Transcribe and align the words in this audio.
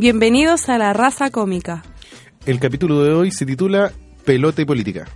Bienvenidos 0.00 0.68
a 0.68 0.78
la 0.78 0.92
raza 0.92 1.28
cómica. 1.32 1.82
El 2.46 2.60
capítulo 2.60 3.02
de 3.02 3.12
hoy 3.12 3.32
se 3.32 3.44
titula 3.44 3.90
Pelota 4.24 4.62
y 4.62 4.64
Política. 4.64 5.06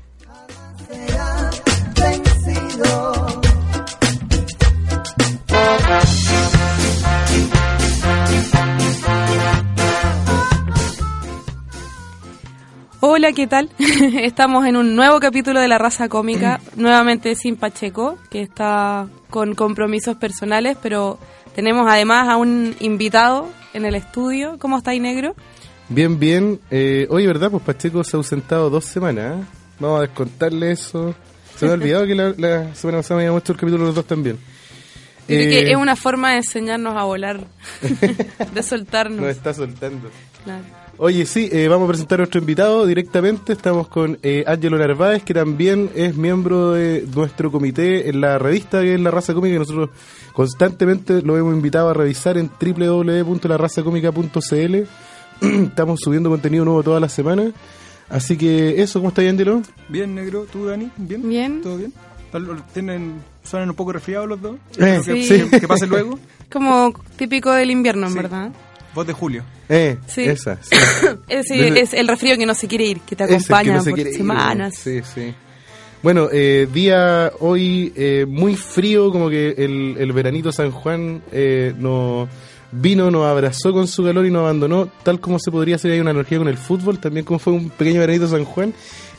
Hola, 12.99 13.32
¿qué 13.35 13.46
tal? 13.46 13.71
Estamos 13.79 14.66
en 14.66 14.76
un 14.76 14.96
nuevo 14.96 15.21
capítulo 15.21 15.60
de 15.60 15.68
La 15.68 15.79
Raza 15.79 16.08
Cómica, 16.08 16.60
nuevamente 16.76 17.36
sin 17.36 17.54
Pacheco, 17.54 18.18
que 18.30 18.43
está 18.43 19.07
con 19.30 19.54
compromisos 19.54 20.16
personales, 20.16 20.76
pero 20.82 21.21
tenemos 21.54 21.86
además 21.88 22.29
a 22.29 22.36
un 22.36 22.74
invitado 22.80 23.48
en 23.74 23.84
el 23.84 23.94
estudio. 23.94 24.58
¿Cómo 24.58 24.79
estáis, 24.79 25.00
negro? 25.00 25.34
Bien, 25.88 26.18
bien. 26.18 26.60
Eh, 26.70 27.06
hoy, 27.10 27.26
¿verdad? 27.26 27.50
Pues 27.50 27.62
Pacheco 27.62 28.02
se 28.04 28.16
ha 28.16 28.18
ausentado 28.18 28.70
dos 28.70 28.84
semanas. 28.84 29.40
¿eh? 29.40 29.44
Vamos 29.79 29.98
a 29.98 30.02
descontarle 30.02 30.72
eso. 30.72 31.14
Se 31.57 31.66
me 31.66 31.72
ha 31.72 31.74
olvidado 31.80 32.06
que 32.06 32.14
la, 32.14 32.34
la 32.36 32.74
semana 32.74 32.98
pasada 32.98 33.19
me 33.19 33.22
habíamos 33.24 33.42
hecho 33.42 33.52
el 33.52 33.58
capítulo 33.58 33.84
los 33.86 33.94
dos 33.94 34.06
también. 34.06 34.38
Creo 35.27 35.38
que 35.38 35.60
Eh, 35.60 35.70
es 35.70 35.77
una 35.77 35.94
forma 35.96 36.30
de 36.30 36.38
enseñarnos 36.38 36.96
a 36.96 37.05
volar, 37.05 37.41
de 38.55 38.62
soltarnos. 38.62 39.20
Nos 39.20 39.30
está 39.30 39.55
soltando. 39.55 40.10
Claro. 40.44 40.64
Oye, 41.05 41.27
sí, 41.27 41.48
eh, 41.50 41.66
vamos 41.66 41.86
a 41.86 41.88
presentar 41.88 42.20
a 42.20 42.22
nuestro 42.22 42.38
invitado 42.41 42.86
directamente. 42.86 43.54
Estamos 43.54 43.88
con 43.88 44.20
eh, 44.22 44.44
Ángelo 44.46 44.78
Narváez, 44.78 45.24
que 45.24 45.34
también 45.34 45.90
es 45.96 46.14
miembro 46.16 46.70
de 46.72 47.04
nuestro 47.12 47.50
comité 47.50 48.08
en 48.08 48.20
la 48.20 48.38
revista 48.38 48.82
que 48.82 48.94
es 48.94 49.00
La 49.00 49.10
Raza 49.10 49.34
Cómica, 49.34 49.54
que 49.54 49.58
nosotros 49.58 49.90
constantemente 50.32 51.20
lo 51.22 51.36
hemos 51.36 51.54
invitado 51.54 51.88
a 51.88 51.94
revisar 51.94 52.38
en 52.38 52.48
www.larrazacómica.cl. 52.60 54.77
Estamos 55.64 55.98
subiendo 56.00 56.30
contenido 56.30 56.64
nuevo 56.64 56.84
todas 56.84 57.00
las 57.00 57.12
semanas. 57.12 57.52
Así 58.08 58.36
que 58.36 58.80
eso, 58.80 59.00
¿cómo 59.00 59.08
está 59.08 59.22
Ángelo? 59.22 59.60
Bien, 59.88 60.14
negro. 60.14 60.46
¿Tú, 60.52 60.66
Dani? 60.66 60.88
¿Bien? 60.98 61.28
Bien. 61.28 61.62
¿Todo 61.62 61.78
bien? 61.78 61.92
¿Tienen, 62.72 63.14
¿Suenan 63.42 63.70
un 63.70 63.74
poco 63.74 63.92
resfriados 63.92 64.28
los 64.28 64.40
dos? 64.40 64.55
Eh, 64.78 65.00
que, 65.05 65.24
sí. 65.24 65.48
que- 65.50 65.60
que 65.62 65.66
pase 65.66 65.88
luego. 65.88 66.16
Como 66.52 66.94
típico 67.16 67.50
del 67.50 67.72
invierno, 67.72 68.06
en 68.06 68.12
Sí. 68.12 68.18
verdad. 68.18 68.52
Voz 68.94 69.06
de 69.06 69.12
Julio. 69.12 69.42
Eh, 69.68 69.96
Sí. 70.06 70.22
esa. 70.24 70.56
sí. 70.62 70.76
Es, 71.28 71.46
sí, 71.48 71.58
Desde- 71.58 71.80
es 71.80 71.94
el 71.94 72.08
resfrío 72.08 72.36
que 72.36 72.46
no 72.46 72.54
se 72.54 72.68
quiere 72.68 72.84
ir, 72.84 73.00
que 73.00 73.16
te 73.16 73.24
Es 73.24 73.30
el 73.30 73.36
que 73.38 73.42
acompaña 73.44 73.74
no 73.76 73.82
se 73.82 73.90
por 73.90 73.98
ir, 73.98 74.14
semanas. 74.14 74.74
Sí, 74.76 75.00
sí. 75.14 75.34
Bueno, 76.02 76.28
eh, 76.32 76.66
día 76.72 77.32
hoy 77.40 77.92
eh, 77.94 78.26
muy 78.28 78.56
frío, 78.56 79.10
como 79.12 79.30
que 79.30 79.54
el, 79.56 79.96
el 79.98 80.12
veranito 80.12 80.50
San 80.50 80.72
Juan 80.72 81.22
eh, 81.30 81.72
nos 81.78 82.28
vino, 82.72 83.10
nos 83.10 83.24
abrazó 83.26 83.72
con 83.72 83.86
su 83.86 84.02
calor 84.02 84.26
y 84.26 84.30
nos 84.30 84.40
abandonó, 84.40 84.88
tal 85.04 85.20
como 85.20 85.38
se 85.38 85.50
podría 85.52 85.77
hacer 85.77 85.92
ahí 85.92 86.00
una 86.00 86.10
analogía 86.10 86.38
con 86.38 86.48
el 86.48 86.56
fútbol, 86.58 86.98
también 86.98 87.24
como 87.24 87.38
fue 87.38 87.52
un 87.52 87.70
pequeño 87.70 88.00
veranito 88.00 88.27
San 88.27 88.44
Juan, 88.44 88.74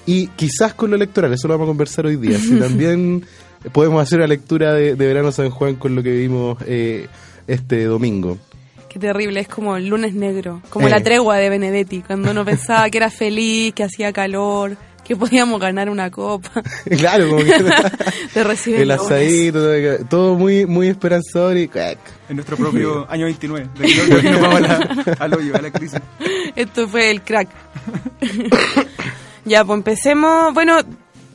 y 0.06 0.28
quizás 0.28 0.74
con 0.74 0.90
lo 0.90 0.98
electoral, 0.98 1.32
eso 1.32 1.48
lo 1.48 1.54
vamos 1.54 1.68
a 1.68 1.70
conversar 1.70 2.06
hoy 2.06 2.18
día. 2.18 2.38
Si 2.38 2.56
también 2.60 3.24
podemos 3.72 4.02
hacer 4.04 4.18
una 4.20 4.28
lectura 4.28 4.74
de, 4.74 4.96
de 4.96 5.08
verano 5.08 5.32
San 5.32 5.52
Juan 5.52 5.76
con 5.76 5.96
lo 5.96 6.04
que 6.04 6.12
vimos 6.12 6.58
eh, 6.68 7.08
este 7.48 7.86
domingo. 7.86 8.38
Qué 8.94 9.00
terrible, 9.00 9.40
es 9.40 9.48
como 9.48 9.76
el 9.76 9.88
lunes 9.88 10.14
negro, 10.14 10.62
como 10.70 10.88
Eh. 10.88 10.92
la 10.92 11.02
tregua 11.02 11.38
de 11.38 11.50
Benedetti, 11.50 12.02
cuando 12.02 12.30
uno 12.32 12.46
pensaba 12.46 12.88
que 12.92 12.98
era 13.00 13.10
feliz, 13.10 13.74
que 13.74 13.84
hacía 13.84 14.14
calor, 14.14 14.78
que 15.04 15.16
podíamos 15.16 15.60
ganar 15.60 15.90
una 15.90 16.12
copa. 16.12 16.62
claro, 16.98 17.28
como 17.30 17.44
que 17.44 17.54
Te 18.34 18.44
reciben 18.44 18.82
el 18.82 18.92
asadito, 18.92 19.60
todo, 19.60 20.06
todo 20.08 20.36
muy, 20.36 20.66
muy 20.68 20.88
esperanzador 20.90 21.58
y... 21.58 21.70
En 22.30 22.36
nuestro 22.38 22.56
propio 22.56 23.06
año 23.10 23.26
29. 23.26 23.68
De 23.80 23.86
que 23.88 24.22
no- 24.24 24.32
nos 24.32 24.42
vamos 24.42 24.56
a 24.56 24.62
la- 24.62 25.16
al 25.20 25.34
hoyo, 25.34 25.56
a 25.56 25.62
la 25.62 25.72
crisis. 25.72 26.00
Esto 26.56 26.88
fue 26.88 27.10
el 27.12 27.22
crack. 27.24 27.50
ya, 29.46 29.66
pues 29.66 29.78
empecemos. 29.78 30.54
Bueno, 30.54 30.78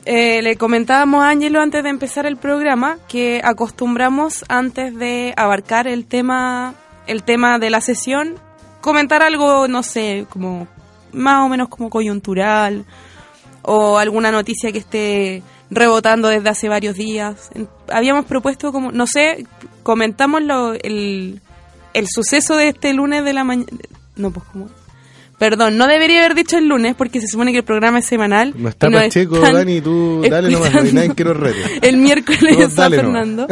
eh, 0.04 0.40
le 0.42 0.56
comentábamos 0.56 1.22
a 1.24 1.30
Ángelo 1.30 1.60
antes 1.60 1.82
de 1.82 1.90
empezar 1.90 2.24
el 2.26 2.36
programa 2.36 2.98
que 3.08 3.40
acostumbramos 3.44 4.44
antes 4.48 4.96
de 4.96 5.34
abarcar 5.36 5.86
el 5.86 6.06
tema, 6.06 6.74
el 7.08 7.24
tema 7.24 7.58
de 7.58 7.70
la 7.70 7.80
sesión, 7.80 8.34
comentar 8.80 9.22
algo, 9.22 9.66
no 9.66 9.82
sé, 9.82 10.26
como 10.28 10.68
más 11.12 11.44
o 11.44 11.48
menos 11.48 11.68
como 11.68 11.90
coyuntural 11.90 12.84
o 13.62 13.98
alguna 13.98 14.30
noticia 14.30 14.72
que 14.72 14.78
esté 14.78 15.42
rebotando 15.70 16.28
desde 16.28 16.48
hace 16.48 16.68
varios 16.68 16.96
días. 16.96 17.50
Habíamos 17.88 18.24
propuesto 18.24 18.72
como, 18.72 18.92
no 18.92 19.06
sé, 19.06 19.46
comentamos 19.82 20.42
lo, 20.42 20.74
el, 20.74 21.40
el 21.94 22.06
suceso 22.08 22.56
de 22.56 22.68
este 22.68 22.92
lunes 22.92 23.24
de 23.24 23.32
la 23.32 23.44
mañana. 23.44 23.68
No, 24.16 24.30
pues 24.30 24.46
como... 24.52 24.68
Perdón, 25.38 25.76
no 25.76 25.86
debería 25.86 26.18
haber 26.18 26.34
dicho 26.34 26.58
el 26.58 26.66
lunes 26.66 26.96
porque 26.96 27.20
se 27.20 27.28
supone 27.28 27.52
que 27.52 27.58
el 27.58 27.64
programa 27.64 28.00
es 28.00 28.06
semanal. 28.06 28.54
No 28.56 28.68
está 28.68 28.90
Pacheco, 28.90 29.38
Dani, 29.38 29.80
tú 29.80 30.20
dale 30.28 30.50
nomás, 30.50 30.74
no 30.74 30.80
hay 30.80 30.92
nadie 30.92 31.14
que 31.14 31.24
nos 31.24 31.36
rete. 31.36 31.78
El 31.88 31.98
miércoles 31.98 32.58
está 32.58 32.88
nomás. 32.88 33.46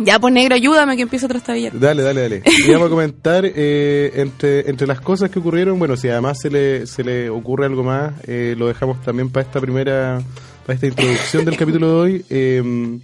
Ya, 0.00 0.18
pues 0.18 0.32
negro, 0.32 0.54
ayúdame 0.54 0.96
que 0.96 1.02
empiezo 1.02 1.26
otra 1.26 1.40
tablilla. 1.40 1.70
Dale, 1.72 2.02
dale, 2.02 2.20
dale. 2.22 2.42
Y 2.66 2.70
vamos 2.70 2.86
a 2.86 2.90
comentar 2.90 3.44
eh, 3.44 4.12
entre, 4.14 4.68
entre 4.68 4.86
las 4.86 5.00
cosas 5.00 5.30
que 5.30 5.38
ocurrieron, 5.38 5.78
bueno, 5.78 5.96
si 5.96 6.08
además 6.08 6.38
se 6.40 6.50
le, 6.50 6.86
se 6.86 7.04
le 7.04 7.30
ocurre 7.30 7.66
algo 7.66 7.82
más, 7.82 8.12
eh, 8.26 8.54
lo 8.56 8.68
dejamos 8.68 9.00
también 9.02 9.30
para 9.30 9.46
esta 9.46 9.60
primera, 9.60 10.20
para 10.66 10.74
esta 10.74 10.86
introducción 10.86 11.44
del 11.44 11.56
capítulo 11.56 11.88
de 11.88 11.94
hoy. 11.94 12.24
eh, 12.30 12.98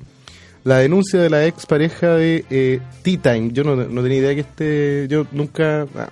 la 0.65 0.79
denuncia 0.79 1.21
de 1.21 1.29
la 1.29 1.45
ex 1.47 1.67
pareja 1.67 2.15
de 2.15 2.45
eh, 2.51 2.81
Tea 3.03 3.21
Time. 3.21 3.51
Yo 3.53 3.65
no, 3.65 3.77
no 3.77 4.03
tenía 4.03 4.19
idea 4.19 4.35
que 4.35 4.41
este. 4.41 5.07
Yo 5.09 5.27
nunca. 5.31 5.87
ah, 5.95 6.09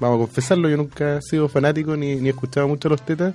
vamos 0.00 0.16
a 0.16 0.18
confesarlo, 0.26 0.70
yo 0.70 0.78
nunca 0.78 1.18
he 1.18 1.22
sido 1.22 1.48
fanático 1.50 1.94
ni, 1.96 2.16
ni 2.16 2.28
he 2.28 2.30
escuchado 2.30 2.66
mucho 2.66 2.88
a 2.88 2.92
los 2.92 3.04
tetas. 3.04 3.34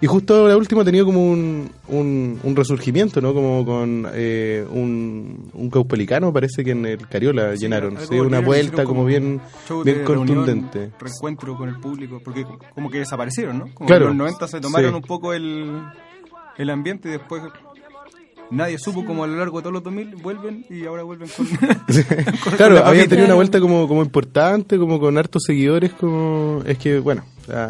Y 0.00 0.06
justo 0.06 0.46
la 0.46 0.56
última 0.56 0.82
ha 0.82 0.84
tenido 0.84 1.06
como 1.06 1.24
un, 1.30 1.70
un, 1.88 2.38
un 2.42 2.56
resurgimiento, 2.56 3.20
¿no? 3.20 3.32
Como 3.32 3.64
con 3.64 4.06
eh, 4.12 4.64
un, 4.70 5.50
un 5.54 5.70
caupelicano, 5.70 6.32
parece 6.32 6.62
que 6.64 6.72
en 6.72 6.84
el 6.86 7.08
Cariola 7.08 7.54
llenaron. 7.54 7.96
Sí, 8.06 8.14
una 8.18 8.40
vuelta 8.40 8.84
como 8.84 9.04
bien, 9.04 9.40
bien 9.68 9.84
de 9.84 10.04
reunión, 10.04 10.26
contundente. 10.26 10.90
reencuentro 11.00 11.56
con 11.56 11.68
el 11.68 11.80
público, 11.80 12.20
porque 12.22 12.44
como 12.74 12.90
que 12.90 12.98
desaparecieron, 12.98 13.58
¿no? 13.58 13.64
Como 13.74 13.86
Claro, 13.86 14.06
que 14.06 14.12
en 14.12 14.18
los 14.18 14.26
90 14.28 14.48
se 14.48 14.60
tomaron 14.60 14.90
sí. 14.90 14.96
un 14.96 15.02
poco 15.02 15.32
el, 15.32 15.80
el 16.58 16.70
ambiente 16.70 17.08
y 17.08 17.12
después 17.12 17.42
nadie 18.50 18.78
supo 18.78 19.04
como 19.04 19.24
a 19.24 19.26
lo 19.26 19.36
largo 19.36 19.58
de 19.58 19.62
todos 19.62 19.74
los 19.74 19.82
2000 19.82 20.16
vuelven 20.16 20.64
y 20.70 20.84
ahora 20.86 21.02
vuelven 21.02 21.28
con... 21.36 21.46
con 22.44 22.52
Claro, 22.56 22.74
la 22.76 22.88
había 22.88 23.06
tenido 23.08 23.26
una 23.26 23.34
vuelta 23.34 23.60
como, 23.60 23.86
como 23.88 24.02
importante, 24.02 24.78
como 24.78 24.98
con 25.00 25.16
hartos 25.18 25.42
seguidores, 25.46 25.92
como... 25.92 26.62
Es 26.66 26.78
que, 26.78 26.98
bueno... 27.00 27.24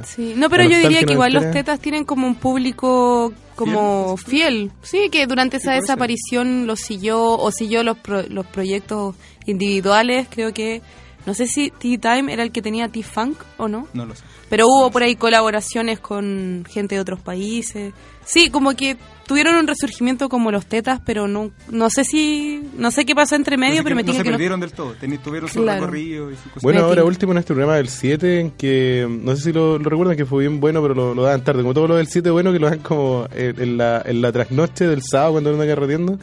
Sí, 0.06 0.32
no, 0.36 0.48
pero 0.48 0.64
yo 0.64 0.78
diría 0.78 1.02
que 1.04 1.12
igual 1.12 1.34
los 1.34 1.50
tetas 1.50 1.78
tienen 1.80 2.04
como 2.06 2.26
un 2.26 2.34
público 2.36 3.34
como 3.56 4.16
fiel. 4.16 4.72
Sí, 4.80 5.10
que 5.12 5.26
durante 5.26 5.58
esa 5.58 5.72
desaparición 5.72 6.66
los 6.66 6.80
siguió 6.80 7.22
o 7.22 7.50
siguió 7.52 7.82
los, 7.82 7.98
pro- 7.98 8.26
los 8.26 8.46
proyectos 8.46 9.14
individuales. 9.44 10.28
Creo 10.30 10.54
que, 10.54 10.80
no 11.26 11.34
sé 11.34 11.46
si 11.46 11.70
T-Time 11.70 12.32
era 12.32 12.42
el 12.42 12.52
que 12.52 12.62
tenía 12.62 12.88
T-Funk 12.88 13.36
o 13.58 13.68
no. 13.68 13.88
No 13.92 14.06
lo 14.06 14.14
sé. 14.14 14.22
Pero 14.48 14.66
hubo 14.68 14.90
por 14.92 15.02
ahí 15.02 15.16
colaboraciones 15.16 15.98
con 15.98 16.64
gente 16.70 16.94
de 16.94 17.00
otros 17.00 17.20
países. 17.20 17.92
Sí, 18.24 18.48
como 18.50 18.74
que 18.74 18.96
tuvieron 19.26 19.56
un 19.56 19.66
resurgimiento 19.66 20.28
como 20.28 20.50
los 20.52 20.66
tetas, 20.66 21.00
pero 21.04 21.26
no 21.28 21.50
no 21.68 21.90
sé 21.90 22.04
si 22.04 22.60
no 22.76 22.90
sé 22.92 23.04
qué 23.04 23.14
pasó 23.14 23.34
entre 23.36 23.56
medio, 23.56 23.74
Así 23.80 23.82
pero 23.84 23.90
que 23.90 23.94
me 23.96 24.02
no 24.02 24.06
tiene 24.06 24.18
se 24.18 24.22
que 24.24 24.30
no- 24.30 24.34
perdieron 24.36 24.60
del 24.60 24.72
todo, 24.72 24.94
Teni- 25.00 25.18
tuvieron 25.20 25.48
su 25.48 25.64
recorrido 25.64 26.30
y 26.30 26.36
su 26.36 26.42
cosa. 26.50 26.60
Bueno, 26.62 26.84
ahora 26.84 27.04
último 27.04 27.32
en 27.32 27.38
este 27.38 27.54
programa 27.54 27.76
del 27.76 27.88
7, 27.88 28.40
en 28.40 28.50
que 28.52 29.06
no 29.08 29.34
sé 29.36 29.42
si 29.42 29.52
lo, 29.52 29.78
lo 29.78 29.90
recuerdan, 29.90 30.16
que 30.16 30.26
fue 30.26 30.40
bien 30.44 30.60
bueno, 30.60 30.80
pero 30.82 30.94
lo, 30.94 31.14
lo 31.14 31.22
daban 31.22 31.42
tarde. 31.44 31.62
Como 31.62 31.74
todo 31.74 31.88
lo 31.88 31.96
del 31.96 32.06
7 32.08 32.30
bueno, 32.30 32.52
que 32.52 32.58
lo 32.60 32.68
dan 32.70 32.78
como 32.80 33.26
eh, 33.32 33.52
en, 33.56 33.76
la, 33.76 34.02
en 34.04 34.20
la 34.22 34.30
trasnoche 34.32 34.86
del 34.86 35.02
sábado 35.02 35.32
cuando 35.32 35.50
andan 35.50 35.68
carreteando, 35.68 36.18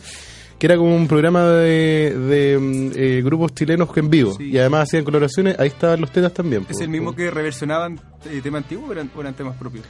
que 0.63 0.67
era 0.67 0.77
como 0.77 0.95
un 0.95 1.09
programa 1.09 1.45
de, 1.45 2.15
de 2.17 2.57
mm, 2.57 2.91
eh, 2.95 3.21
grupos 3.21 3.53
chilenos 3.53 3.89
en 3.97 4.09
vivo. 4.09 4.33
Sí. 4.37 4.45
Y 4.45 4.57
además 4.57 4.83
hacían 4.83 5.03
colaboraciones, 5.03 5.59
ahí 5.59 5.67
estaban 5.67 5.99
los 5.99 6.09
tetas 6.09 6.33
también. 6.33 6.65
¿Es 6.69 6.79
el 6.79 6.87
mismo 6.87 7.13
que 7.13 7.29
reversionaban 7.29 7.99
eh, 8.23 8.39
tema 8.41 8.59
antiguo 8.59 8.87
o 8.87 8.91
eran, 8.93 9.11
o 9.13 9.19
eran 9.19 9.33
temas 9.33 9.57
propios? 9.57 9.83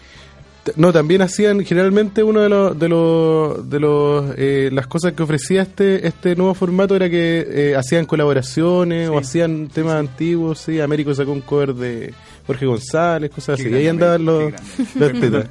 No, 0.76 0.92
también 0.92 1.22
hacían 1.22 1.64
generalmente 1.64 2.24
uno 2.24 2.42
de 2.42 2.50
los 2.50 2.80
de 2.80 2.90
los 2.90 3.70
de 3.70 3.80
los 3.80 4.34
eh, 4.36 4.70
las 4.72 4.88
cosas 4.88 5.14
que 5.14 5.22
ofrecía 5.22 5.62
este 5.62 6.08
este 6.08 6.36
nuevo 6.36 6.56
formato 6.56 6.96
era 6.96 7.08
que 7.08 7.46
eh, 7.48 7.76
hacían 7.76 8.08
colaboraciones 8.08 9.10
o 9.10 9.20
hacían 9.20 9.68
temas 9.68 9.96
antiguos, 9.96 10.58
sí, 10.58 10.82
Américo 10.82 11.14
sacó 11.14 11.34
un 11.34 11.42
cover 11.42 11.76
de 11.76 12.16
Jorge 12.46 12.66
González, 12.66 13.30
cosas 13.32 13.58
Qué 13.58 13.64
así. 13.68 13.72
Y 13.74 13.78
ahí 13.78 13.88
andaban 13.88 14.26
los, 14.26 14.54
tetas. 15.00 15.50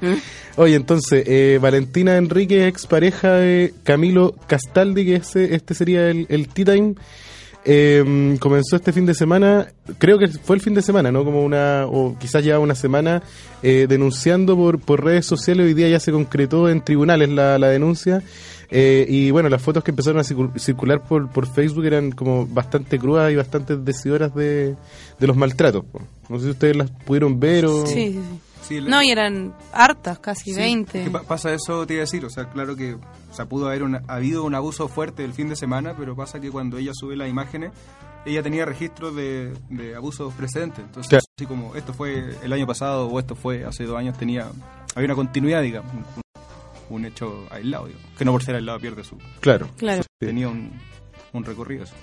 Oye, 0.56 0.74
entonces, 0.76 1.24
eh, 1.26 1.58
Valentina 1.60 2.16
Enrique, 2.16 2.66
ex 2.66 2.86
pareja 2.86 3.32
de 3.34 3.72
Camilo 3.84 4.34
Castaldi, 4.46 5.04
que 5.04 5.16
ese, 5.16 5.54
este 5.54 5.74
sería 5.74 6.08
el, 6.08 6.26
el 6.28 6.48
Tea 6.48 6.74
Time, 6.74 6.94
eh, 7.64 8.36
comenzó 8.40 8.76
este 8.76 8.92
fin 8.92 9.04
de 9.06 9.14
semana, 9.14 9.68
creo 9.98 10.18
que 10.18 10.28
fue 10.28 10.56
el 10.56 10.62
fin 10.62 10.74
de 10.74 10.82
semana, 10.82 11.12
¿no? 11.12 11.24
Como 11.24 11.44
una, 11.44 11.84
o 11.86 12.16
quizás 12.18 12.42
ya 12.44 12.58
una 12.58 12.74
semana, 12.74 13.22
eh, 13.62 13.86
denunciando 13.88 14.56
por, 14.56 14.80
por 14.80 15.04
redes 15.04 15.26
sociales, 15.26 15.66
hoy 15.66 15.74
día 15.74 15.88
ya 15.88 16.00
se 16.00 16.10
concretó 16.12 16.68
en 16.70 16.82
tribunales 16.82 17.28
la, 17.28 17.58
la 17.58 17.68
denuncia, 17.68 18.22
Eh, 18.72 19.04
y 19.08 19.32
bueno, 19.32 19.48
las 19.48 19.60
fotos 19.60 19.82
que 19.82 19.90
empezaron 19.90 20.20
a 20.20 20.22
circul- 20.22 20.56
circular 20.56 21.02
por, 21.02 21.28
por 21.32 21.48
Facebook 21.52 21.84
eran 21.86 22.12
como 22.12 22.46
bastante 22.46 23.00
crudas 23.00 23.32
y 23.32 23.34
bastante 23.34 23.76
decidoras 23.76 24.32
de, 24.32 24.76
de 25.20 25.26
los 25.26 25.36
maltratos. 25.36 25.84
po. 25.84 26.00
No 26.28 26.38
sé 26.38 26.46
si 26.46 26.50
ustedes 26.50 26.76
las 26.76 26.90
pudieron 26.90 27.38
ver 27.38 27.66
o... 27.66 27.86
Sí, 27.86 27.94
sí, 27.94 28.12
sí. 28.14 28.40
Sí, 28.62 28.76
el- 28.76 28.88
No, 28.88 29.02
y 29.02 29.10
eran 29.10 29.54
hartas, 29.72 30.18
casi 30.20 30.52
Sí, 30.52 30.56
20. 30.60 30.98
es 30.98 31.04
que 31.06 31.10
pa- 31.10 31.22
pasa 31.22 31.52
eso, 31.52 31.86
te 31.86 31.94
iba 31.94 32.02
a 32.02 32.04
decir. 32.04 32.24
O 32.24 32.30
sea, 32.30 32.48
claro 32.50 32.76
que 32.76 32.94
o 32.94 33.00
sea, 33.34 33.46
pudo 33.46 33.66
haber 33.68 33.82
una- 33.82 34.02
habido 34.06 34.44
un 34.44 34.54
abuso 34.54 34.86
fuerte 34.88 35.24
el 35.24 35.32
fin 35.32 35.48
de 35.48 35.56
semana, 35.56 35.94
pero 35.98 36.14
pasa 36.14 36.40
que 36.40 36.50
cuando 36.50 36.78
ella 36.78 36.92
sube 36.94 37.16
las 37.16 37.28
imágenes, 37.28 37.72
ella 38.26 38.42
tenía 38.42 38.64
registros 38.66 39.14
de, 39.16 39.54
de 39.70 39.96
abusos 39.96 40.32
precedentes. 40.34 40.84
Entonces, 40.84 41.08
Claro. 41.10 41.24
así 41.36 41.46
como 41.46 41.74
esto 41.74 41.92
fue 41.94 42.36
el 42.44 42.52
año 42.52 42.66
pasado 42.66 43.08
o 43.08 43.18
esto 43.18 43.34
fue 43.34 43.64
hace 43.64 43.84
dos 43.84 43.96
años, 43.98 44.16
tenía 44.16 44.46
había 44.94 45.06
una 45.06 45.14
continuidad, 45.16 45.62
digamos, 45.62 45.92
un, 45.92 46.04
un 46.96 47.04
hecho 47.06 47.46
aislado, 47.50 47.86
digamos, 47.86 48.06
que 48.18 48.24
no 48.24 48.30
por 48.32 48.44
ser 48.44 48.54
aislado 48.56 48.78
pierde 48.78 49.02
su. 49.04 49.16
Claro. 49.40 49.68
Claro. 49.78 50.02
Tenía 50.18 50.48
un, 50.48 50.70
un 51.32 51.44
recorrido. 51.44 51.84
eso. 51.84 51.94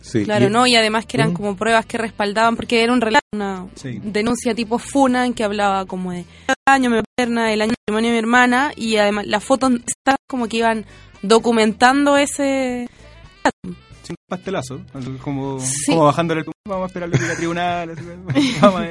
Sí. 0.00 0.24
Claro, 0.24 0.46
Y- 0.46 0.50
¿no? 0.50 0.66
Y 0.66 0.76
además 0.76 1.04
que 1.06 1.16
eran 1.18 1.32
como 1.34 1.56
pruebas 1.56 1.84
que 1.86 1.98
respaldaban, 1.98 2.56
porque 2.56 2.82
era 2.82 2.92
un 2.92 3.00
relato, 3.00 3.24
una 3.34 3.66
Sí. 3.74 4.00
denuncia 4.02 4.54
tipo 4.54 4.78
FUNA 4.78 5.26
en 5.26 5.34
que 5.34 5.44
hablaba 5.44 5.84
como 5.86 6.12
de 6.12 6.20
el 6.48 6.54
año 6.66 6.90
me 6.90 7.02
pierna, 7.16 7.52
el 7.52 7.60
año 7.62 7.70
de 7.70 7.76
matrimonio 7.92 8.08
de 8.10 8.12
mi 8.14 8.18
hermana, 8.18 8.72
y 8.76 8.96
además 8.96 9.26
las 9.26 9.44
fotos 9.44 9.72
estaban 9.86 10.16
como 10.28 10.48
que 10.48 10.56
iban 10.58 10.86
documentando 11.22 12.16
ese... 12.16 12.88
Sin 14.02 14.16
pastelazo, 14.28 14.80
como, 15.22 15.60
Sí. 15.60 15.92
como 15.92 16.04
bajándole 16.06 16.40
el 16.40 16.46
vamos 16.66 16.84
a 16.84 16.86
esperar 16.86 17.10
a 17.14 17.36
tribunal, 17.36 17.90
así, 17.90 18.02
vamos 18.60 18.80
a- 18.80 18.86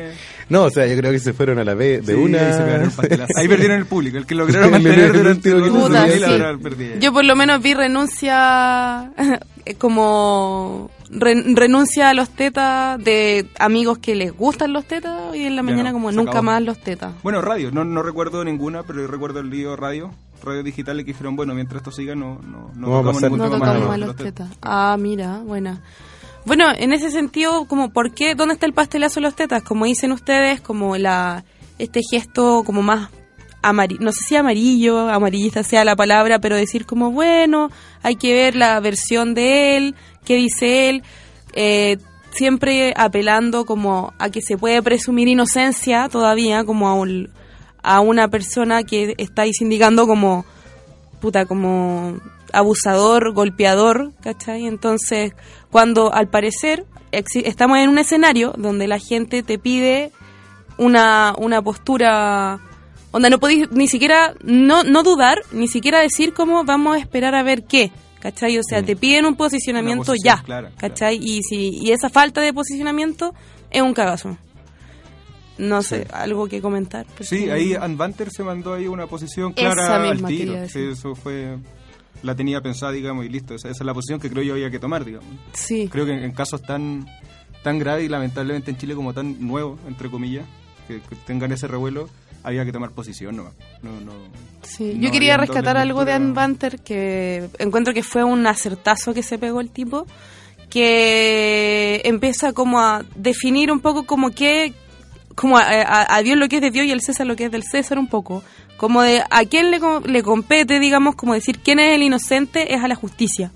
No, 0.50 0.64
o 0.64 0.70
sea, 0.70 0.86
yo 0.88 0.96
creo 0.98 1.12
que 1.12 1.20
se 1.20 1.34
fueron 1.34 1.60
a 1.60 1.64
la 1.64 1.74
vez 1.74 2.06
de 2.06 2.14
Sí, 2.14 2.20
una... 2.20 2.40
ahí 2.40 2.90
se. 2.92 3.26
Ahí 3.36 3.48
perdieron 3.48 3.78
el 3.78 3.86
público, 3.86 4.18
el 4.18 4.26
que 4.26 4.36
lograron 4.36 4.66
El 4.74 4.82
mantener 4.84 5.14
durante 5.14 5.50
el 5.52 5.62
Puta, 5.70 6.08
sí. 6.10 6.20
la. 6.20 6.58
Yo 7.00 7.12
por 7.14 7.26
lo 7.26 7.36
menos 7.36 7.62
vi 7.62 7.74
renuncia 7.74 9.12
como 9.78 10.90
re- 11.10 11.44
renuncia 11.56 12.10
a 12.10 12.14
los 12.14 12.30
tetas 12.30 13.02
de 13.04 13.48
amigos 13.60 13.98
que 14.00 14.16
les 14.16 14.32
gustan 14.36 14.74
los 14.74 14.86
tetas 14.86 15.36
y 15.36 15.46
en 15.46 15.56
la 15.56 15.64
mañana 15.64 15.90
no, 15.90 15.94
como 15.94 16.12
nunca 16.12 16.32
acabó. 16.32 16.44
más 16.44 16.62
los 16.64 16.80
tetas. 16.80 17.14
Bueno, 17.24 17.42
radio, 17.42 17.72
no, 17.72 17.84
no 17.84 18.02
recuerdo 18.04 18.44
ninguna, 18.44 18.84
pero 18.84 19.06
recuerdo 19.08 19.40
el 19.40 19.50
lío 19.50 19.76
radio, 19.76 20.12
radio 20.44 20.64
digital, 20.64 20.98
que 20.98 21.04
dijeron, 21.06 21.36
bueno, 21.36 21.54
mientras 21.54 21.78
esto 21.82 21.92
siga, 21.92 22.16
no, 22.16 22.40
no, 22.44 22.72
no, 22.76 22.88
No 22.88 22.88
tocamos 23.00 23.22
ningún 23.22 23.38
No 23.40 23.44
tema 23.46 23.58
tocamos 23.60 23.80
más 23.80 23.88
más 23.88 23.94
de 23.96 23.98
los 24.00 24.08
los 24.08 24.16
tetas. 24.18 24.50
tetas. 24.50 24.58
Ah, 24.62 24.98
mira, 25.00 25.40
buena. 25.40 25.82
Bueno, 26.46 26.66
en 26.76 26.94
ese 26.94 27.12
sentido, 27.12 27.66
como 27.66 27.90
¿por 27.92 28.14
qué? 28.14 28.34
¿Dónde 28.36 28.54
está 28.54 28.66
el 28.66 28.74
pastelazo 28.74 29.16
de 29.16 29.22
los 29.26 29.36
tetas? 29.36 29.62
Como 29.64 29.86
dicen 29.86 30.12
ustedes, 30.12 30.62
como 30.62 30.98
la 30.98 31.44
este 31.78 32.02
gesto 32.10 32.64
como 32.66 32.82
más 32.82 33.10
amarillo, 33.62 34.02
no 34.02 34.12
sé 34.14 34.20
si 34.26 34.36
amarillo, 34.38 35.10
amarillista 35.10 35.64
sea 35.64 35.84
la 35.84 35.96
palabra, 35.98 36.40
pero 36.40 36.56
decir 36.56 36.86
como, 36.86 37.12
bueno, 37.12 37.70
hay 38.04 38.16
que 38.16 38.34
ver 38.34 38.56
la 38.56 38.80
versión 38.80 39.34
de 39.34 39.76
él, 39.78 39.96
qué 40.30 40.36
dice 40.36 40.90
él, 40.90 41.04
eh, 41.54 41.98
siempre 42.30 42.94
apelando 42.96 43.66
como 43.66 44.14
a 44.20 44.30
que 44.30 44.44
se 44.44 44.60
puede 44.60 44.84
presumir 44.84 45.28
inocencia 45.28 46.08
todavía, 46.08 46.64
como 46.66 46.88
a, 46.88 46.94
un, 46.94 47.32
a 47.82 48.00
una 48.00 48.28
persona 48.28 48.84
que 48.84 49.16
estáis 49.18 49.60
indicando 49.60 50.06
como 50.06 50.46
puta, 51.20 51.48
como 51.48 52.20
abusador, 52.54 53.34
golpeador, 53.34 54.12
¿cachai? 54.22 54.68
Entonces, 54.68 55.34
cuando 55.72 56.14
al 56.14 56.28
parecer 56.28 56.86
estamos 57.12 57.80
en 57.80 57.90
un 57.90 57.98
escenario 57.98 58.54
donde 58.56 58.88
la 58.88 59.00
gente 59.00 59.42
te 59.42 59.58
pide 59.58 60.12
una, 60.78 61.34
una 61.40 61.64
postura, 61.64 62.60
onda, 63.10 63.32
no 63.32 63.40
podéis 63.40 63.72
ni 63.72 63.88
siquiera, 63.88 64.36
no, 64.44 64.84
no 64.84 65.02
dudar, 65.02 65.42
ni 65.52 65.68
siquiera 65.68 66.02
decir 66.02 66.36
cómo 66.36 66.66
vamos 66.66 66.98
a 66.98 67.00
esperar 67.00 67.34
a 67.34 67.42
ver 67.42 67.64
qué, 67.64 67.92
¿cachai? 68.22 68.58
O 68.58 68.64
sea, 68.64 68.84
te 68.84 68.96
piden 68.96 69.26
un 69.26 69.36
posicionamiento 69.36 70.14
ya, 70.24 70.42
clara, 70.44 70.72
¿cachai? 70.78 71.18
Y, 71.18 71.42
si, 71.44 71.70
y 71.82 71.92
esa 71.92 72.10
falta 72.10 72.42
de 72.42 72.54
posicionamiento 72.54 73.34
es 73.72 73.82
un 73.82 73.94
cagazo. 73.94 74.38
No 75.58 75.82
sé, 75.82 76.08
algo 76.14 76.48
que 76.48 76.62
comentar. 76.62 77.06
Sí, 77.20 77.50
ahí 77.50 77.74
Ann 77.74 77.98
Banter 77.98 78.30
se 78.32 78.44
mandó 78.44 78.74
ahí 78.74 78.88
una 78.88 79.08
posición 79.08 79.52
clara 79.52 80.10
al 80.10 80.24
tiro. 80.24 80.56
eso 80.56 81.16
fue, 81.16 81.58
la 82.24 82.34
tenía 82.36 82.62
pensada, 82.62 82.94
digamos, 82.94 83.26
y 83.26 83.30
listo. 83.30 83.56
Esa, 83.56 83.70
esa 83.70 83.84
es 83.84 83.86
la 83.86 83.94
posición 83.94 84.20
que 84.20 84.30
creo 84.30 84.44
yo 84.44 84.54
había 84.54 84.70
que 84.70 84.80
tomar, 84.80 85.04
digamos. 85.04 85.30
Sí. 85.54 85.90
Creo 85.92 86.06
que 86.06 86.14
en, 86.14 86.24
en 86.24 86.32
casos 86.32 86.62
tan 86.62 87.06
tan 87.64 87.78
graves 87.78 88.06
y 88.06 88.10
lamentablemente 88.10 88.72
en 88.72 88.78
Chile 88.78 88.96
como 88.96 89.14
tan 89.14 89.46
nuevos, 89.46 89.80
entre 89.88 90.10
comillas, 90.10 90.46
que, 90.88 91.02
que 91.02 91.16
tengan 91.28 91.52
ese 91.52 91.68
revuelo, 91.68 92.10
había 92.50 92.66
que 92.66 92.72
tomar 92.72 92.92
posición 92.92 93.38
nomás. 93.38 93.54
No, 93.82 93.92
no, 94.02 94.12
Sí, 94.64 94.94
no 94.96 95.02
yo 95.04 95.12
quería 95.12 95.38
rescatar 95.38 95.78
algo 95.78 96.04
de. 96.06 96.12
Ann 96.14 96.34
Banter 96.34 96.80
que 96.80 97.50
encuentro 97.60 97.94
que 97.94 98.04
fue 98.04 98.24
un 98.24 98.46
acertazo 98.46 99.14
que 99.14 99.24
se 99.24 99.38
pegó 99.40 99.62
el 99.62 99.70
tipo, 99.70 100.06
que 100.70 102.02
empieza 102.06 102.54
como 102.54 102.80
a 102.80 103.04
definir 103.16 103.72
un 103.72 103.80
poco 103.80 104.06
como 104.06 104.32
que, 104.32 104.74
como 105.36 105.58
a, 105.58 105.62
a- 105.64 106.16
a 106.16 106.22
Dios 106.24 106.38
lo 106.38 106.48
que 106.50 106.58
es 106.58 106.62
de 106.62 106.72
Dios 106.72 106.86
y 106.86 106.92
al 106.92 107.02
César 107.02 107.28
lo 107.28 107.36
que 107.36 107.46
es 107.46 107.52
del 107.52 107.64
César 107.64 107.98
un 108.00 108.08
poco, 108.08 108.44
como 108.78 109.02
de 109.02 109.24
a 109.30 109.46
quién 109.46 109.72
le, 109.72 109.80
le 110.06 110.24
compete, 110.24 110.80
digamos, 110.80 111.16
como 111.16 111.34
decir 111.34 111.60
quién 111.60 111.80
es 111.80 111.96
el 111.96 112.02
inocente 112.04 112.74
es 112.74 112.84
a 112.84 112.88
la 112.88 112.96
justicia. 112.96 113.52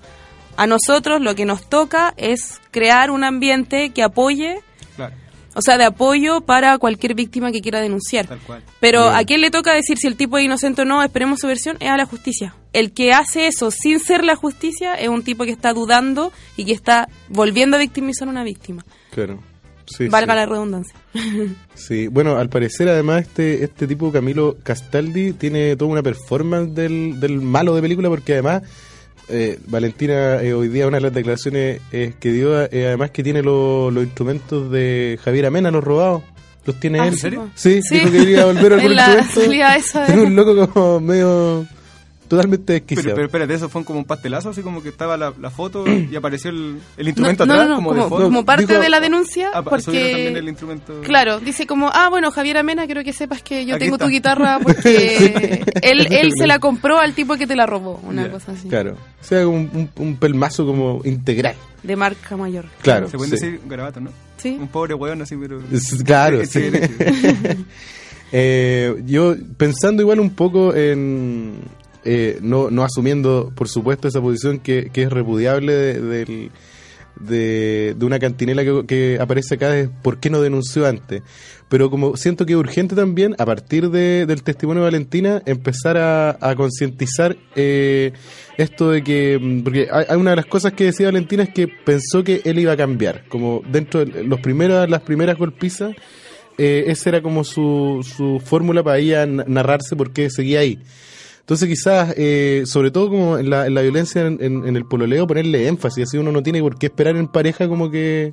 A 0.56 0.66
nosotros 0.66 1.20
lo 1.20 1.34
que 1.34 1.44
nos 1.46 1.68
toca 1.68 2.14
es 2.16 2.60
crear 2.70 3.10
un 3.10 3.24
ambiente 3.24 3.90
que 3.90 4.02
apoye, 4.04 4.60
o 5.54 5.62
sea, 5.62 5.78
de 5.78 5.84
apoyo 5.84 6.40
para 6.42 6.76
cualquier 6.78 7.14
víctima 7.14 7.52
que 7.52 7.60
quiera 7.60 7.80
denunciar. 7.80 8.26
tal 8.26 8.38
cual. 8.40 8.62
Pero 8.80 9.04
Bien. 9.04 9.16
a 9.16 9.24
quién 9.24 9.40
le 9.40 9.50
toca 9.50 9.72
decir 9.74 9.96
si 9.98 10.06
el 10.06 10.16
tipo 10.16 10.38
es 10.38 10.44
inocente 10.44 10.82
o 10.82 10.84
no, 10.84 11.02
esperemos 11.02 11.40
su 11.40 11.46
versión, 11.46 11.76
es 11.80 11.88
a 11.88 11.96
la 11.96 12.06
justicia. 12.06 12.54
El 12.72 12.92
que 12.92 13.12
hace 13.12 13.46
eso 13.46 13.70
sin 13.70 14.00
ser 14.00 14.24
la 14.24 14.36
justicia 14.36 14.94
es 14.94 15.08
un 15.08 15.22
tipo 15.22 15.44
que 15.44 15.50
está 15.52 15.72
dudando 15.72 16.32
y 16.56 16.64
que 16.64 16.72
está 16.72 17.08
volviendo 17.28 17.76
a 17.76 17.80
victimizar 17.80 18.28
a 18.28 18.30
una 18.30 18.44
víctima. 18.44 18.84
Claro. 19.10 19.40
Sí, 19.86 20.08
Valga 20.08 20.32
sí. 20.32 20.36
la 20.38 20.46
redundancia. 20.46 20.94
Sí, 21.74 22.06
bueno, 22.06 22.36
al 22.36 22.48
parecer 22.48 22.88
además 22.88 23.22
este 23.22 23.64
este 23.64 23.86
tipo 23.88 24.10
Camilo 24.12 24.56
Castaldi 24.62 25.32
tiene 25.32 25.74
toda 25.76 25.90
una 25.90 26.02
performance 26.02 26.72
del, 26.74 27.18
del 27.20 27.40
malo 27.40 27.74
de 27.74 27.82
película 27.82 28.08
porque 28.08 28.34
además 28.34 28.62
eh, 29.28 29.58
Valentina 29.66 30.42
eh, 30.42 30.52
hoy 30.54 30.68
día 30.68 30.86
una 30.86 30.98
de 30.98 31.02
las 31.02 31.14
declaraciones 31.14 31.80
eh, 31.92 32.12
que 32.20 32.32
dio 32.32 32.62
eh, 32.62 32.86
además 32.88 33.10
que 33.10 33.22
tiene 33.22 33.42
lo- 33.42 33.90
los 33.90 34.04
instrumentos 34.04 34.70
de 34.70 35.18
Javier 35.24 35.46
Amena 35.46 35.70
los 35.70 35.82
robados 35.84 36.22
los 36.66 36.80
tiene 36.80 36.98
Ah, 37.00 37.06
él 37.06 37.12
¿en 37.14 37.18
serio? 37.18 37.50
sí, 37.54 37.80
Sí. 37.82 37.94
dijo 38.00 38.10
que 38.10 38.18
iba 38.30 38.42
a 38.42 38.46
volver 38.46 38.72
a 38.74 38.76
esa 39.76 40.06
de- 40.06 40.12
es 40.14 40.18
un 40.18 40.34
loco 40.36 40.68
como 40.68 41.00
medio 41.00 41.66
totalmente 42.28 42.64
Pero, 42.66 42.74
desquiciado 42.80 43.14
pero 43.14 43.26
espérate, 43.26 43.54
eso 43.54 43.68
fue 43.68 43.84
como 43.84 43.98
un 43.98 44.04
pastelazo, 44.04 44.50
así 44.50 44.62
como 44.62 44.82
que 44.82 44.88
estaba 44.88 45.16
la, 45.16 45.32
la 45.40 45.50
foto 45.50 45.84
y 46.10 46.14
apareció 46.16 46.50
el, 46.50 46.78
el 46.96 47.08
instrumento 47.08 47.46
no, 47.46 47.54
atrás, 47.54 47.68
no, 47.68 47.74
no, 47.74 47.76
como, 47.76 47.88
como, 47.90 48.02
de 48.02 48.08
fondo. 48.08 48.24
como 48.26 48.44
parte 48.44 48.78
de 48.78 48.88
la 48.88 49.00
denuncia, 49.00 49.50
Ah, 49.54 49.62
también 49.62 50.26
el 50.26 50.34
porque... 50.34 50.48
instrumento. 50.48 51.00
Claro, 51.02 51.40
dice 51.40 51.66
como, 51.66 51.90
ah, 51.92 52.08
bueno, 52.10 52.30
Javier 52.30 52.58
Amena, 52.58 52.86
quiero 52.86 53.04
que 53.04 53.12
sepas 53.12 53.42
que 53.42 53.66
yo 53.66 53.74
Aquí 53.76 53.84
tengo 53.84 53.98
tu 53.98 54.08
guitarra 54.08 54.58
porque 54.62 55.64
él, 55.82 56.06
él 56.10 56.32
se 56.36 56.46
la 56.46 56.58
compró 56.58 56.98
al 56.98 57.14
tipo 57.14 57.36
que 57.36 57.46
te 57.46 57.56
la 57.56 57.66
robó, 57.66 58.00
una 58.04 58.30
cosa 58.30 58.52
así, 58.52 58.68
claro 58.68 58.96
o 59.20 59.24
sea 59.26 59.44
como 59.44 59.56
un, 59.56 59.70
un, 59.74 59.90
un 59.96 60.16
pelmazo 60.16 60.66
como 60.66 61.00
integral 61.04 61.54
de 61.82 61.96
marca 61.96 62.36
mayor. 62.36 62.66
claro 62.82 63.08
Se 63.08 63.16
pueden 63.16 63.38
sí. 63.38 63.46
decir 63.46 63.60
garabatos, 63.66 64.02
¿no? 64.02 64.10
Sí. 64.36 64.56
Un 64.60 64.68
pobre 64.68 64.94
weón 64.94 65.22
así, 65.22 65.36
pero... 65.36 65.60
Claro 66.04 66.44
sí. 66.44 66.60
Eh, 68.36 69.00
yo 69.06 69.36
pensando 69.56 70.02
igual 70.02 70.18
un 70.18 70.30
poco 70.30 70.74
en 70.74 71.54
eh, 72.04 72.38
no, 72.42 72.70
no 72.70 72.82
asumiendo 72.84 73.52
por 73.54 73.68
supuesto 73.68 74.08
esa 74.08 74.20
posición 74.20 74.58
que, 74.58 74.90
es 74.94 75.10
repudiable 75.10 75.72
de, 75.74 76.50
de, 77.20 77.94
de 77.96 78.04
una 78.04 78.18
cantinela 78.18 78.64
que, 78.86 79.18
aparece 79.20 79.54
acá 79.54 79.70
de 79.70 79.88
por 79.88 80.18
qué 80.18 80.30
no 80.30 80.40
denunció 80.42 80.86
antes 80.86 81.22
pero 81.68 81.88
como 81.90 82.16
siento 82.16 82.44
que 82.44 82.52
es 82.52 82.58
urgente 82.58 82.94
también 82.94 83.34
a 83.38 83.46
partir 83.46 83.88
de- 83.90 84.26
del 84.26 84.42
testimonio 84.42 84.82
de 84.82 84.88
Valentina 84.90 85.42
empezar 85.46 85.96
a, 85.96 86.36
a 86.40 86.54
concientizar 86.56 87.36
eh, 87.56 88.12
esto 88.58 88.90
de 88.90 89.02
que 89.02 89.38
mm, 89.40 89.62
porque 89.62 89.88
hay, 89.90 90.16
una 90.16 90.30
de 90.30 90.36
las 90.36 90.46
cosas 90.46 90.72
que 90.72 90.84
decía 90.84 91.06
Valentina 91.06 91.44
es 91.44 91.50
que 91.50 91.68
pensó 91.68 92.22
que 92.24 92.42
él 92.44 92.58
iba 92.58 92.72
a 92.72 92.76
cambiar 92.76 93.26
como 93.28 93.62
dentro 93.70 94.04
de 94.04 94.24
los 94.24 94.40
primeros 94.40 94.88
las 94.90 95.00
primeras 95.02 95.38
golpizas 95.38 95.94
eh, 96.58 96.84
esa 96.88 97.08
era 97.10 97.22
como 97.22 97.42
su, 97.44 98.06
su 98.16 98.40
fórmula 98.44 98.82
para 98.84 98.98
ella 98.98 99.26
na- 99.26 99.44
narrarse 99.48 99.96
por 99.96 100.12
qué 100.12 100.30
seguía 100.30 100.60
ahí. 100.60 100.78
Entonces 101.44 101.68
quizás, 101.68 102.14
eh, 102.16 102.62
sobre 102.64 102.90
todo 102.90 103.10
como 103.10 103.36
en 103.36 103.50
la, 103.50 103.66
en 103.66 103.74
la 103.74 103.82
violencia 103.82 104.22
en, 104.22 104.38
en- 104.40 104.66
en 104.66 104.76
el 104.76 104.86
pololeo, 104.86 105.26
ponerle 105.26 105.68
énfasis, 105.68 106.04
así 106.08 106.16
uno 106.16 106.32
no 106.32 106.42
tiene 106.42 106.60
por 106.62 106.78
qué 106.78 106.86
esperar 106.86 107.16
en 107.16 107.28
pareja 107.28 107.68
como 107.68 107.90
que 107.90 108.32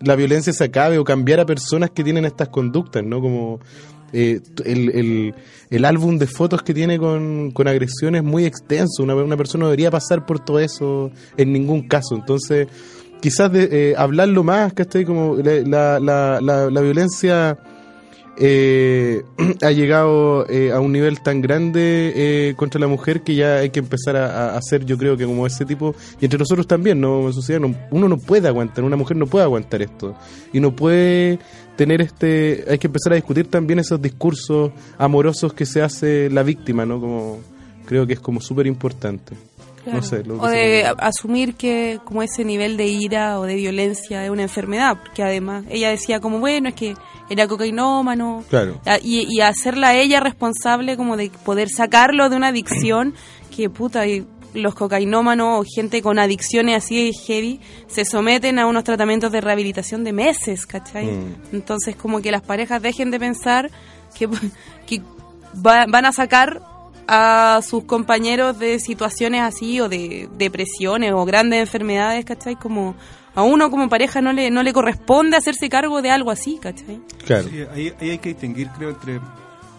la 0.00 0.14
violencia 0.14 0.52
se 0.52 0.62
acabe 0.64 0.98
o 0.98 1.04
cambiar 1.04 1.40
a 1.40 1.46
personas 1.46 1.90
que 1.90 2.04
tienen 2.04 2.24
estas 2.24 2.48
conductas, 2.50 3.02
¿no? 3.04 3.20
Como 3.20 3.58
eh, 4.12 4.40
el, 4.64 4.90
el, 4.90 5.34
el 5.70 5.84
álbum 5.84 6.18
de 6.18 6.26
fotos 6.28 6.62
que 6.62 6.72
tiene 6.72 6.98
con, 6.98 7.50
con 7.50 7.66
agresiones 7.66 8.20
es 8.20 8.24
muy 8.26 8.44
extenso, 8.44 9.02
una, 9.02 9.14
una 9.16 9.36
persona 9.36 9.62
no 9.62 9.66
debería 9.68 9.90
pasar 9.90 10.24
por 10.24 10.38
todo 10.38 10.60
eso 10.60 11.10
en 11.36 11.52
ningún 11.52 11.88
caso, 11.88 12.14
entonces 12.14 12.68
quizás 13.20 13.50
de, 13.52 13.68
eh, 13.90 13.94
hablarlo 13.96 14.44
más, 14.44 14.72
¿cachai? 14.72 15.04
Como 15.04 15.36
la, 15.36 15.98
la, 15.98 16.40
la, 16.40 16.70
la 16.70 16.80
violencia 16.80 17.58
eh, 18.38 19.22
ha 19.62 19.70
llegado 19.70 20.48
eh, 20.48 20.72
a 20.72 20.80
un 20.80 20.92
nivel 20.92 21.20
tan 21.20 21.40
grande 21.40 22.12
eh, 22.14 22.54
contra 22.56 22.80
la 22.80 22.86
mujer 22.86 23.22
que 23.22 23.34
ya 23.34 23.56
hay 23.56 23.70
que 23.70 23.80
empezar 23.80 24.16
a, 24.16 24.54
a, 24.54 24.56
hacer, 24.56 24.84
yo 24.84 24.96
creo 24.96 25.16
que 25.16 25.26
como 25.26 25.46
ese 25.46 25.64
tipo, 25.64 25.94
y 26.20 26.24
entre 26.24 26.38
nosotros 26.38 26.66
también, 26.66 27.00
¿no? 27.00 27.26
En 27.26 27.32
sociedad, 27.32 27.60
no, 27.60 27.74
uno 27.90 28.08
no 28.08 28.18
puede 28.18 28.48
aguantar, 28.48 28.84
una 28.84 28.96
mujer 28.96 29.16
no 29.16 29.26
puede 29.26 29.44
aguantar 29.44 29.82
esto. 29.82 30.16
Y 30.52 30.60
no 30.60 30.74
puede 30.74 31.38
tener 31.76 32.00
este, 32.00 32.64
hay 32.68 32.78
que 32.78 32.86
empezar 32.86 33.12
a 33.12 33.16
discutir 33.16 33.48
también 33.48 33.78
esos 33.78 34.00
discursos 34.00 34.72
amorosos 34.98 35.52
que 35.52 35.66
se 35.66 35.82
hace 35.82 36.30
la 36.30 36.42
víctima, 36.42 36.86
¿no? 36.86 37.00
Como, 37.00 37.40
creo 37.86 38.06
que 38.06 38.14
es 38.14 38.20
como 38.20 38.40
súper 38.40 38.66
importante. 38.66 39.34
Claro. 39.84 39.98
No 39.98 40.04
sé, 40.04 40.22
o 40.30 40.46
de 40.46 40.86
asumir 40.98 41.54
que 41.54 41.98
como 42.04 42.22
ese 42.22 42.44
nivel 42.44 42.76
de 42.76 42.86
ira 42.86 43.40
o 43.40 43.42
de 43.42 43.56
violencia 43.56 44.24
es 44.24 44.30
una 44.30 44.42
enfermedad, 44.42 44.96
porque 45.00 45.24
además 45.24 45.64
ella 45.68 45.90
decía 45.90 46.20
como, 46.20 46.38
bueno, 46.38 46.68
es 46.68 46.74
que 46.76 46.94
era 47.32 47.48
cocainómano. 47.48 48.44
Claro. 48.48 48.80
Y, 49.02 49.26
y 49.28 49.40
hacerla 49.40 49.88
a 49.88 49.94
ella 49.94 50.20
responsable 50.20 50.96
como 50.96 51.16
de 51.16 51.30
poder 51.44 51.68
sacarlo 51.68 52.28
de 52.28 52.36
una 52.36 52.48
adicción 52.48 53.14
que 53.56 53.70
puta, 53.70 54.06
y 54.06 54.26
los 54.54 54.74
cocainómanos 54.74 55.60
o 55.60 55.64
gente 55.64 56.02
con 56.02 56.18
adicciones 56.18 56.84
así 56.84 57.12
heavy 57.12 57.60
se 57.86 58.04
someten 58.04 58.58
a 58.58 58.66
unos 58.66 58.84
tratamientos 58.84 59.32
de 59.32 59.40
rehabilitación 59.40 60.04
de 60.04 60.12
meses, 60.12 60.66
¿cachai? 60.66 61.06
Mm. 61.06 61.34
Entonces 61.52 61.96
como 61.96 62.20
que 62.20 62.30
las 62.30 62.42
parejas 62.42 62.82
dejen 62.82 63.10
de 63.10 63.18
pensar 63.18 63.70
que, 64.14 64.28
que 64.86 65.00
va, 65.54 65.86
van 65.86 66.04
a 66.04 66.12
sacar 66.12 66.60
a 67.08 67.60
sus 67.66 67.84
compañeros 67.84 68.58
de 68.58 68.78
situaciones 68.78 69.42
así 69.42 69.80
o 69.80 69.88
de 69.88 70.28
depresiones 70.36 71.12
o 71.12 71.24
grandes 71.24 71.60
enfermedades, 71.60 72.24
¿cachai? 72.24 72.56
Como 72.56 72.94
a 73.34 73.42
uno 73.42 73.70
como 73.70 73.88
pareja 73.88 74.20
no 74.20 74.32
le, 74.32 74.50
no 74.50 74.62
le 74.62 74.72
corresponde 74.72 75.36
hacerse 75.36 75.68
cargo 75.68 76.02
de 76.02 76.10
algo 76.10 76.30
así, 76.30 76.58
¿cachai? 76.60 77.00
Claro. 77.24 77.48
Sí, 77.48 77.62
ahí, 77.72 77.92
ahí, 78.00 78.10
hay 78.10 78.18
que 78.18 78.30
distinguir, 78.30 78.68
creo, 78.76 78.90
entre 78.90 79.20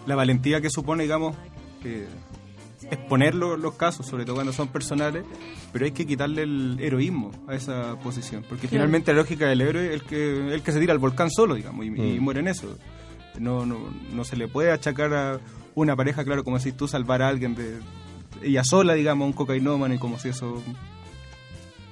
la 0.06 0.16
valentía 0.16 0.60
que 0.60 0.70
supone, 0.70 1.04
digamos, 1.04 1.36
eh, 1.84 2.08
exponer 2.90 3.34
los, 3.34 3.58
los, 3.58 3.74
casos, 3.74 4.06
sobre 4.06 4.24
todo 4.24 4.36
cuando 4.36 4.52
son 4.52 4.68
personales, 4.68 5.24
pero 5.72 5.84
hay 5.84 5.92
que 5.92 6.06
quitarle 6.06 6.42
el 6.42 6.78
heroísmo 6.80 7.30
a 7.48 7.54
esa 7.54 7.98
posición, 8.00 8.42
porque 8.48 8.68
claro. 8.68 8.82
finalmente 8.82 9.12
la 9.12 9.18
lógica 9.18 9.46
del 9.46 9.60
héroe 9.60 9.86
es 9.86 9.94
el 9.94 10.02
que, 10.02 10.54
el 10.54 10.62
que 10.62 10.72
se 10.72 10.80
tira 10.80 10.92
al 10.92 10.98
volcán 10.98 11.30
solo, 11.30 11.54
digamos, 11.54 11.86
y, 11.86 11.90
mm. 11.90 12.14
y 12.16 12.20
muere 12.20 12.40
en 12.40 12.48
eso. 12.48 12.76
No, 13.38 13.66
no, 13.66 13.78
no 14.12 14.24
se 14.24 14.36
le 14.36 14.46
puede 14.46 14.70
achacar 14.70 15.12
a 15.14 15.40
una 15.74 15.96
pareja, 15.96 16.24
claro, 16.24 16.44
como 16.44 16.58
decís 16.58 16.76
tú, 16.76 16.86
salvar 16.86 17.22
a 17.22 17.28
alguien 17.28 17.54
de 17.54 17.80
ella 18.42 18.62
sola, 18.64 18.94
digamos, 18.94 19.26
un 19.26 19.32
cocainómano 19.32 19.94
y 19.94 19.98
como 19.98 20.18
si 20.18 20.28
eso 20.28 20.62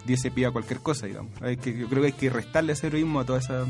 diese 0.07 0.31
pie 0.31 0.47
a 0.47 0.51
cualquier 0.51 0.81
cosa, 0.81 1.07
digamos. 1.07 1.33
Hay 1.41 1.57
que, 1.57 1.77
yo 1.77 1.89
creo 1.89 2.03
que 2.03 2.07
hay 2.07 2.13
que 2.13 2.31
restarle 2.31 2.73
ese 2.73 2.89
heroísmo 2.89 3.21
a 3.21 3.25
toda 3.25 3.39
esa, 3.39 3.65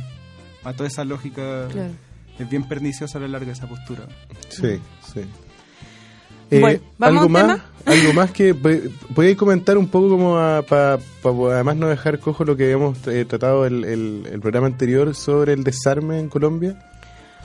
a 0.64 0.72
toda 0.72 0.88
esa 0.88 1.04
lógica. 1.04 1.68
Claro. 1.70 1.92
Es 2.38 2.48
bien 2.48 2.64
perniciosa 2.64 3.18
a 3.18 3.20
la 3.20 3.28
larga 3.28 3.52
esa 3.52 3.68
postura. 3.68 4.06
Sí, 4.48 4.80
sí. 5.12 5.20
Eh, 6.50 6.60
bueno, 6.60 6.80
¿Algo 7.00 7.28
más? 7.28 7.42
Tema? 7.42 7.64
¿Algo 7.84 8.12
más 8.12 8.30
que 8.30 8.54
podéis 8.54 9.36
comentar 9.36 9.76
un 9.76 9.88
poco 9.88 10.10
como 10.10 10.34
para 10.68 10.98
pa, 10.98 11.30
además 11.52 11.76
no 11.76 11.88
dejar 11.88 12.18
cojo 12.18 12.44
lo 12.44 12.56
que 12.56 12.64
habíamos 12.64 13.06
eh, 13.06 13.24
tratado 13.24 13.66
el, 13.66 13.84
el, 13.84 14.28
el 14.30 14.40
programa 14.40 14.66
anterior 14.66 15.14
sobre 15.14 15.52
el 15.52 15.64
desarme 15.64 16.18
en 16.18 16.28
Colombia? 16.28 16.78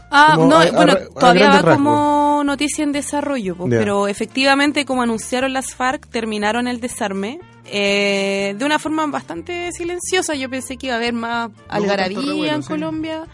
Ah, 0.10 0.34
como 0.36 0.50
no, 0.50 0.58
a, 0.58 0.72
bueno, 0.72 0.94
a, 0.94 1.20
todavía 1.20 1.62
va 1.62 1.76
como 1.76 2.44
noticia 2.46 2.84
en 2.84 2.92
desarrollo, 2.92 3.56
pues, 3.56 3.72
yeah. 3.72 3.80
pero 3.80 4.08
efectivamente, 4.08 4.86
como 4.86 5.02
anunciaron 5.02 5.52
las 5.54 5.74
FARC, 5.74 6.08
terminaron 6.08 6.68
el 6.68 6.80
desarme 6.80 7.40
eh, 7.68 8.56
de 8.58 8.66
una 8.66 8.80
forma 8.80 9.06
bastante 9.08 9.72
silenciosa. 9.72 10.36
Yo 10.36 10.50
pensé 10.50 10.78
que 10.78 10.88
iba 10.88 10.96
a 10.96 10.98
haber 10.98 11.14
más 11.14 11.52
algarabía 11.68 12.34
bueno, 12.34 12.56
en 12.56 12.64
sí. 12.64 12.68
Colombia. 12.68 13.26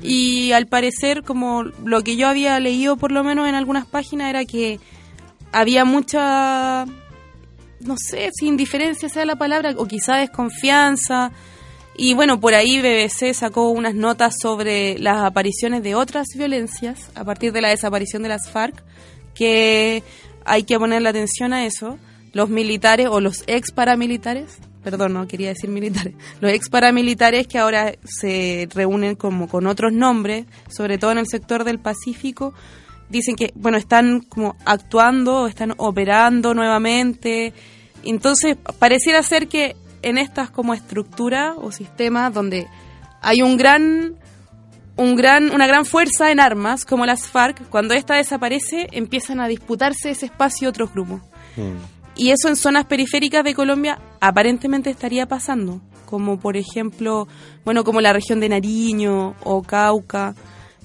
Y 0.00 0.52
al 0.52 0.66
parecer, 0.66 1.22
como 1.22 1.64
lo 1.64 2.02
que 2.02 2.16
yo 2.16 2.28
había 2.28 2.58
leído, 2.60 2.96
por 2.96 3.12
lo 3.12 3.22
menos 3.24 3.48
en 3.48 3.54
algunas 3.54 3.86
páginas, 3.86 4.30
era 4.30 4.44
que 4.44 4.80
había 5.52 5.84
mucha, 5.84 6.86
no 7.80 7.96
sé 7.98 8.30
si 8.32 8.46
indiferencia 8.46 9.08
sea 9.10 9.26
la 9.26 9.36
palabra, 9.36 9.74
o 9.76 9.86
quizá 9.86 10.16
desconfianza 10.16 11.32
y 11.94 12.14
bueno, 12.14 12.40
por 12.40 12.54
ahí 12.54 12.80
BBC 12.80 13.34
sacó 13.34 13.68
unas 13.68 13.94
notas 13.94 14.34
sobre 14.40 14.98
las 14.98 15.18
apariciones 15.18 15.82
de 15.82 15.94
otras 15.94 16.28
violencias 16.34 17.10
a 17.14 17.24
partir 17.24 17.52
de 17.52 17.60
la 17.60 17.68
desaparición 17.68 18.22
de 18.22 18.30
las 18.30 18.50
FARC, 18.50 18.82
que 19.34 20.02
hay 20.44 20.62
que 20.62 20.78
ponerle 20.78 21.10
atención 21.10 21.52
a 21.52 21.66
eso. 21.66 21.98
Los 22.32 22.48
militares 22.48 23.08
o 23.10 23.20
los 23.20 23.44
ex 23.46 23.72
paramilitares, 23.72 24.58
perdón, 24.82 25.12
no 25.12 25.26
quería 25.26 25.48
decir 25.48 25.70
militares, 25.70 26.14
los 26.40 26.52
ex 26.52 26.68
paramilitares 26.68 27.46
que 27.46 27.58
ahora 27.58 27.94
se 28.04 28.68
reúnen 28.74 29.16
como 29.16 29.48
con 29.48 29.66
otros 29.66 29.92
nombres, 29.92 30.46
sobre 30.68 30.98
todo 30.98 31.12
en 31.12 31.18
el 31.18 31.26
sector 31.26 31.64
del 31.64 31.78
Pacífico, 31.78 32.54
dicen 33.08 33.36
que, 33.36 33.52
bueno, 33.54 33.76
están 33.76 34.20
como 34.20 34.56
actuando, 34.64 35.46
están 35.46 35.74
operando 35.76 36.54
nuevamente. 36.54 37.52
Entonces, 38.02 38.56
pareciera 38.78 39.22
ser 39.22 39.48
que 39.48 39.76
en 40.00 40.18
estas 40.18 40.50
como 40.50 40.74
estructuras 40.74 41.54
o 41.56 41.70
sistemas 41.70 42.32
donde 42.32 42.66
hay 43.20 43.42
un 43.42 43.56
gran 43.56 44.16
un 44.96 45.16
gran, 45.16 45.50
una 45.50 45.66
gran 45.66 45.84
fuerza 45.84 46.30
en 46.30 46.40
armas 46.40 46.84
como 46.84 47.06
las 47.06 47.26
FARC, 47.26 47.68
cuando 47.68 47.94
esta 47.94 48.14
desaparece 48.14 48.88
empiezan 48.92 49.40
a 49.40 49.48
disputarse 49.48 50.10
ese 50.10 50.26
espacio 50.26 50.68
otros 50.68 50.92
grupos. 50.92 51.22
Mm. 51.56 51.91
Y 52.14 52.30
eso 52.30 52.48
en 52.48 52.56
zonas 52.56 52.84
periféricas 52.84 53.44
de 53.44 53.54
Colombia 53.54 53.98
aparentemente 54.20 54.90
estaría 54.90 55.26
pasando, 55.26 55.80
como 56.06 56.38
por 56.38 56.56
ejemplo, 56.56 57.26
bueno, 57.64 57.84
como 57.84 58.00
la 58.00 58.12
región 58.12 58.40
de 58.40 58.48
Nariño 58.48 59.34
o 59.44 59.62
Cauca. 59.62 60.34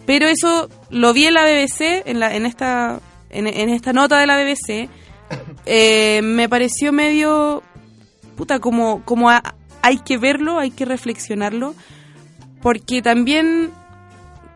Pero 0.06 0.28
eso 0.28 0.70
lo 0.90 1.14
vi 1.14 1.26
en 1.26 1.34
la 1.34 1.44
BBC, 1.44 2.04
en, 2.06 2.20
la, 2.20 2.34
en, 2.34 2.46
esta, 2.46 3.02
en, 3.30 3.48
en 3.48 3.70
esta 3.70 3.92
nota 3.92 4.20
de 4.20 4.28
la 4.28 4.38
BBC, 4.42 4.90
eh, 5.66 6.22
me 6.24 6.48
pareció 6.48 6.94
medio 6.94 7.62
puta, 8.38 8.60
como, 8.60 9.04
como 9.04 9.30
a, 9.30 9.44
hay 9.82 9.98
que 9.98 10.18
verlo, 10.18 10.60
hay 10.60 10.72
que 10.72 10.86
reflexionarlo, 10.86 11.76
porque 12.62 13.02
también, 13.02 13.72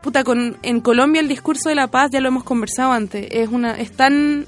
puta, 0.01 0.23
con, 0.23 0.57
en 0.61 0.79
Colombia 0.79 1.19
el 1.19 1.27
discurso 1.27 1.67
de 1.67 1.75
la 1.75 1.87
paz, 1.87 2.11
ya 2.11 2.21
lo 2.21 2.29
hemos 2.29 2.45
conversado 2.45 2.93
antes, 2.93 3.27
es 3.31 3.49
una, 3.49 3.73
es 3.73 3.91
tan, 3.91 4.45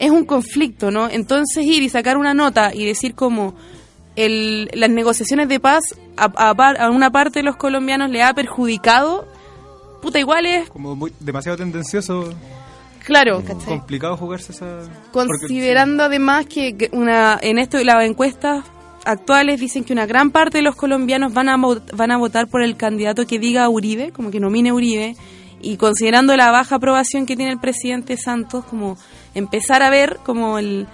es 0.00 0.10
un 0.10 0.24
conflicto, 0.24 0.90
¿no? 0.90 1.08
Entonces 1.08 1.64
ir 1.64 1.82
y 1.82 1.88
sacar 1.90 2.16
una 2.16 2.34
nota 2.34 2.74
y 2.74 2.86
decir 2.86 3.14
como 3.14 3.54
el, 4.16 4.70
las 4.72 4.90
negociaciones 4.90 5.48
de 5.48 5.60
paz 5.60 5.84
a, 6.16 6.32
a, 6.34 6.50
a 6.50 6.90
una 6.90 7.10
parte 7.10 7.40
de 7.40 7.42
los 7.44 7.56
colombianos 7.56 8.10
le 8.10 8.22
ha 8.22 8.32
perjudicado, 8.32 9.28
puta, 10.00 10.18
igual 10.18 10.46
es... 10.46 10.70
Como 10.70 10.96
muy, 10.96 11.12
demasiado 11.20 11.58
tendencioso. 11.58 12.32
Claro, 13.04 13.42
¿cachai? 13.46 13.66
complicado 13.66 14.16
jugarse 14.16 14.52
esa. 14.52 14.80
Considerando 15.12 16.04
Porque, 16.04 16.16
además 16.16 16.46
que 16.46 16.88
una 16.92 17.38
en 17.40 17.58
esto 17.58 17.82
las 17.84 18.04
encuestas 18.04 18.64
actuales 19.04 19.60
dicen 19.60 19.84
que 19.84 19.92
una 19.92 20.06
gran 20.06 20.30
parte 20.30 20.58
de 20.58 20.62
los 20.62 20.76
colombianos 20.76 21.32
van 21.32 21.48
a 21.48 21.56
van 21.56 22.10
a 22.10 22.16
votar 22.18 22.48
por 22.48 22.62
el 22.62 22.76
candidato 22.76 23.26
que 23.26 23.38
diga 23.38 23.68
Uribe, 23.68 24.12
como 24.12 24.30
que 24.30 24.40
nomine 24.40 24.72
Uribe, 24.72 25.16
y 25.60 25.76
considerando 25.76 26.36
la 26.36 26.50
baja 26.50 26.76
aprobación 26.76 27.26
que 27.26 27.36
tiene 27.36 27.52
el 27.52 27.58
presidente 27.58 28.16
Santos, 28.16 28.64
como 28.64 28.96
empezar 29.34 29.82
a 29.82 29.90
ver 29.90 30.18
como 30.24 30.58
el 30.58 30.86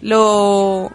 lo 0.00 0.90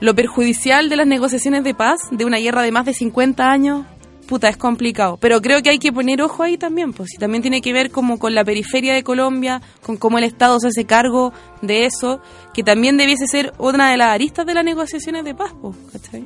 lo 0.00 0.14
perjudicial 0.14 0.88
de 0.88 0.96
las 0.96 1.06
negociaciones 1.06 1.64
de 1.64 1.74
paz 1.74 2.00
de 2.10 2.24
una 2.24 2.38
guerra 2.38 2.62
de 2.62 2.72
más 2.72 2.84
de 2.84 2.94
50 2.94 3.50
años 3.50 3.86
puta, 4.24 4.48
es 4.48 4.56
complicado. 4.56 5.16
Pero 5.18 5.40
creo 5.40 5.62
que 5.62 5.70
hay 5.70 5.78
que 5.78 5.92
poner 5.92 6.20
ojo 6.22 6.42
ahí 6.42 6.56
también, 6.56 6.92
pues 6.92 7.10
si 7.10 7.18
también 7.18 7.42
tiene 7.42 7.60
que 7.60 7.72
ver 7.72 7.90
como 7.90 8.18
con 8.18 8.34
la 8.34 8.44
periferia 8.44 8.94
de 8.94 9.04
Colombia, 9.04 9.62
con 9.82 9.96
cómo 9.96 10.18
el 10.18 10.24
Estado 10.24 10.58
se 10.60 10.68
hace 10.68 10.84
cargo 10.84 11.32
de 11.62 11.86
eso, 11.86 12.20
que 12.52 12.62
también 12.62 12.96
debiese 12.96 13.26
ser 13.26 13.52
una 13.58 13.90
de 13.90 13.96
las 13.96 14.08
aristas 14.08 14.46
de 14.46 14.54
las 14.54 14.64
negociaciones 14.64 15.24
de 15.24 15.34
paz, 15.34 15.52
pues, 15.60 15.76
¿cachai? 15.92 16.24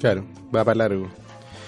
Claro, 0.00 0.24
va 0.54 0.64
para 0.64 0.78
largo. 0.78 1.08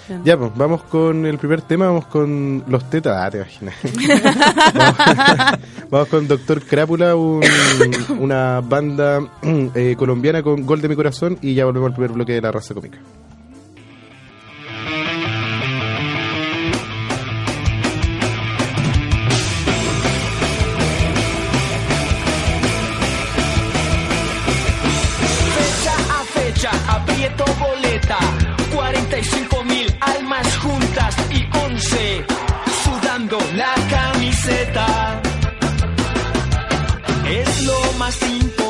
Ya. 0.09 0.21
ya, 0.25 0.39
pues, 0.39 0.51
vamos 0.57 0.83
con 0.85 1.27
el 1.27 1.39
primer 1.39 1.63
tema, 1.63 1.87
vamos 1.87 2.07
con 2.07 2.65
los 2.67 2.91
tetas, 2.91 3.17
ah, 3.17 3.31
te 3.31 3.39
imaginas. 3.39 3.75
vamos, 4.75 5.61
vamos, 5.91 6.09
con 6.09 6.29
Doctor 6.29 6.63
Crápula, 6.63 7.15
un, 7.15 7.43
una 8.19 8.61
banda 8.61 9.21
eh, 9.43 9.95
colombiana 9.97 10.43
con 10.43 10.67
Gol 10.67 10.81
de 10.81 10.89
mi 10.89 10.97
corazón, 10.97 11.39
y 11.41 11.55
ya 11.55 11.65
volvemos 11.65 11.91
al 11.91 11.95
primer 11.95 12.13
bloque 12.13 12.33
de 12.33 12.41
la 12.41 12.51
raza 12.51 12.75
cómica. 12.75 12.99
Es 38.09 38.21
lo 38.57 38.62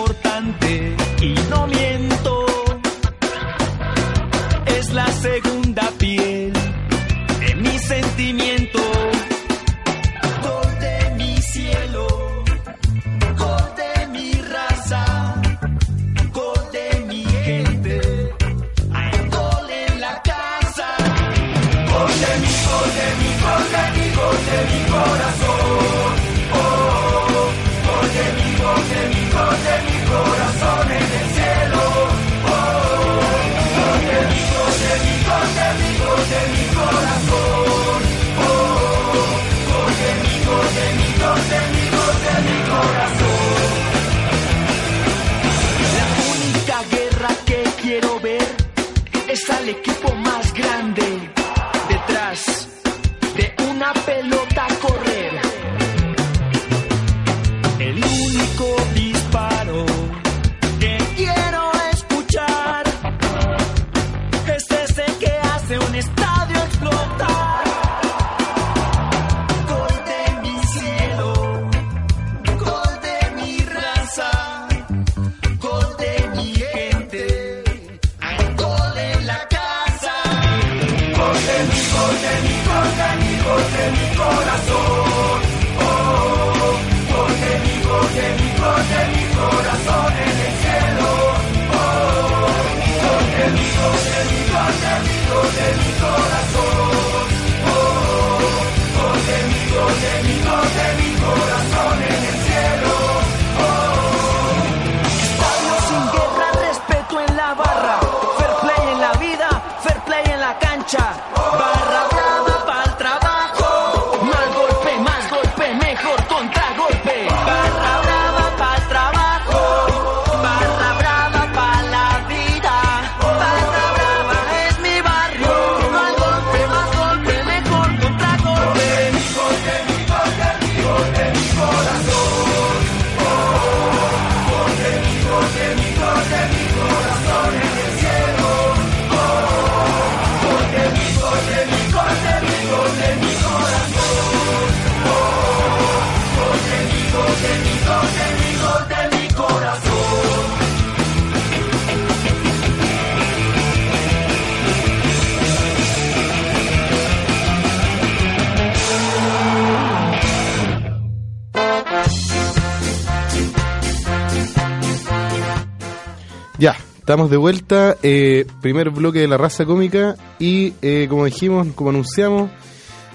estamos 167.02 167.30
de 167.30 167.36
vuelta. 167.36 167.96
eh, 168.02 168.46
primer 168.60 168.90
bloque 168.90 169.18
de 169.20 169.28
la 169.28 169.36
raza 169.36 169.64
cómica. 169.66 170.16
Y 170.38 170.72
eh, 170.82 171.06
como 171.10 171.24
dijimos, 171.26 171.66
como 171.74 171.90
anunciamos, 171.90 172.50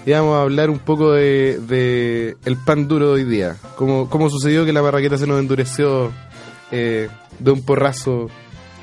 íbamos 0.06 0.36
a 0.36 0.42
hablar 0.42 0.70
un 0.70 0.78
poco 0.78 1.12
de, 1.12 1.58
de 1.66 2.36
el 2.44 2.56
pan 2.56 2.86
duro 2.88 3.08
de 3.08 3.12
hoy 3.14 3.24
día. 3.24 3.56
Cómo, 3.76 4.08
cómo 4.08 4.30
sucedió 4.30 4.64
que 4.64 4.72
la 4.72 4.80
barraqueta 4.80 5.18
se 5.18 5.26
nos 5.26 5.40
endureció 5.40 6.12
eh, 6.70 7.08
de 7.38 7.50
un 7.50 7.62
porrazo 7.62 8.28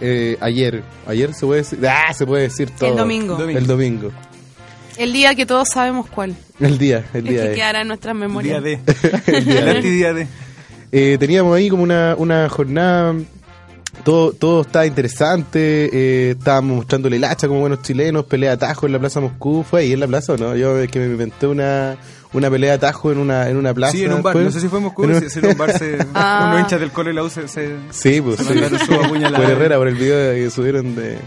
eh, 0.02 0.38
ayer. 0.42 0.84
¿Ayer 1.08 1.34
se 1.34 1.46
puede 1.46 1.62
decir? 1.62 1.80
¡Ah! 1.88 2.14
Se 2.14 2.26
puede 2.26 2.44
decir 2.44 2.70
todo. 2.72 2.90
El 2.90 2.98
domingo. 2.98 3.40
El 3.42 3.66
domingo. 3.68 4.12
El 4.98 5.12
día 5.14 5.36
que 5.36 5.46
todos 5.46 5.70
sabemos 5.70 6.08
cuál. 6.10 6.36
El 6.60 6.78
día, 6.78 7.06
el 7.14 7.28
El 7.28 7.34
día. 7.34 7.44
que 7.44 7.50
de- 7.50 7.56
quedará 7.56 7.82
en 7.82 7.88
nuestras 7.90 8.16
memorias. 8.16 8.64
Día 8.64 8.80
D. 8.86 8.94
el 9.38 9.46
día 9.84 10.10
El 10.10 10.16
de-. 10.16 10.28
Eh, 10.92 11.18
teníamos 11.20 11.54
ahí 11.56 11.70
como 11.70 11.84
una, 11.84 12.16
una 12.18 12.48
jornada, 12.48 13.14
todo, 14.06 14.32
todo 14.32 14.62
estaba 14.62 14.86
interesante, 14.86 15.90
eh, 15.92 16.32
estábamos 16.38 16.78
mostrándole 16.78 17.18
el 17.18 17.24
hacha 17.26 17.48
como 17.50 17.60
buenos 17.60 17.82
chilenos, 17.82 18.26
pelea 18.26 18.52
de 18.52 18.54
atajo 18.56 18.86
en 18.86 18.94
la 18.94 19.00
Plaza 19.00 19.20
Moscú, 19.20 19.66
¿fue 19.70 19.82
ahí 19.82 19.92
en 19.94 20.00
la 20.00 20.08
plaza 20.08 20.34
o 20.34 20.38
no? 20.38 20.56
Yo 20.56 20.78
es 20.80 20.90
que 20.90 21.00
me 21.00 21.06
inventé 21.08 21.48
una, 21.48 21.98
una 22.32 22.50
pelea 22.50 22.72
de 22.72 22.76
atajo 22.78 23.12
en 23.12 23.18
una, 23.18 23.50
en 23.50 23.58
una 23.58 23.74
plaza. 23.74 23.94
Sí, 23.94 24.04
en 24.06 24.14
un 24.14 24.22
bar. 24.24 24.34
después. 24.36 24.46
No 24.46 24.52
sé 24.52 24.62
si 24.62 24.70
fue 24.70 24.78
en 24.80 24.86
Moscú, 24.86 25.04
En 25.06 25.16
un- 25.16 25.22
si, 25.22 25.30
si 25.30 25.40
en 25.40 25.48
un 25.48 25.58
bar 25.58 25.78
se, 25.78 25.98
Ah. 26.14 26.46
unos 26.50 26.62
hinchas 26.62 26.80
del 26.80 26.92
cole 26.92 27.14
la 27.14 27.24
U 27.24 27.30
se, 27.30 27.48
se- 27.48 27.76
Sí, 27.90 28.22
pues 28.22 28.38
se 28.38 28.44
sí. 28.46 28.78
su 28.86 28.94
por 28.96 29.44
Herrera, 29.46 29.78
por 29.78 29.88
el 29.88 29.96
video 29.96 30.34
que 30.36 30.50
subieron 30.50 30.96
de... 30.96 31.18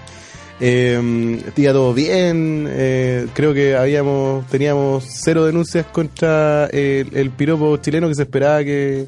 Eh, 0.61 1.41
iba 1.57 1.73
todo 1.73 1.95
bien, 1.95 2.67
eh, 2.69 3.27
creo 3.33 3.55
que 3.55 3.77
habíamos 3.77 4.45
teníamos 4.49 5.05
cero 5.09 5.45
denuncias 5.47 5.87
contra 5.87 6.67
el, 6.67 7.11
el 7.15 7.31
piropo 7.31 7.77
chileno 7.77 8.09
que 8.09 8.15
se 8.15 8.23
esperaba 8.23 8.63
que... 8.65 9.07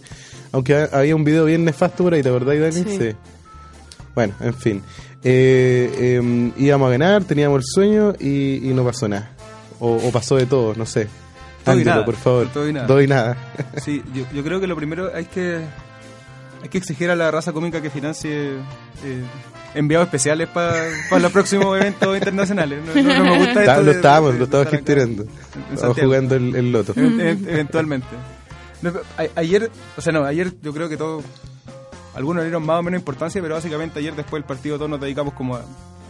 Aunque 0.52 0.74
ha- 0.76 0.88
había 0.92 1.14
un 1.16 1.24
video 1.24 1.44
bien 1.44 1.64
nefasto 1.64 2.02
por 2.04 2.14
ahí, 2.14 2.22
¿te 2.22 2.28
acordás, 2.28 2.59
Dani? 2.59 2.96
Sí. 2.96 3.11
Bueno, 4.20 4.35
en 4.40 4.54
fin. 4.54 4.83
Eh, 5.24 6.18
eh, 6.22 6.52
íbamos 6.59 6.88
a 6.88 6.90
ganar, 6.90 7.24
teníamos 7.24 7.59
el 7.61 7.64
sueño 7.64 8.12
y, 8.20 8.68
y 8.68 8.74
no 8.74 8.85
pasó 8.85 9.09
nada. 9.09 9.30
O, 9.78 9.96
o 9.96 10.11
pasó 10.12 10.37
de 10.37 10.44
todo, 10.46 10.74
no 10.76 10.85
sé. 10.85 11.09
Todo 11.64 11.78
y 11.80 11.85
nada. 11.85 12.04
por 12.04 12.16
favor. 12.16 12.48
Todo 12.52 12.68
y 12.68 12.72
nada. 12.74 12.87
Todo 12.87 13.00
y 13.00 13.06
nada. 13.06 13.37
Sí, 13.83 14.02
yo, 14.14 14.24
yo 14.35 14.42
creo 14.44 14.61
que 14.61 14.66
lo 14.66 14.76
primero 14.76 15.11
hay 15.14 15.24
que 15.24 15.61
hay 16.62 16.68
que 16.68 16.76
exigir 16.78 17.11
a 17.11 17.16
la 17.16 17.30
raza 17.30 17.52
cómica 17.54 17.80
que 17.80 17.88
financie 17.88 18.50
eh, 19.04 19.22
enviados 19.74 20.06
especiales 20.09 20.48
para 20.48 20.85
los 21.18 21.33
próximos 21.33 21.76
eventos 21.80 22.14
internacionales. 22.14 22.80
No, 22.85 23.02
no- 23.02 23.14
no 23.18 23.24
me 23.24 23.38
gusta 23.38 23.64
esto 23.64 23.83
lo 23.83 23.90
estábamos, 23.92 24.35
lo 24.35 24.44
estábamos 24.44 24.70
gestionando. 24.72 25.24
Santiago. 25.76 25.94
jugando 26.09 26.35
el, 26.37 26.54
el 26.56 26.72
loto. 26.72 26.92
Even- 26.94 27.20
even- 27.20 27.48
eventualmente. 27.48 28.06
No, 28.83 28.92
pero 28.92 29.04
a- 29.16 29.40
ayer, 29.40 29.70
o 29.96 30.00
sea, 30.02 30.12
no, 30.12 30.24
ayer 30.24 30.52
yo 30.62 30.72
creo 30.74 30.88
que 30.90 30.96
todos, 30.98 31.24
algunos 32.20 32.42
le 32.42 32.48
dieron 32.50 32.64
más 32.64 32.78
o 32.78 32.83
menos 32.83 33.00
importancia, 33.00 33.42
pero 33.42 33.54
básicamente 33.56 33.98
ayer 33.98 34.14
después 34.14 34.40
del 34.42 34.46
partido 34.46 34.76
todos 34.76 34.90
nos 34.90 35.00
dedicamos 35.00 35.35
como 35.35 35.56
a, 35.56 35.62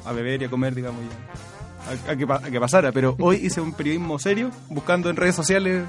a 0.05 0.13
beber 0.13 0.43
y 0.43 0.45
a 0.45 0.51
comer, 0.51 0.75
digamos, 0.75 1.01
ya, 1.05 2.09
a, 2.09 2.13
a 2.13 2.17
que, 2.17 2.25
a 2.31 2.51
que 2.51 2.61
pasara. 2.61 2.93
Pero 2.93 3.17
hoy 3.19 3.37
hice 3.37 3.61
un 3.61 3.73
periodismo 3.73 4.19
serio, 4.19 4.51
buscando 4.69 5.09
en 5.11 5.17
redes 5.17 5.35
sociales 5.35 5.85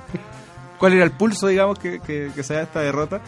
cuál 0.79 0.93
era 0.93 1.03
el 1.03 1.11
pulso, 1.11 1.47
digamos, 1.47 1.77
que, 1.79 1.99
que, 1.99 2.31
que 2.33 2.43
se 2.43 2.53
da 2.53 2.61
esta 2.63 2.79
derrota. 2.81 3.21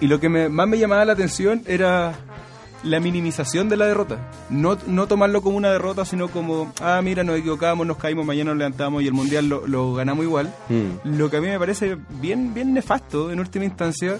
Y 0.00 0.06
lo 0.06 0.18
que 0.20 0.28
me- 0.28 0.48
más 0.48 0.66
me 0.68 0.78
llamaba 0.78 1.04
la 1.04 1.12
atención 1.12 1.62
era 1.66 2.12
la 2.84 3.00
minimización 3.00 3.68
de 3.68 3.76
la 3.76 3.86
derrota. 3.86 4.30
No, 4.50 4.78
no 4.86 5.08
tomarlo 5.08 5.42
como 5.42 5.56
una 5.56 5.70
derrota, 5.72 6.04
sino 6.04 6.28
como, 6.28 6.72
ah, 6.80 7.00
mira, 7.02 7.24
nos 7.24 7.36
equivocamos, 7.36 7.84
nos 7.84 7.96
caímos, 7.96 8.24
mañana 8.24 8.50
nos 8.52 8.58
levantamos 8.58 9.02
y 9.02 9.08
el 9.08 9.12
mundial 9.14 9.48
lo, 9.48 9.66
lo 9.66 9.94
ganamos 9.94 10.24
igual. 10.24 10.54
Mm. 10.68 11.16
Lo 11.18 11.28
que 11.28 11.38
a 11.38 11.40
mí 11.40 11.48
me 11.48 11.58
parece 11.58 11.96
bien, 12.20 12.54
bien 12.54 12.72
nefasto 12.72 13.32
en 13.32 13.40
última 13.40 13.64
instancia, 13.64 14.18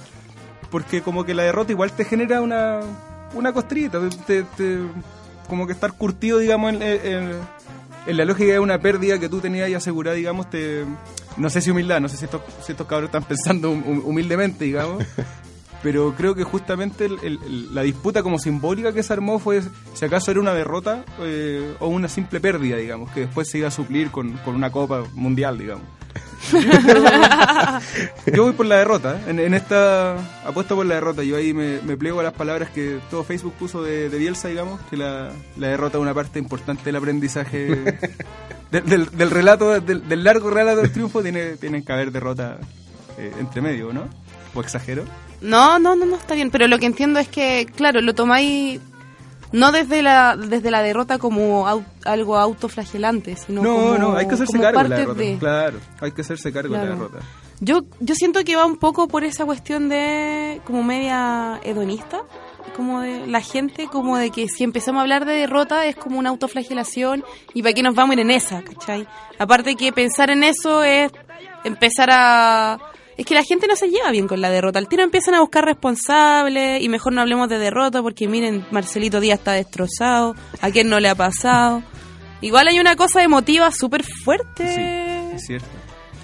porque 0.70 1.02
como 1.02 1.24
que 1.24 1.34
la 1.34 1.42
derrota 1.44 1.72
igual 1.72 1.92
te 1.92 2.04
genera 2.04 2.40
una, 2.40 2.80
una 3.34 3.52
costrita, 3.52 3.98
te- 4.26 4.42
te- 4.44 4.78
como 5.48 5.66
que 5.66 5.72
estar 5.72 5.92
curtido, 5.92 6.38
digamos, 6.38 6.74
en, 6.74 6.82
en- 6.82 7.32
en 8.06 8.16
la 8.16 8.24
lógica 8.24 8.52
de 8.52 8.58
una 8.60 8.78
pérdida 8.80 9.18
que 9.18 9.28
tú 9.28 9.40
tenías 9.40 9.66
ahí 9.66 9.74
asegurada, 9.74 10.16
digamos, 10.16 10.48
te, 10.50 10.84
no 11.36 11.50
sé 11.50 11.60
si 11.60 11.70
humildad, 11.70 12.00
no 12.00 12.08
sé 12.08 12.16
si 12.16 12.24
estos, 12.26 12.40
si 12.64 12.72
estos 12.72 12.86
cabros 12.86 13.08
están 13.08 13.24
pensando 13.24 13.70
hum- 13.70 13.82
hum- 13.86 14.02
humildemente, 14.04 14.64
digamos, 14.64 15.04
pero 15.82 16.14
creo 16.16 16.34
que 16.34 16.42
justamente 16.44 17.04
el- 17.06 17.18
el- 17.22 17.38
el- 17.44 17.74
la 17.74 17.82
disputa 17.82 18.22
como 18.22 18.38
simbólica 18.38 18.92
que 18.92 19.02
se 19.02 19.12
armó 19.12 19.38
fue 19.38 19.62
si 19.94 20.04
acaso 20.04 20.30
era 20.30 20.40
una 20.40 20.54
derrota 20.54 21.04
eh, 21.20 21.74
o 21.80 21.88
una 21.88 22.08
simple 22.08 22.40
pérdida, 22.40 22.76
digamos, 22.76 23.10
que 23.12 23.20
después 23.20 23.48
se 23.50 23.58
iba 23.58 23.68
a 23.68 23.70
suplir 23.70 24.10
con, 24.10 24.32
con 24.38 24.54
una 24.54 24.70
copa 24.72 25.04
mundial, 25.14 25.58
digamos. 25.58 25.84
Yo 28.34 28.44
voy 28.44 28.52
por 28.52 28.66
la 28.66 28.76
derrota, 28.76 29.16
¿eh? 29.16 29.30
en, 29.30 29.38
en 29.40 29.54
esta 29.54 30.16
apuesto 30.44 30.74
por 30.76 30.86
la 30.86 30.96
derrota. 30.96 31.22
Yo 31.22 31.36
ahí 31.36 31.52
me, 31.54 31.80
me 31.82 31.96
pliego 31.96 32.20
a 32.20 32.22
las 32.22 32.32
palabras 32.34 32.70
que 32.70 32.98
todo 33.10 33.24
Facebook 33.24 33.54
puso 33.58 33.82
de, 33.82 34.08
de 34.08 34.18
Bielsa, 34.18 34.48
digamos, 34.48 34.80
que 34.90 34.96
la, 34.96 35.30
la 35.56 35.68
derrota 35.68 35.98
es 35.98 36.02
una 36.02 36.14
parte 36.14 36.38
importante 36.38 36.84
del 36.84 36.96
aprendizaje, 36.96 37.66
del, 38.70 38.84
del- 38.84 39.10
del 39.10 39.30
relato, 39.30 39.80
del, 39.80 40.08
del 40.08 40.24
largo 40.24 40.50
relato 40.50 40.82
del 40.82 40.92
triunfo, 40.92 41.22
tiene, 41.22 41.56
tienen 41.56 41.84
que 41.84 41.92
haber 41.92 42.12
derrota 42.12 42.58
eh, 43.18 43.32
entre 43.40 43.60
medio, 43.60 43.92
¿no? 43.92 44.08
¿O 44.54 44.60
exagero? 44.60 45.04
No, 45.40 45.78
no, 45.78 45.94
no, 45.94 46.04
no, 46.04 46.16
está 46.16 46.34
bien. 46.34 46.50
Pero 46.50 46.66
lo 46.66 46.78
que 46.78 46.86
entiendo 46.86 47.20
es 47.20 47.28
que, 47.28 47.66
claro, 47.76 48.00
lo 48.00 48.14
tomáis 48.14 48.80
No 49.52 49.72
desde 49.72 50.02
la 50.02 50.36
desde 50.36 50.70
la 50.70 50.82
derrota 50.82 51.18
como 51.18 51.66
au- 51.66 51.84
algo 52.04 52.36
autoflagelante, 52.38 53.36
sino 53.36 53.62
No, 53.62 53.74
como, 53.74 53.98
no, 53.98 54.16
hay 54.16 54.26
que 54.28 54.34
hacerse 54.34 54.58
cargo 54.60 54.82
de 54.82 54.88
la 54.90 54.96
derrota. 54.96 55.20
de- 55.20 55.38
Claro, 55.38 55.78
hay 56.00 56.12
que 56.12 56.20
hacerse 56.20 56.52
cargo 56.52 56.74
de 56.74 56.80
la 56.84 56.90
derrota. 56.90 57.18
Yo, 57.60 57.80
yo 58.00 58.14
siento 58.14 58.44
que 58.44 58.54
va 58.56 58.64
un 58.66 58.76
poco 58.76 59.08
por 59.08 59.24
esa 59.24 59.44
cuestión 59.44 59.88
de 59.88 60.60
como 60.64 60.82
media 60.84 61.58
hedonista, 61.64 62.20
como 62.76 63.00
de 63.00 63.26
la 63.26 63.40
gente, 63.40 63.88
como 63.88 64.16
de 64.18 64.30
que 64.30 64.46
si 64.48 64.62
empezamos 64.62 65.00
a 65.00 65.02
hablar 65.02 65.24
de 65.24 65.32
derrota 65.32 65.86
es 65.86 65.96
como 65.96 66.18
una 66.20 66.28
autoflagelación 66.30 67.24
y 67.54 67.62
para 67.62 67.72
qué 67.72 67.82
nos 67.82 67.94
vamos 67.96 68.10
a 68.10 68.14
ir 68.14 68.20
en 68.20 68.30
esa, 68.30 68.62
¿cachai? 68.62 69.08
Aparte 69.38 69.74
que 69.74 69.92
pensar 69.92 70.30
en 70.30 70.44
eso 70.44 70.84
es 70.84 71.10
empezar 71.64 72.10
a... 72.12 72.78
Es 73.18 73.26
que 73.26 73.34
la 73.34 73.42
gente 73.42 73.66
no 73.66 73.74
se 73.76 73.88
lleva 73.88 74.10
bien 74.12 74.26
con 74.28 74.40
la 74.40 74.48
derrota. 74.48 74.78
Al 74.78 74.88
tiro 74.88 75.02
empiezan 75.02 75.34
a 75.34 75.40
buscar 75.40 75.64
responsables 75.64 76.80
y 76.82 76.88
mejor 76.88 77.12
no 77.12 77.20
hablemos 77.20 77.48
de 77.48 77.58
derrota 77.58 78.00
porque 78.00 78.28
miren, 78.28 78.64
Marcelito 78.70 79.20
Díaz 79.20 79.40
está 79.40 79.52
destrozado, 79.52 80.34
a 80.60 80.70
quién 80.70 80.88
no 80.88 81.00
le 81.00 81.08
ha 81.08 81.14
pasado. 81.16 81.82
Igual 82.40 82.68
hay 82.68 82.78
una 82.78 82.94
cosa 82.96 83.22
emotiva 83.24 83.70
súper 83.72 84.04
fuerte 84.04 84.68
Sí, 85.32 85.34
es 85.36 85.44
cierto. 85.44 85.66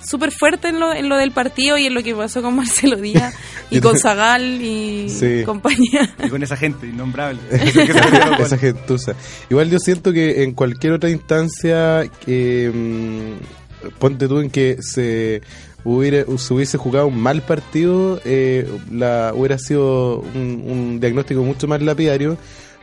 súper 0.06 0.30
fuerte 0.30 0.68
en 0.68 0.78
lo, 0.78 0.92
en 0.94 1.08
lo 1.08 1.16
del 1.16 1.32
partido 1.32 1.76
y 1.76 1.86
en 1.86 1.94
lo 1.94 2.02
que 2.04 2.14
pasó 2.14 2.40
con 2.42 2.54
Marcelo 2.56 2.96
Díaz 2.96 3.34
y 3.70 3.80
con 3.80 3.98
Zagal 3.98 4.62
y 4.62 5.08
Sí. 5.10 5.42
compañía. 5.44 6.14
Y 6.24 6.28
con 6.28 6.44
esa 6.44 6.56
gente 6.56 6.86
innombrable. 6.86 7.40
Esa 7.50 8.56
gentuza. 8.56 9.14
Igual 9.50 9.68
yo 9.68 9.80
siento 9.80 10.12
que 10.12 10.44
en 10.44 10.52
cualquier 10.52 10.92
otra 10.92 11.10
instancia, 11.10 12.08
que 12.24 12.70
mm, 12.72 13.88
ponte 13.98 14.28
tú 14.28 14.38
en 14.38 14.50
que 14.50 14.76
se 14.80 15.42
hubiera, 15.84 16.24
se 16.38 16.54
hubiese 16.54 16.78
jugado 16.78 17.06
un 17.06 17.18
mal 17.18 17.42
partido, 17.42 18.20
eh, 18.24 18.68
la, 18.90 19.32
hubiera 19.34 19.58
sido 19.58 20.20
un, 20.20 20.64
un 20.66 21.00
diagnóstico 21.00 21.42
mucho 21.42 21.68
más 21.68 21.82
lapidario. 21.82 22.36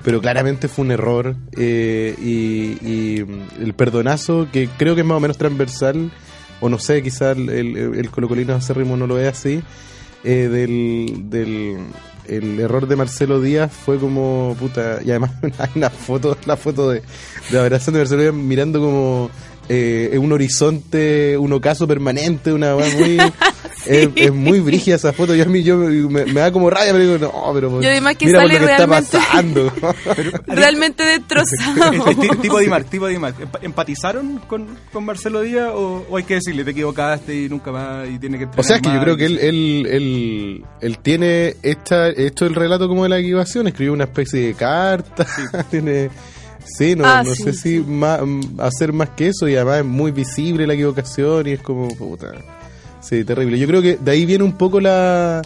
Pero 0.03 0.19
claramente 0.19 0.67
fue 0.67 0.85
un 0.85 0.91
error 0.91 1.35
eh, 1.55 2.15
y, 2.19 3.19
el 3.61 3.73
perdonazo, 3.75 4.47
que 4.51 4.67
creo 4.77 4.95
que 4.95 5.01
es 5.01 5.07
más 5.07 5.17
o 5.17 5.19
menos 5.19 5.37
transversal, 5.37 6.11
o 6.59 6.69
no 6.69 6.79
sé, 6.79 7.03
quizás 7.03 7.37
el, 7.37 7.49
el, 7.49 7.77
el 7.77 8.09
colocolino 8.09 8.55
acérrimo 8.55 8.97
no 8.97 9.05
lo 9.05 9.15
ve 9.15 9.27
así, 9.27 9.61
eh, 10.23 10.47
del, 10.49 11.29
del 11.29 11.77
el 12.27 12.59
error 12.59 12.87
de 12.87 12.95
Marcelo 12.95 13.41
Díaz 13.41 13.71
fue 13.73 13.97
como 13.97 14.55
puta 14.59 14.99
y 15.03 15.09
además 15.09 15.31
hay 15.57 15.69
una 15.75 15.89
foto 15.89 16.37
la 16.45 16.55
foto 16.55 16.91
de, 16.91 17.01
de 17.49 17.59
de 17.59 17.69
Marcelo 17.69 18.21
Díaz 18.21 18.33
mirando 18.33 18.79
como 18.79 19.29
eh, 19.73 20.17
un 20.17 20.31
horizonte 20.33 21.37
un 21.37 21.53
ocaso 21.53 21.87
permanente 21.87 22.51
una 22.51 22.75
muy 22.75 23.17
es, 23.85 24.09
es 24.15 24.33
muy 24.33 24.59
brígida 24.59 24.95
esa 24.95 25.13
foto 25.13 25.33
yo 25.33 25.43
a 25.43 25.47
mí 25.47 25.63
yo 25.63 25.77
me, 25.77 26.25
me 26.25 26.39
da 26.41 26.51
como 26.51 26.69
rabia 26.69 26.91
pero 26.91 27.03
digo 27.03 27.17
no 27.19 27.53
pero 27.53 27.81
Y 27.81 27.85
además 27.85 28.15
que 28.17 28.25
mira 28.25 28.39
sale 28.41 28.53
lo 28.53 28.59
que 28.59 28.65
realmente- 28.65 29.17
está 29.17 29.19
pasando 29.31 29.73
Realmente 30.47 31.03
destrozado. 31.03 32.07
El 32.07 32.17
ti- 32.17 32.29
tipo 32.41 32.57
de 32.57 32.63
Dimar, 32.65 32.83
tipo 32.83 33.05
de 33.05 33.13
Dimar. 33.13 33.33
Empa- 33.35 33.59
¿Empatizaron 33.61 34.37
con, 34.47 34.67
con 34.91 35.05
Marcelo 35.05 35.41
Díaz 35.41 35.69
o, 35.73 36.05
o 36.09 36.17
hay 36.17 36.23
que 36.23 36.35
decirle 36.35 36.63
te 36.63 36.71
equivocaste 36.71 37.35
y 37.45 37.49
nunca 37.49 37.71
más 37.71 38.07
y 38.09 38.19
tiene 38.19 38.37
que 38.37 38.47
O 38.57 38.63
sea, 38.63 38.75
es 38.77 38.81
que 38.81 38.93
yo 38.93 38.99
creo 39.01 39.17
que 39.17 39.25
él, 39.25 39.39
él, 39.39 39.87
él, 39.89 40.65
él 40.81 40.97
tiene 40.99 41.55
esta, 41.63 42.09
esto 42.09 42.45
el 42.45 42.55
relato 42.55 42.87
como 42.87 43.03
de 43.03 43.09
la 43.09 43.19
equivocación, 43.19 43.67
escribió 43.67 43.93
una 43.93 44.03
especie 44.05 44.47
de 44.47 44.53
carta, 44.53 45.25
tiene... 45.69 46.09
Sí, 46.65 46.95
no, 46.95 47.05
Ah, 47.05 47.23
no 47.23 47.33
sí, 47.35 47.43
sé 47.43 47.53
si 47.53 47.79
más, 47.79 48.21
mm, 48.23 48.59
hacer 48.59 48.93
más 48.93 49.09
que 49.09 49.27
eso 49.27 49.47
y 49.47 49.55
además 49.55 49.79
es 49.79 49.85
muy 49.85 50.11
visible 50.11 50.65
la 50.67 50.73
equivocación 50.73 51.47
y 51.47 51.51
es 51.51 51.61
como, 51.61 51.87
puta, 51.95 52.31
sí, 53.01 53.23
terrible. 53.23 53.57
Yo 53.59 53.67
creo 53.67 53.81
que 53.81 53.97
de 53.97 54.11
ahí 54.11 54.25
viene 54.25 54.43
un 54.43 54.53
poco 54.53 54.79
la 54.79 55.41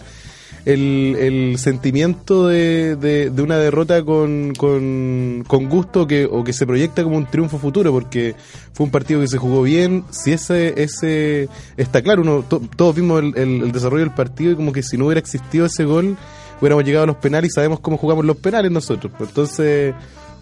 el, 0.65 1.15
el 1.19 1.57
sentimiento 1.59 2.47
de, 2.47 2.95
de, 2.95 3.29
de 3.29 3.41
una 3.43 3.57
derrota 3.57 4.03
con, 4.03 4.53
con, 4.57 5.43
con 5.47 5.69
gusto 5.69 6.07
que, 6.07 6.25
o 6.25 6.43
que 6.43 6.53
se 6.53 6.65
proyecta 6.65 7.03
como 7.03 7.17
un 7.17 7.27
triunfo 7.27 7.59
futuro, 7.59 7.91
porque 7.91 8.35
fue 8.73 8.85
un 8.87 8.91
partido 8.91 9.21
que 9.21 9.27
se 9.27 9.37
jugó 9.37 9.61
bien. 9.61 10.03
Si 10.09 10.31
ese, 10.31 10.73
ese 10.81 11.49
está 11.77 12.01
claro, 12.01 12.23
uno, 12.23 12.43
to- 12.49 12.61
todos 12.75 12.95
vimos 12.95 13.21
el, 13.21 13.37
el- 13.37 13.63
el 13.63 13.71
desarrollo 13.71 14.05
del 14.05 14.13
partido 14.15 14.51
y 14.51 14.55
como 14.55 14.73
que 14.73 14.81
si 14.81 14.97
no 14.97 15.05
hubiera 15.05 15.19
existido 15.19 15.67
ese 15.67 15.85
gol, 15.85 16.17
hubiéramos 16.59 16.83
llegado 16.83 17.03
a 17.03 17.07
los 17.07 17.17
penales 17.17 17.51
y 17.51 17.53
sabemos 17.53 17.79
cómo 17.79 17.97
jugamos 17.97 18.25
los 18.25 18.37
penales 18.37 18.71
nosotros. 18.71 19.13
Entonces, 19.19 19.93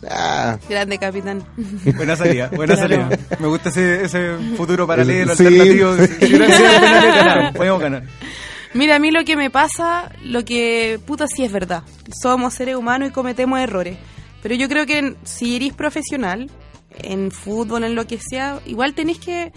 ah, 0.09 0.57
Grande 0.69 0.97
capitán. 0.97 1.43
Buena 1.95 2.15
salida, 2.15 2.49
buena 2.55 2.75
Claro. 2.75 3.09
salida. 3.09 3.19
Me 3.39 3.47
gusta 3.47 3.69
ese, 3.69 4.03
ese 4.05 4.37
futuro 4.57 4.85
paralelo, 4.87 5.35
Sí. 5.35 5.45
alternativo. 5.45 5.95
Podemos 7.55 7.79
ganar. 7.81 8.03
Mira, 8.73 8.95
a 8.95 8.99
mí 8.99 9.11
lo 9.11 9.23
que 9.23 9.37
me 9.37 9.49
pasa, 9.51 10.11
lo 10.23 10.43
que 10.43 10.99
puta 11.05 11.25
sí 11.27 11.43
es 11.43 11.51
verdad. 11.51 11.83
Somos 12.21 12.55
seres 12.55 12.75
humanos 12.75 13.09
y 13.09 13.11
cometemos 13.11 13.59
errores. 13.59 13.97
Pero 14.41 14.55
yo 14.55 14.67
creo 14.67 14.85
que 14.85 14.97
en- 14.97 15.17
si 15.23 15.55
eres 15.55 15.73
profesional, 15.73 16.49
en 16.97 17.31
fútbol, 17.31 17.83
en 17.83 17.95
lo 17.95 18.05
que 18.07 18.17
sea, 18.19 18.59
igual 18.65 18.93
tenés 18.93 19.19
que... 19.19 19.51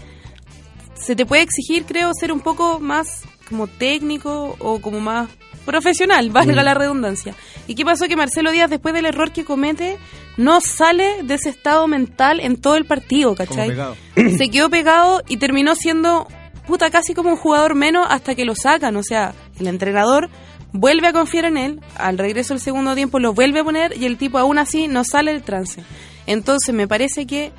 Se 0.95 1.15
te 1.15 1.25
puede 1.25 1.43
exigir, 1.43 1.85
creo, 1.85 2.11
ser 2.19 2.31
un 2.31 2.39
poco 2.41 2.79
más 2.79 3.21
como 3.49 3.67
técnico 3.67 4.55
o 4.59 4.79
como 4.81 4.99
más 4.99 5.29
profesional, 5.67 6.29
valga 6.31 6.63
Mm. 6.63 6.65
la 6.65 6.73
redundancia. 6.73 7.35
¿Y 7.67 7.75
qué 7.75 7.85
pasó? 7.85 8.07
Que 8.07 8.15
Marcelo 8.15 8.51
Díaz, 8.51 8.71
después 8.71 8.95
del 8.95 9.05
error 9.05 9.31
que 9.31 9.45
comete, 9.45 9.99
no 10.37 10.59
sale 10.61 11.21
de 11.23 11.35
ese 11.35 11.49
estado 11.49 11.87
mental 11.87 12.39
en 12.39 12.57
todo 12.59 12.75
el 12.75 12.85
partido, 12.85 13.35
¿cachai? 13.35 13.71
se 14.15 14.49
quedó 14.49 14.69
pegado 14.71 15.21
y 15.27 15.37
terminó 15.37 15.75
siendo 15.75 16.27
puta 16.65 16.89
casi 16.89 17.13
como 17.13 17.29
un 17.29 17.37
jugador 17.37 17.75
menos 17.75 18.07
hasta 18.09 18.33
que 18.33 18.45
lo 18.45 18.55
sacan. 18.55 18.95
O 18.95 19.03
sea, 19.03 19.33
el 19.59 19.67
entrenador 19.67 20.29
vuelve 20.73 21.07
a 21.07 21.13
confiar 21.13 21.45
en 21.45 21.57
él, 21.57 21.79
al 21.95 22.17
regreso 22.17 22.53
del 22.53 22.61
segundo 22.61 22.93
tiempo 22.95 23.19
lo 23.19 23.33
vuelve 23.33 23.59
a 23.59 23.63
poner 23.63 23.95
y 23.97 24.05
el 24.05 24.17
tipo 24.17 24.37
aún 24.37 24.57
así 24.59 24.87
no 24.87 25.03
sale 25.03 25.31
del 25.31 25.43
trance. 25.43 25.83
Entonces 26.25 26.73
me 26.75 26.87
parece 26.87 27.25
que 27.25 27.51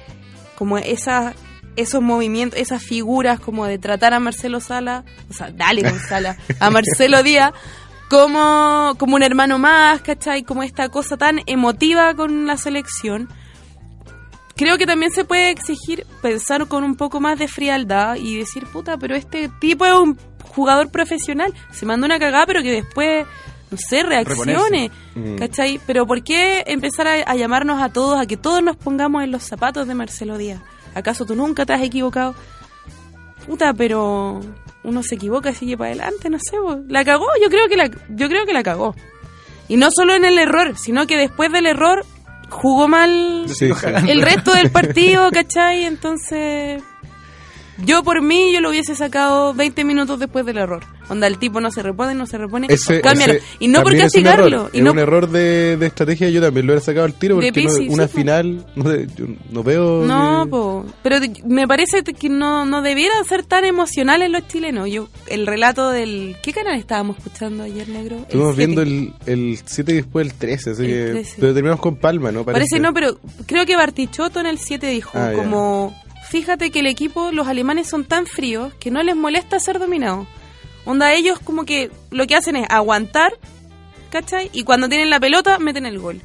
como 0.56 0.76
esa, 0.78 1.32
esos 1.76 2.02
movimientos, 2.02 2.60
esas 2.60 2.82
figuras 2.82 3.40
como 3.40 3.64
de 3.66 3.78
tratar 3.78 4.12
a 4.12 4.20
Marcelo 4.20 4.60
Sala, 4.60 5.04
o 5.30 5.32
sea, 5.32 5.50
dale 5.52 5.82
con 5.82 5.98
Sala, 5.98 6.36
a 6.60 6.70
Marcelo 6.76 7.22
Díaz 7.22 7.52
como, 8.08 8.94
como 8.98 9.16
un 9.16 9.22
hermano 9.22 9.58
más, 9.58 10.00
¿cachai? 10.02 10.42
Como 10.42 10.62
esta 10.62 10.88
cosa 10.88 11.16
tan 11.16 11.40
emotiva 11.46 12.14
con 12.14 12.46
la 12.46 12.56
selección 12.56 13.28
creo 14.56 14.76
que 14.76 14.86
también 14.86 15.12
se 15.12 15.24
puede 15.24 15.50
exigir 15.50 16.04
pensar 16.20 16.66
con 16.66 16.82
un 16.82 16.96
poco 16.96 17.20
más 17.20 17.38
de 17.38 17.46
frialdad 17.46 18.16
y 18.16 18.38
decir, 18.38 18.66
puta, 18.66 18.96
pero 18.98 19.14
este 19.14 19.48
tipo 19.60 19.86
es 19.86 19.94
un 19.94 20.18
jugador 20.42 20.90
profesional, 20.90 21.54
se 21.70 21.86
mandó 21.86 22.06
una 22.06 22.18
cagada, 22.18 22.44
pero 22.44 22.60
que 22.62 22.72
después, 22.72 23.24
no 23.70 23.78
sé, 23.78 24.02
reaccione, 24.02 24.90
Mm. 25.14 25.36
¿cachai? 25.36 25.80
Pero 25.86 26.06
¿por 26.06 26.22
qué 26.24 26.64
empezar 26.66 27.06
a, 27.06 27.12
a 27.30 27.34
llamarnos 27.36 27.80
a 27.80 27.88
todos, 27.92 28.20
a 28.20 28.26
que 28.26 28.36
todos 28.36 28.60
nos 28.62 28.76
pongamos 28.76 29.22
en 29.22 29.30
los 29.30 29.44
zapatos 29.44 29.86
de 29.86 29.94
Marcelo 29.94 30.36
Díaz? 30.38 30.60
¿Acaso 30.94 31.24
tú 31.24 31.36
nunca 31.36 31.64
te 31.64 31.72
has 31.72 31.82
equivocado? 31.82 32.34
Puta, 33.46 33.72
pero 33.74 34.40
uno 34.84 35.02
se 35.02 35.16
equivoca 35.16 35.50
y 35.50 35.54
sigue 35.54 35.76
para 35.76 35.90
adelante, 35.90 36.30
no 36.30 36.38
sé, 36.38 36.56
la 36.88 37.04
cagó, 37.04 37.26
yo 37.42 37.48
creo 37.48 37.68
que 37.68 37.76
la, 37.76 37.90
yo 38.08 38.28
creo 38.28 38.46
que 38.46 38.52
la 38.52 38.62
cagó. 38.62 38.94
Y 39.68 39.76
no 39.76 39.90
solo 39.90 40.14
en 40.14 40.24
el 40.24 40.38
error, 40.38 40.76
sino 40.78 41.06
que 41.06 41.16
después 41.16 41.52
del 41.52 41.66
error 41.66 42.06
jugó 42.48 42.88
mal 42.88 43.46
sí. 43.48 43.70
el 44.08 44.22
resto 44.22 44.54
del 44.54 44.70
partido, 44.70 45.30
¿cachai? 45.30 45.84
Entonces, 45.84 46.82
yo 47.78 48.02
por 48.02 48.22
mí, 48.22 48.52
yo 48.52 48.60
lo 48.60 48.70
hubiese 48.70 48.94
sacado 48.94 49.54
20 49.54 49.84
minutos 49.84 50.18
después 50.18 50.46
del 50.46 50.58
error. 50.58 50.84
Onda, 51.08 51.26
el 51.26 51.38
tipo 51.38 51.60
no 51.60 51.70
se 51.70 51.82
repone, 51.82 52.14
no 52.14 52.26
se 52.26 52.36
repone, 52.38 52.66
Ese, 52.70 53.00
cámbialo. 53.00 53.34
ese 53.34 53.44
y 53.60 53.68
no 53.68 53.82
por 53.82 53.94
es 53.94 54.02
castigarlo. 54.02 54.46
error. 54.46 54.70
y 54.72 54.78
es 54.78 54.84
no, 54.84 54.92
un 54.92 54.98
error 54.98 55.30
de, 55.30 55.76
de 55.76 55.86
estrategia, 55.86 56.28
yo 56.28 56.40
también 56.40 56.66
lo 56.66 56.72
hubiera 56.72 56.84
sacado 56.84 57.06
al 57.06 57.14
tiro 57.14 57.36
porque 57.36 57.50
no- 57.62 57.92
una 57.94 58.06
sí, 58.08 58.14
final, 58.18 58.66
no, 58.76 58.94
yo 58.94 59.26
no 59.50 59.62
veo... 59.62 60.04
No, 60.06 60.44
que- 60.44 60.50
po. 60.50 60.86
pero 61.02 61.16
me 61.46 61.66
parece 61.66 62.02
que 62.04 62.28
no, 62.28 62.66
no 62.66 62.82
debieran 62.82 63.24
ser 63.24 63.42
tan 63.44 63.64
emocionales 63.64 64.30
los 64.30 64.46
chilenos. 64.48 64.90
Yo 64.90 65.08
El 65.28 65.46
relato 65.46 65.90
del... 65.90 66.36
¿Qué 66.42 66.52
canal 66.52 66.78
estábamos 66.78 67.16
escuchando 67.18 67.62
ayer, 67.64 67.88
negro? 67.88 68.16
El 68.16 68.22
Estuvimos 68.24 68.54
siete. 68.56 68.66
viendo 68.74 68.82
el, 68.82 69.12
el 69.26 69.58
7 69.64 69.92
y 69.92 69.94
después 69.96 70.26
el 70.26 70.34
13, 70.34 70.70
así 70.70 70.82
El 70.84 70.88
que 70.88 71.10
13. 71.12 71.36
pero 71.40 71.54
terminamos 71.54 71.80
con 71.80 71.96
Palma, 71.96 72.30
¿no? 72.32 72.44
Parece 72.44 72.78
no, 72.80 72.92
pero 72.92 73.18
creo 73.46 73.64
que 73.64 73.76
Bartichotto 73.76 74.40
en 74.40 74.46
el 74.46 74.58
7 74.58 74.86
dijo 74.88 75.10
Ah, 75.18 75.32
como, 75.34 75.94
fíjate 76.30 76.70
que 76.70 76.80
el 76.80 76.86
equipo, 76.86 77.32
los 77.32 77.48
alemanes 77.48 77.88
son 77.88 78.04
tan 78.04 78.26
fríos 78.26 78.72
que 78.78 78.90
no 78.90 79.02
les 79.02 79.16
molesta 79.16 79.58
ser 79.58 79.78
dominados. 79.78 80.26
Onda, 80.90 81.12
ellos 81.12 81.38
como 81.38 81.66
que 81.66 81.90
lo 82.10 82.26
que 82.26 82.34
hacen 82.34 82.56
es 82.56 82.66
aguantar, 82.70 83.32
¿cachai? 84.10 84.48
Y 84.54 84.62
cuando 84.64 84.88
tienen 84.88 85.10
la 85.10 85.20
pelota, 85.20 85.58
meten 85.58 85.84
el 85.84 85.98
gol. 85.98 86.22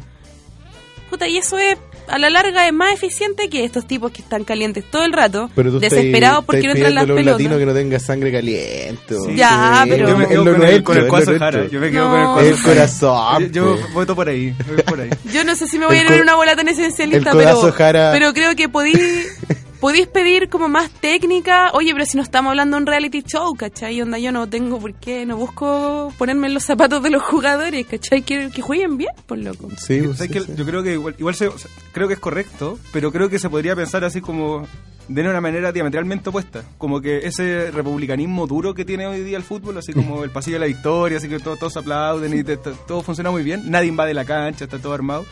Puta, 1.09 1.27
y 1.27 1.37
eso 1.37 1.57
es, 1.59 1.77
a 2.07 2.17
la 2.17 2.29
larga, 2.29 2.65
es 2.65 2.71
más 2.73 2.93
eficiente 2.93 3.49
que 3.49 3.65
estos 3.65 3.85
tipos 3.85 4.11
que 4.13 4.21
están 4.21 4.45
calientes 4.45 4.83
todo 4.89 5.03
el 5.03 5.11
rato, 5.11 5.49
Pero 5.53 5.69
tú 5.69 5.79
desesperados 5.81 6.39
estás- 6.39 6.45
porque 6.45 6.61
estás 6.61 6.73
no 6.79 6.87
entran 6.87 6.95
las 6.95 7.03
un 7.03 7.09
latino 7.25 7.37
pelotas. 7.37 7.57
que 7.59 7.65
no 7.65 7.73
tenga 7.73 7.99
sangre 7.99 8.31
caliente. 8.31 9.15
Sí. 9.25 9.35
Ya, 9.35 9.85
pero- 9.87 10.07
Yo 10.07 10.17
me 10.17 10.23
Es 10.23 10.29
quedo 10.29 10.45
lo 10.45 10.53
con 10.55 10.65
el, 10.65 10.83
con 10.83 10.97
el. 10.97 11.39
Jara. 11.39 11.67
Yo 11.67 11.79
me 11.81 11.91
quedo 11.91 12.05
No. 12.05 12.11
con 12.11 12.19
el 12.19 12.25
Cuazo 12.33 12.47
El 12.49 12.55
Jara. 12.55 12.73
corazón, 12.73 13.51
Yo, 13.51 13.77
voto 13.93 14.15
por 14.15 14.29
ahí. 14.29 14.55
voy 14.65 14.77
por 14.83 15.01
ahí. 15.01 15.09
Yo 15.33 15.43
no 15.43 15.55
sé 15.57 15.67
si 15.67 15.77
me 15.77 15.85
voy 15.87 15.97
El 15.97 16.07
a 16.07 16.09
ir 16.09 16.15
en 16.15 16.21
una 16.21 16.35
bola 16.35 16.55
tan 16.55 16.69
esencialista, 16.69 17.31
pero, 17.33 17.71
Jara- 17.73 18.11
pero 18.13 18.33
creo 18.33 18.55
que 18.55 18.69
podí, 18.69 18.93
podéis 19.83 20.07
pedir 20.07 20.47
como 20.47 20.69
más 20.69 20.89
técnica. 20.89 21.71
Oye, 21.73 21.91
pero 21.91 22.05
si 22.05 22.15
no 22.15 22.23
estamos 22.23 22.51
hablando 22.51 22.77
de 22.77 22.83
un 22.83 22.87
reality 22.87 23.21
show, 23.21 23.53
¿cachai? 23.53 24.01
Onda, 24.01 24.17
yo 24.17 24.31
no 24.31 24.47
tengo 24.47 24.79
por 24.79 24.93
qué, 24.93 25.25
no 25.25 25.35
busco 25.35 26.13
ponerme 26.17 26.47
en 26.47 26.53
los 26.53 26.63
zapatos 26.63 27.03
de 27.03 27.09
los 27.09 27.21
jugadores, 27.21 27.85
¿cachai? 27.85 28.21
Que, 28.21 28.49
que 28.49 28.61
jueguen 28.61 28.95
bien, 28.97 29.11
por 29.25 29.37
loco. 29.39 29.67
Sí, 29.77 29.99
¿Sabes 29.99 30.17
sí, 30.19 30.29
que 30.29 30.39
sí. 30.39 30.53
Yo 30.55 30.65
creo 30.65 30.83
que 30.83 30.93
igual, 30.93 31.15
igual 31.19 31.35
se- 31.35 31.49
o 31.49 31.57
sea, 31.57 31.69
creo 31.91 32.07
que 32.07 32.13
es 32.13 32.19
correcto, 32.21 32.79
pero 32.93 33.11
creo 33.11 33.27
que 33.29 33.39
se 33.39 33.49
podría 33.49 33.75
pensar 33.75 34.05
así 34.05 34.21
como 34.21 34.65
de 35.09 35.21
una 35.21 35.41
manera 35.41 35.73
diametralmente 35.73 36.29
opuesta. 36.29 36.63
Como 36.77 37.01
que 37.01 37.27
ese 37.27 37.69
republicanismo 37.71 38.47
duro 38.47 38.73
que 38.73 38.85
tiene 38.85 39.05
hoy 39.05 39.19
día 39.19 39.35
el 39.35 39.43
fútbol, 39.43 39.77
así 39.79 39.91
como 39.91 40.23
el 40.23 40.29
pasillo 40.29 40.55
de 40.55 40.59
la 40.61 40.65
victoria, 40.67 41.17
así 41.17 41.27
que 41.27 41.39
todos, 41.39 41.59
todos 41.59 41.75
aplauden 41.75 42.33
y 42.39 42.41
te- 42.45 42.55
te- 42.55 42.71
todo 42.87 43.01
funciona 43.01 43.31
muy 43.31 43.43
bien, 43.43 43.69
nadie 43.69 43.89
invade 43.89 44.13
la 44.13 44.23
cancha, 44.23 44.63
está 44.63 44.79
todo 44.79 44.93
armado. 44.93 45.25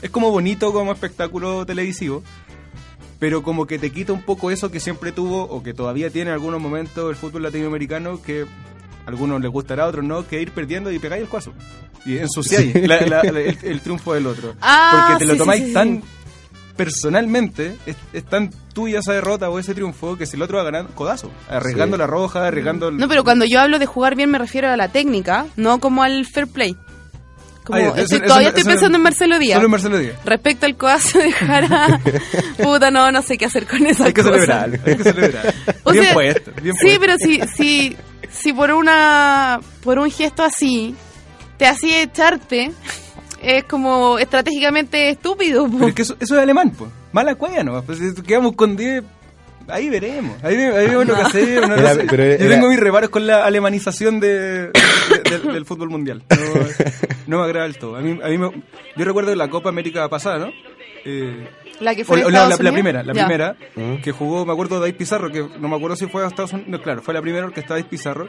Es 0.00 0.10
como 0.10 0.32
bonito 0.32 0.72
como 0.72 0.90
espectáculo 0.92 1.64
televisivo, 1.64 2.24
pero 3.22 3.44
como 3.44 3.68
que 3.68 3.78
te 3.78 3.90
quita 3.90 4.12
un 4.12 4.22
poco 4.22 4.50
eso 4.50 4.72
que 4.72 4.80
siempre 4.80 5.12
tuvo 5.12 5.44
o 5.44 5.62
que 5.62 5.72
todavía 5.74 6.10
tiene 6.10 6.30
en 6.30 6.34
algunos 6.34 6.60
momentos 6.60 7.08
el 7.08 7.14
fútbol 7.14 7.44
latinoamericano 7.44 8.20
que 8.20 8.42
a 8.42 9.08
algunos 9.08 9.40
les 9.40 9.48
gustará, 9.48 9.84
a 9.84 9.86
otros 9.86 10.04
no, 10.04 10.26
que 10.26 10.42
ir 10.42 10.50
perdiendo 10.50 10.90
y 10.90 10.98
pegáis 10.98 11.22
el 11.22 11.28
cuazo. 11.28 11.52
Y 12.04 12.18
ensuciáis 12.18 12.74
la- 12.88 13.00
la- 13.02 13.22
la- 13.22 13.40
el, 13.40 13.56
el 13.62 13.80
triunfo 13.80 14.14
del 14.14 14.26
otro. 14.26 14.54
Ah, 14.60 15.04
Porque 15.06 15.20
te 15.20 15.24
lo 15.26 15.34
sí, 15.34 15.38
tomáis 15.38 15.64
sí, 15.66 15.72
tan 15.72 16.02
personalmente, 16.76 17.76
es, 17.86 17.96
es 18.12 18.24
tan 18.24 18.50
tuya 18.74 18.98
esa 18.98 19.12
derrota 19.12 19.48
o 19.50 19.58
ese 19.60 19.72
triunfo 19.72 20.16
que 20.16 20.26
si 20.26 20.36
el 20.36 20.42
otro 20.42 20.56
va 20.56 20.62
a 20.62 20.64
ganar, 20.64 20.86
codazo. 20.94 21.30
Arriesgando 21.48 21.96
la 21.96 22.08
roja, 22.08 22.46
arriesgando... 22.48 22.88
el- 22.88 22.96
No, 22.96 23.06
pero 23.08 23.22
cuando 23.22 23.44
yo 23.44 23.60
hablo 23.60 23.78
de 23.78 23.86
jugar 23.86 24.16
bien 24.16 24.30
me 24.30 24.38
refiero 24.38 24.68
a 24.68 24.76
la 24.76 24.88
técnica, 24.88 25.46
no 25.56 25.78
como 25.78 26.02
al 26.02 26.26
fair 26.26 26.48
play. 26.48 26.76
Como, 27.64 27.78
Ah, 27.78 27.80
eso- 27.82 27.96
estoy- 27.96 28.16
eso- 28.18 28.26
todavía 28.26 28.48
eso- 28.48 28.56
estoy 28.58 28.72
pensando 28.72 28.96
en 28.98 29.02
Marcelo 29.02 29.38
Díaz. 29.38 29.54
Solo 29.56 29.66
en 29.66 29.70
Marcelo 29.70 29.98
Díaz. 29.98 30.16
Respecto 30.24 30.66
al 30.66 30.76
codazo 30.76 31.18
de 31.18 31.32
Jara, 31.32 32.00
puta, 32.62 32.90
no, 32.90 33.12
no 33.12 33.22
sé 33.22 33.38
qué 33.38 33.44
hacer 33.46 33.66
con 33.66 33.86
esa 33.86 34.04
Hay 34.06 34.12
que 34.12 34.22
cosa. 34.22 34.34
celebrar, 34.34 34.80
hay 34.84 34.96
que 34.96 35.04
celebrar. 35.04 35.54
O 35.84 35.92
bien 35.92 36.04
sea, 36.04 36.14
puesto, 36.14 36.52
bien 36.60 36.74
sí, 36.76 36.80
puesto. 36.98 37.00
pero 37.00 37.16
si, 37.18 37.40
si, 37.56 37.96
si 38.30 38.52
por 38.52 38.72
una 38.72 39.60
por 39.84 39.98
un 39.98 40.10
gesto 40.10 40.42
así 40.42 40.94
te 41.56 41.66
hacía 41.66 42.02
echarte, 42.02 42.72
es 43.40 43.64
como 43.64 44.18
estratégicamente 44.18 45.10
estúpido. 45.10 45.66
po. 45.66 45.72
Pero 45.78 45.88
es 45.88 45.94
que 45.94 46.02
eso, 46.02 46.16
eso 46.18 46.34
es 46.36 46.42
alemán, 46.42 46.70
pues. 46.76 46.90
Mala 47.12 47.34
cueva 47.36 47.62
nomás. 47.62 47.84
Pues, 47.84 47.98
quedamos 48.26 48.56
con 48.56 48.74
10, 48.76 49.04
ahí 49.68 49.88
veremos. 49.88 50.42
Ahí, 50.42 50.56
ahí 50.56 50.88
vemos 50.88 51.06
lo 51.06 51.14
que 51.14 51.20
hacemos. 51.22 51.68
no 51.68 51.76
lo 51.76 51.80
Era- 51.82 51.94
sé. 51.94 52.06
pero 52.08 52.24
Yo 52.44 52.48
tengo 52.48 52.68
mis 52.68 52.80
reparos 52.80 53.10
con 53.10 53.26
la 53.26 53.44
alemanización 53.44 54.20
de, 54.20 54.68
de- 54.68 54.72
del, 55.30 55.52
del 55.54 55.64
fútbol 55.66 55.90
mundial. 55.90 56.22
No, 56.28 56.36
no 57.26 57.38
me 57.38 57.44
agrada 57.44 57.64
del 57.66 57.76
todo. 57.78 57.96
A 57.96 58.00
mí, 58.00 58.18
a 58.22 58.28
mí 58.28 58.38
me- 58.38 58.50
yo 58.96 59.04
recuerdo 59.04 59.34
la 59.34 59.48
Copa 59.48 59.68
América 59.68 60.08
pasada, 60.08 60.38
¿no? 60.38 60.52
Eh, 61.04 61.48
La 61.80 61.94
que 61.94 62.04
fue 62.04 62.24
o 62.24 62.30
la, 62.30 62.40
la 62.48 62.54
Unidos. 62.56 62.72
primera, 62.72 63.02
la 63.02 63.12
Ya. 63.12 63.24
primera, 63.26 63.56
Mm. 63.74 63.96
que 64.02 64.12
jugó, 64.12 64.44
me 64.46 64.52
acuerdo, 64.52 64.78
David 64.80 64.94
Pizarro, 64.96 65.30
que 65.30 65.40
no 65.58 65.68
me 65.68 65.76
acuerdo 65.76 65.96
si 65.96 66.06
fue 66.06 66.22
a 66.24 66.28
Estados 66.28 66.52
Unidos, 66.52 66.70
no, 66.70 66.80
claro, 66.82 67.02
fue 67.02 67.12
la 67.14 67.20
primera 67.22 67.48
que 67.50 67.60
estaba 67.60 67.78
David 67.78 67.90
Pizarro. 67.90 68.28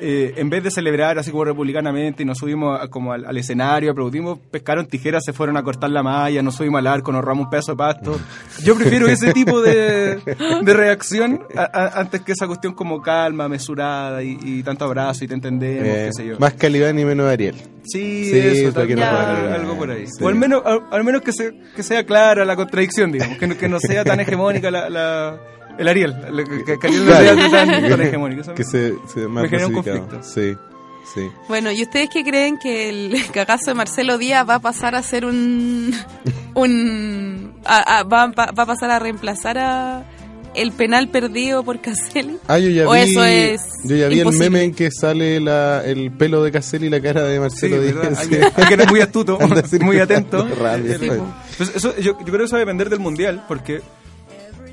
Eh, 0.00 0.34
en 0.38 0.50
vez 0.50 0.62
de 0.64 0.72
celebrar 0.72 1.18
así 1.20 1.30
como 1.30 1.44
republicanamente 1.44 2.24
y 2.24 2.26
nos 2.26 2.38
subimos 2.38 2.80
a- 2.80 2.88
como 2.88 3.12
al, 3.12 3.24
al 3.24 3.36
escenario, 3.38 3.92
aplaudimos, 3.92 4.40
pescaron 4.50 4.86
tijeras, 4.86 5.22
se 5.24 5.32
fueron 5.32 5.56
a 5.56 5.62
cortar 5.62 5.88
la 5.90 6.02
malla, 6.02 6.42
nos 6.42 6.56
subimos 6.56 6.80
al 6.80 6.88
arco, 6.88 7.12
nos 7.12 7.22
robamos 7.22 7.44
un 7.44 7.50
pedazo 7.50 7.72
de 7.72 7.76
pasto. 7.78 8.20
Yo 8.64 8.74
prefiero 8.74 9.06
ese 9.06 9.32
tipo 9.32 9.60
de, 9.62 10.16
de 10.62 10.74
reacción 10.74 11.42
a- 11.56 11.70
a- 11.72 12.00
antes 12.00 12.22
que 12.22 12.32
esa 12.32 12.48
cuestión 12.48 12.74
como 12.74 13.00
calma, 13.00 13.48
mesurada 13.48 14.20
y, 14.24 14.36
y 14.42 14.62
tanto 14.64 14.84
abrazo 14.84 15.24
y 15.24 15.28
te 15.28 15.34
entendemos, 15.34 15.86
Eh, 15.86 16.04
qué 16.06 16.12
sé 16.12 16.26
yo. 16.28 16.38
más 16.40 16.54
Calibán 16.54 16.98
y 16.98 17.04
menos 17.04 17.26
Ariel. 17.30 17.54
Sí, 17.84 18.30
Sí, 18.30 18.38
eso, 18.38 18.72
no 18.96 19.04
algo- 19.54 19.76
por 19.78 19.90
ahí. 19.90 20.06
Sí. 20.06 20.24
O 20.24 20.28
al 20.28 20.34
menos, 20.34 20.62
al, 20.64 20.80
al 20.90 21.04
menos 21.04 21.22
que, 21.22 21.32
se, 21.32 21.52
que 21.76 21.82
sea 21.84 22.04
clara 22.04 22.44
la 22.44 22.56
contradicción, 22.56 23.12
digamos, 23.12 23.38
que 23.38 23.46
no, 23.46 23.56
que 23.56 23.68
no 23.68 23.78
sea 23.78 24.02
tan 24.04 24.18
hegemónica 24.20 24.70
la, 24.72 24.90
la- 24.90 25.38
el 25.78 25.88
Ariel, 25.88 26.16
la- 26.30 26.44
que, 26.44 26.78
que 26.78 26.86
Ariel 26.86 27.04
no 27.06 27.10
Claro. 27.12 27.50
tan, 27.50 27.88
tan 27.90 28.02
hegemónico. 28.02 28.54
Que 28.54 28.64
se, 28.64 28.94
se 29.12 29.26
más 29.28 29.42
me 29.44 29.48
genera 29.48 29.66
un 29.68 29.72
conflicto. 29.74 30.22
Sí, 30.22 30.54
sí. 31.14 31.28
Bueno, 31.48 31.70
¿y 31.72 31.82
ustedes 31.82 32.08
qué 32.10 32.22
creen 32.24 32.58
que 32.58 32.88
el 32.88 33.14
cagazo 33.32 33.66
de 33.66 33.74
Marcelo 33.74 34.18
Díaz 34.18 34.48
va 34.48 34.56
a 34.56 34.60
pasar 34.60 34.94
a 34.94 35.02
ser 35.02 35.24
un... 35.24 35.94
un 36.54 37.54
a- 37.64 37.98
a- 37.98 38.02
va, 38.04 38.26
va- 38.28 38.50
va 38.52 38.62
a 38.62 38.66
pasar 38.66 38.90
a 38.90 38.98
reemplazar 38.98 39.58
a 39.58 40.04
el 40.54 40.70
penal 40.70 41.08
perdido 41.08 41.64
por 41.64 41.80
Caselli? 41.80 42.36
Ah, 42.46 42.58
yo 42.60 42.70
ya 42.70 42.88
¿O 42.88 42.92
vi, 42.92 43.00
eso 43.00 43.24
es 43.24 43.60
yo 43.82 43.96
ya 43.96 44.06
vi 44.06 44.20
el 44.20 44.32
meme 44.38 44.62
en 44.62 44.72
que 44.72 44.88
sale 44.92 45.40
la, 45.40 45.82
el 45.84 46.12
pelo 46.12 46.44
de 46.44 46.52
Caselli 46.52 46.86
y 46.86 46.90
la 46.90 47.00
cara 47.00 47.24
de 47.24 47.34
Sí, 47.34 47.40
Marcelo 47.40 47.80
¿verdad? 47.80 48.02
Díaz. 48.02 48.18
Hay, 48.20 48.28
que- 48.28 48.44
hay 48.44 48.66
que 48.68 48.76
ser 48.76 48.88
muy 48.90 49.00
astuto, 49.00 49.38
muy 49.80 49.98
atento. 49.98 50.46
rabia. 50.60 50.96
Sí. 50.98 51.08
Pues 51.56 51.72
eso, 51.74 51.92
yo, 51.96 52.16
yo 52.20 52.24
creo 52.26 52.38
que 52.38 52.44
eso 52.44 52.52
va 52.54 52.58
a 52.58 52.60
depender 52.60 52.88
del 52.88 53.00
mundial, 53.00 53.44
porque, 53.48 53.82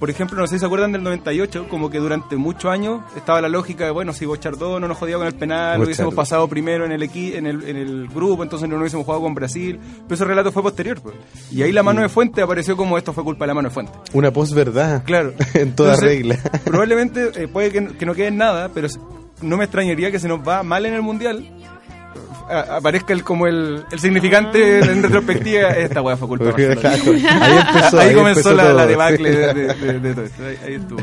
por 0.02 0.10
ejemplo, 0.10 0.38
no 0.38 0.48
sé 0.48 0.56
si 0.56 0.60
se 0.60 0.66
acuerdan 0.66 0.92
del 0.92 1.04
98, 1.04 1.68
como 1.70 1.90
que 1.90 2.00
durante 2.00 2.36
muchos 2.36 2.66
años 2.72 3.02
estaba 3.16 3.40
la 3.40 3.48
lógica 3.48 3.86
de, 3.86 3.92
bueno, 3.92 4.12
si 4.14 4.26
Bochardó 4.26 4.80
no 4.80 4.88
nos 4.90 4.98
jodía 4.98 5.16
con 5.18 5.28
el 5.28 5.34
penal, 5.36 5.78
Bochardo. 5.78 5.84
hubiésemos 5.86 6.14
pasado 6.16 6.48
primero 6.48 6.84
en 6.86 6.92
el, 6.92 7.04
equi 7.04 7.36
en, 7.36 7.46
el, 7.46 7.64
en 7.70 7.78
el 7.78 8.08
grupo, 8.10 8.42
entonces 8.42 8.68
no 8.68 8.78
hubiésemos 8.78 9.06
jugado 9.06 9.22
con 9.22 9.36
Brasil. 9.36 9.80
Pero 10.08 10.16
ese 10.16 10.26
relato 10.26 10.52
fue 10.52 10.64
posterior, 10.64 11.00
pues. 11.02 11.16
Y 11.52 11.62
ahí 11.62 11.72
la 11.72 11.84
mano 11.84 12.02
de 12.02 12.10
Fuente 12.10 12.42
apareció 12.42 12.76
como 12.76 12.98
esto 12.98 13.14
fue 13.14 13.24
culpa 13.24 13.46
de 13.46 13.50
la 13.50 13.54
mano 13.54 13.70
de 13.70 13.74
Fuente. 13.74 13.94
Una 14.14 14.34
posverdad. 14.34 15.04
Claro. 15.06 15.34
en 15.54 15.76
toda 15.76 15.94
Entonces, 15.94 16.00
regla. 16.04 16.38
Probablemente 16.66 17.32
eh, 17.36 17.48
puede 17.48 17.72
que, 17.72 17.82
no- 17.82 17.98
que 17.98 18.06
no 18.08 18.16
quede 18.16 18.28
en 18.28 18.38
nada, 18.38 18.70
pero 18.74 18.88
no 19.44 19.56
me 19.58 19.66
extrañaría 19.66 20.10
que 20.12 20.18
se 20.20 20.28
nos 20.28 20.40
va 20.48 20.64
mal 20.64 20.86
en 20.86 20.96
el 20.96 21.02
mundial. 21.04 21.48
Aparezca 22.52 23.14
el, 23.14 23.24
como 23.24 23.48
el, 23.48 23.84
el 23.92 24.00
significante 24.00 24.80
en 24.80 25.02
retrospectiva, 25.04 25.70
esta 25.70 26.02
weá 26.02 26.18
fue 26.18 26.28
culpa 26.28 26.46
de 26.46 26.52
Porque, 26.52 26.68
Marcelo. 26.68 27.18
claro, 27.20 27.44
ahí 27.44 27.58
empezó, 27.68 28.00
Ahí, 28.00 28.10
ahí 28.10 28.16
comenzó 28.16 28.40
empezó 28.50 28.54
la, 28.56 28.64
todo. 28.64 28.74
la 28.78 28.88
debacle 28.88 29.32
de, 29.32 29.54
de- 29.54 29.74
de- 29.74 30.00
de 30.00 30.14
todo 30.14 30.26
esto. 30.26 30.44
Ahí, 30.46 30.58
ahí 30.66 30.74
estuvo. 30.76 31.02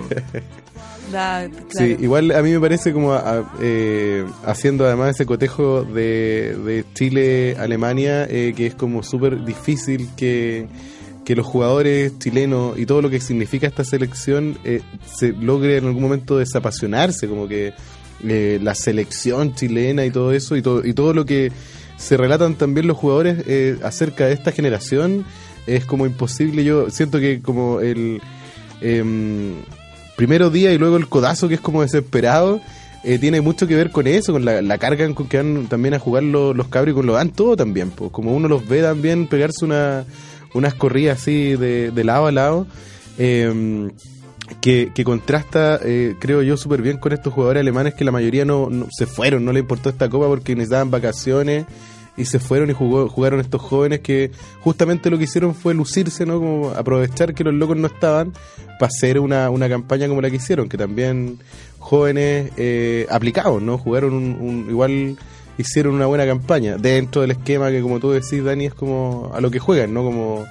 Da- 1.13 1.49
claro. 1.49 1.67
Sí, 1.71 1.97
igual 2.01 2.31
a 2.33 2.43
mí 2.43 2.51
me 2.53 2.61
parece 2.61 2.93
como 2.93 3.15
a- 3.15 3.51
eh, 3.63 4.25
haciendo 4.45 4.85
además 4.87 5.11
ese 5.15 5.25
cotejo 5.25 5.83
de, 5.85 6.55
de 6.65 6.85
Chile-Alemania, 6.95 8.25
eh, 8.29 8.53
que 8.57 8.67
es 8.67 8.75
como 8.75 9.03
súper 9.03 9.45
difícil 9.45 10.09
que, 10.17 10.67
que 11.25 11.35
los 11.35 11.47
jugadores 11.47 12.19
chilenos 12.19 12.79
y 12.79 12.85
todo 12.87 13.01
lo 13.03 13.11
que 13.11 13.21
significa 13.21 13.67
esta 13.67 13.85
selección 13.85 14.59
eh, 14.65 14.83
se 15.07 15.33
logre 15.33 15.79
en 15.79 15.87
algún 15.87 16.03
momento 16.03 16.37
desapasionarse, 16.39 17.27
como 17.29 17.49
que 17.49 17.73
eh, 18.27 18.59
la 18.63 18.75
selección 18.75 19.55
chilena 19.55 20.05
y 20.05 20.11
todo 20.11 20.33
eso 20.33 20.57
y 20.57 20.63
todo, 20.63 20.85
y 20.87 20.95
todo 20.95 21.13
lo 21.15 21.25
que 21.25 21.53
se 21.97 22.17
relatan 22.17 22.55
también 22.55 22.87
los 22.87 22.97
jugadores 22.97 23.45
eh, 23.47 23.79
acerca 23.83 24.27
de 24.27 24.33
esta 24.33 24.53
generación 24.53 25.25
es 25.67 25.85
como 25.85 26.07
imposible. 26.07 26.65
Yo 26.65 26.91
siento 26.91 27.19
que 27.19 27.41
como 27.43 27.81
el... 27.81 28.21
em, 28.81 29.55
primero 30.19 30.51
día 30.51 30.73
y 30.73 30.79
luego 30.79 30.97
el 30.97 31.09
codazo 31.09 31.47
que 31.47 31.55
es 31.55 31.61
como 31.61 31.83
desesperado, 31.83 32.61
eh, 33.05 33.21
tiene 33.21 33.41
mucho 33.41 33.69
que 33.69 33.77
ver 33.77 33.93
con 33.93 34.09
eso, 34.09 34.33
con 34.33 34.45
la, 34.45 34.61
la 34.63 34.77
carga 34.77 35.09
con 35.15 35.29
que 35.29 35.37
van 35.37 35.69
también 35.69 35.95
a 35.95 36.01
jugar 36.01 36.25
los, 36.25 36.57
los 36.57 36.67
cabros 36.67 36.93
y 36.93 36.95
con 36.97 37.07
lo 37.07 37.13
dan 37.13 37.31
todo 37.31 37.57
también, 37.57 37.91
pues 37.91 38.11
como 38.11 38.35
uno 38.35 38.49
los 38.49 38.67
ve 38.67 38.83
también 38.83 39.29
pegarse 39.29 39.65
una, 39.65 40.05
unas 40.55 40.75
corridas 40.75 41.21
así 41.21 41.55
de, 41.55 41.93
de 41.93 42.05
lado 42.05 42.27
a 42.27 42.33
lado, 42.33 42.67
eh, 43.17 43.89
que, 44.61 44.91
contrasta, 45.05 45.79
eh, 45.85 46.15
creo 46.19 46.43
yo, 46.43 46.57
súper 46.57 46.83
bien 46.83 46.99
con 46.99 47.13
estos 47.13 47.33
jugadores 47.33 47.61
alemanes 47.61 47.95
que 47.95 48.05
la 48.05 48.13
mayoría 48.13 48.45
no, 48.45 48.69
no- 48.71 48.87
se 48.91 49.07
fueron, 49.07 49.45
no 49.45 49.53
le 49.53 49.61
importó 49.61 49.89
esta 49.89 50.09
copa 50.09 50.27
porque 50.27 50.55
necesitaban 50.55 50.91
vacaciones 50.91 51.67
y 52.17 52.25
se 52.25 52.39
fueron 52.41 52.69
y 52.69 52.73
jugó, 52.73 53.09
jugaron 53.09 53.39
estos 53.39 53.61
jóvenes 53.63 54.01
que 54.01 54.33
justamente 54.61 55.09
lo 55.11 55.19
que 55.19 55.25
hicieron 55.25 55.55
fue 55.55 55.73
lucirse, 55.75 56.27
¿no? 56.27 56.39
Como 56.41 56.71
aprovechar 56.71 57.33
que 57.33 57.45
los 57.45 57.55
locos 57.55 57.77
no 57.77 57.87
estaban 57.87 58.33
para 58.79 58.89
hacer 58.89 59.21
una, 59.21 59.51
una 59.51 59.69
campaña 59.69 60.09
como 60.09 60.21
la 60.21 60.29
que 60.29 60.37
hicieron, 60.37 60.69
que 60.69 60.77
también 60.77 61.39
jóvenes 61.79 62.51
eh, 62.57 63.07
aplicados, 63.11 63.63
¿no? 63.63 63.79
Jugaron 63.79 64.15
un, 64.15 64.37
un- 64.41 64.67
igual 64.69 65.17
hicieron 65.59 65.95
una 65.95 66.07
buena 66.07 66.27
campaña 66.27 66.77
dentro 66.77 67.21
del 67.23 67.33
esquema 67.33 67.71
que 67.71 67.81
como 67.83 68.01
tú 68.01 68.11
decís, 68.11 68.43
Dani, 68.43 68.67
es 68.67 68.75
como 68.75 69.31
a 69.35 69.41
lo 69.41 69.51
que 69.51 69.59
juegan, 69.61 69.95
¿no? 69.95 70.03
Como 70.05 70.45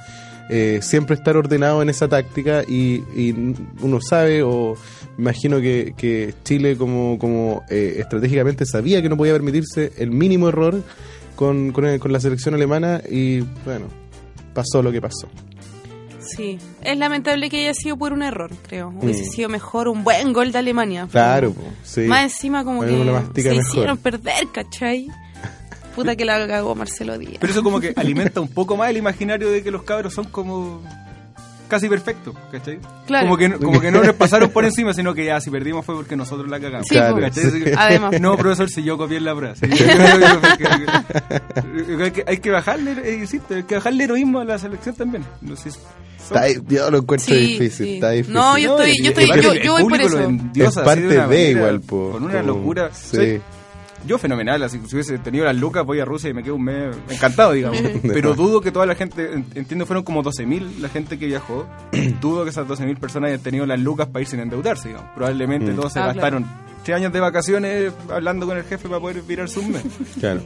eh, 0.49 0.79
siempre 0.81 1.15
estar 1.15 1.35
ordenado 1.37 1.81
en 1.81 1.89
esa 1.89 2.07
táctica 2.07 2.63
y, 2.67 3.03
y 3.15 3.53
uno 3.81 3.99
sabe 4.01 4.43
o 4.43 4.75
imagino 5.17 5.59
que, 5.59 5.93
que 5.97 6.33
Chile 6.43 6.77
como, 6.77 7.17
como 7.19 7.63
eh, 7.69 7.95
estratégicamente 7.99 8.65
sabía 8.65 9.01
que 9.01 9.09
no 9.09 9.17
podía 9.17 9.33
permitirse 9.33 9.91
el 9.97 10.11
mínimo 10.11 10.49
error 10.49 10.81
con, 11.35 11.71
con, 11.71 11.85
el- 11.85 11.99
con 11.99 12.11
la 12.13 12.19
selección 12.19 12.53
alemana 12.55 13.01
y 13.09 13.41
bueno, 13.65 13.87
pasó 14.53 14.81
lo 14.81 14.91
que 14.91 15.01
pasó. 15.01 15.27
Sí, 16.19 16.57
es 16.83 16.97
lamentable 16.97 17.49
que 17.49 17.61
haya 17.61 17.73
sido 17.73 17.95
por 17.95 18.11
un 18.11 18.21
error, 18.21 18.51
creo. 18.67 18.89
Hubiese 19.01 19.23
Mm. 19.23 19.31
sido 19.31 19.49
mejor 19.49 19.87
un 19.87 20.03
buen 20.03 20.33
gol 20.33 20.51
de 20.51 20.57
Alemania. 20.57 21.07
Claro, 21.09 21.53
po, 21.53 21.61
sí. 21.83 22.01
Más 22.01 22.23
encima 22.33 22.65
como 22.65 22.81
que 22.81 22.87
se 22.89 22.95
mejor. 23.53 23.61
hicieron 23.69 23.97
perder, 23.97 24.47
¿cachai? 24.53 25.07
Puta 25.97 26.15
que 26.15 26.23
la 26.25 26.47
cagó 26.47 26.73
Marcelo 26.75 27.17
Díaz. 27.17 27.37
Pero 27.41 27.51
eso 27.51 27.61
como 27.63 27.79
que 27.81 27.93
alimenta 27.95 28.39
un 28.39 28.47
poco 28.47 28.77
más 28.77 28.89
el 28.89 28.97
imaginario 28.97 29.49
de 29.49 29.61
que 29.63 29.71
los 29.71 29.83
cabros 29.83 30.13
son 30.13 30.25
como 30.25 30.81
casi 31.67 31.89
perfecto, 31.89 32.33
¿cachai? 32.49 32.79
Claro. 33.07 33.25
Como 33.25 33.35
que, 33.37 33.51
como 33.51 33.81
que 33.81 33.91
no 33.91 34.01
nos 34.01 34.15
pasaron 34.15 34.49
por 34.51 34.63
encima, 34.63 34.93
sino 34.93 35.13
que 35.13 35.25
ya 35.25 35.41
si 35.41 35.49
perdimos 35.51 35.85
fue 35.85 35.95
porque 35.95 36.15
nosotros 36.15 36.47
la 36.49 36.61
cagamos. 36.61 36.87
Sí, 36.87 36.95
Claro, 36.95 37.19
¿cachai? 37.19 37.51
sí. 37.51 37.63
Además. 37.77 38.21
No, 38.21 38.37
profesor, 38.37 38.69
si 38.69 38.83
yo 38.83 38.97
copié 38.97 39.19
la 39.19 39.35
prueba. 39.35 39.53
sí. 39.55 39.65
hay, 42.01 42.11
que, 42.11 42.23
hay 42.25 42.37
que 42.37 42.49
bajarle, 42.51 42.91
eh, 43.03 43.15
insisto, 43.19 43.53
hay 43.55 43.63
que 43.63 43.75
bajarle 43.75 44.03
heroísmo 44.05 44.39
a 44.39 44.45
la 44.45 44.57
selección 44.59 44.95
también. 44.95 45.25
No 45.41 45.55
sé 45.55 45.71
si- 45.71 45.79
Está 46.19 46.47
yo 46.67 46.91
lo 46.91 46.97
encuentro 46.99 47.33
Sí, 47.33 47.39
difícil, 47.39 47.85
sí. 47.85 47.93
está 47.95 48.09
difícil. 48.11 48.33
No, 48.33 48.57
yo 48.57 48.77
estoy- 48.77 49.01
yo 49.03 49.09
estoy- 49.11 49.41
yo- 49.41 49.53
yo 49.53 49.71
voy 49.73 49.83
por 49.85 50.01
eso. 50.01 50.19
endiosa 50.19 50.81
es 50.81 50.85
parte 50.85 51.01
de, 51.01 51.07
de, 51.07 51.17
manera, 51.19 51.49
igual, 51.49 51.81
po. 51.81 52.09
Con 52.11 52.23
una 52.23 52.41
como- 52.41 52.47
locura. 52.53 52.89
Sí. 52.93 53.15
Soy- 53.15 53.41
yo 54.05 54.17
fenomenal, 54.17 54.61
así 54.63 54.79
si 54.87 54.95
hubiese 54.95 55.17
tenido 55.19 55.45
las 55.45 55.55
lucas, 55.55 55.85
voy 55.85 55.99
a 55.99 56.05
Rusia 56.05 56.29
y 56.29 56.33
me 56.33 56.43
quedo 56.43 56.55
un 56.55 56.63
mes 56.63 56.95
encantado, 57.09 57.53
digamos. 57.53 57.79
Pero 58.03 58.35
dudo 58.35 58.61
que 58.61 58.71
toda 58.71 58.85
la 58.85 58.95
gente, 58.95 59.33
en- 59.33 59.45
entiendo 59.55 59.85
fueron 59.85 60.03
como 60.03 60.23
12.000 60.23 60.79
la 60.79 60.89
gente 60.89 61.17
que 61.17 61.25
viajó, 61.25 61.67
dudo 62.21 62.43
que 62.43 62.51
esas 62.51 62.67
12.000 62.67 62.97
personas 62.99 63.29
hayan 63.29 63.41
tenido 63.41 63.65
las 63.65 63.79
lucas 63.79 64.07
para 64.07 64.21
ir 64.21 64.27
sin 64.27 64.39
endeudarse, 64.39 64.89
digamos. 64.89 65.09
Probablemente 65.15 65.71
Mm. 65.71 65.75
todos 65.75 65.93
se 65.93 65.99
Ah, 65.99 66.07
gastaron 66.07 66.45
tres 66.83 66.97
años 66.97 67.11
de 67.11 67.19
vacaciones 67.19 67.93
hablando 68.09 68.45
con 68.45 68.57
el 68.57 68.63
jefe 68.63 68.87
para 68.87 69.01
poder 69.01 69.21
virarse 69.23 69.59
un 69.59 69.71
mes. 69.71 69.83
Claro. 70.19 70.41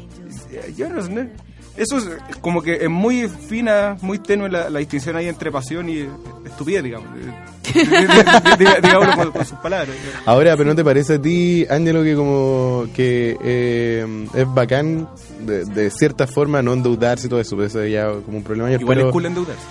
Yo 0.75 0.89
no 0.89 1.01
sé, 1.01 1.29
eso 1.77 1.97
es 1.97 2.35
como 2.41 2.61
que 2.61 2.75
es 2.83 2.89
muy 2.89 3.27
fina, 3.27 3.97
muy 4.01 4.19
tenue 4.19 4.49
la, 4.49 4.69
la 4.69 4.79
distinción 4.79 5.15
ahí 5.15 5.27
entre 5.27 5.51
pasión 5.51 5.89
y 5.89 6.07
estupidez, 6.45 6.83
digamos. 6.83 7.07
Digámoslo 8.83 9.15
con, 9.15 9.31
con 9.31 9.45
sus 9.45 9.57
palabras. 9.59 9.95
Ahora, 10.25 10.57
pero 10.57 10.69
¿no 10.69 10.75
te 10.75 10.83
parece 10.83 11.15
a 11.15 11.21
ti, 11.21 11.65
Ángelo, 11.69 12.03
que 12.03 12.15
como 12.15 12.87
que 12.93 13.37
eh, 13.41 14.27
es 14.33 14.53
bacán 14.53 15.07
de, 15.39 15.65
de 15.65 15.89
cierta 15.89 16.27
forma 16.27 16.61
no 16.61 16.73
endeudarse 16.73 17.27
y 17.27 17.29
todo 17.29 17.39
eso? 17.39 17.55
Pero 17.55 17.67
eso 17.67 17.85
ya 17.85 18.11
como 18.25 18.37
un 18.37 18.43
problema 18.43 18.71
Igual 18.71 18.97
pero 18.97 19.07
es 19.07 19.13
cool 19.13 19.25
endeudarse. 19.25 19.61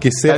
que 0.00 0.10
sea 0.10 0.36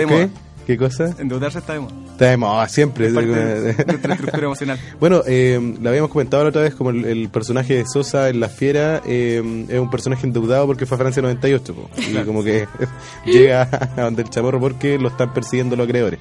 ¿qué? 0.66 0.77
moda. 0.79 0.88
¿Qué 0.90 1.05
cosa? 1.05 1.14
Endeudarse 1.20 1.59
está 1.59 1.75
de 1.75 1.81
moda. 1.81 1.94
Está 2.12 2.31
de 2.31 2.37
moda, 2.37 2.68
siempre. 2.68 3.07
Es 3.07 3.12
parte 3.12 3.29
de 3.29 3.85
nuestra 3.87 4.14
estructura 4.14 4.46
emocional. 4.46 4.79
Bueno, 4.98 5.22
eh, 5.27 5.77
lo 5.81 5.88
habíamos 5.88 6.11
comentado 6.11 6.42
la 6.42 6.51
otra 6.51 6.62
vez, 6.62 6.75
como 6.75 6.90
el, 6.90 7.05
el 7.05 7.29
personaje 7.29 7.75
de 7.75 7.85
Sosa 7.87 8.29
en 8.29 8.40
La 8.40 8.48
Fiera 8.48 9.03
eh, 9.07 9.66
es 9.68 9.79
un 9.79 9.90
personaje 9.90 10.27
endeudado 10.27 10.66
porque 10.66 10.87
fue 10.87 10.96
a 10.96 10.98
Francia 10.98 11.22
98, 11.22 11.75
po, 11.75 11.90
y 11.96 12.14
como 12.25 12.42
que 12.42 12.66
llega 13.27 13.62
a 13.96 14.03
donde 14.03 14.22
el 14.22 14.31
chamorro 14.31 14.61
porque 14.61 14.98
lo 14.98 15.09
están 15.09 15.33
persiguiendo 15.33 15.77
los 15.77 15.87
acreedores. 15.87 16.20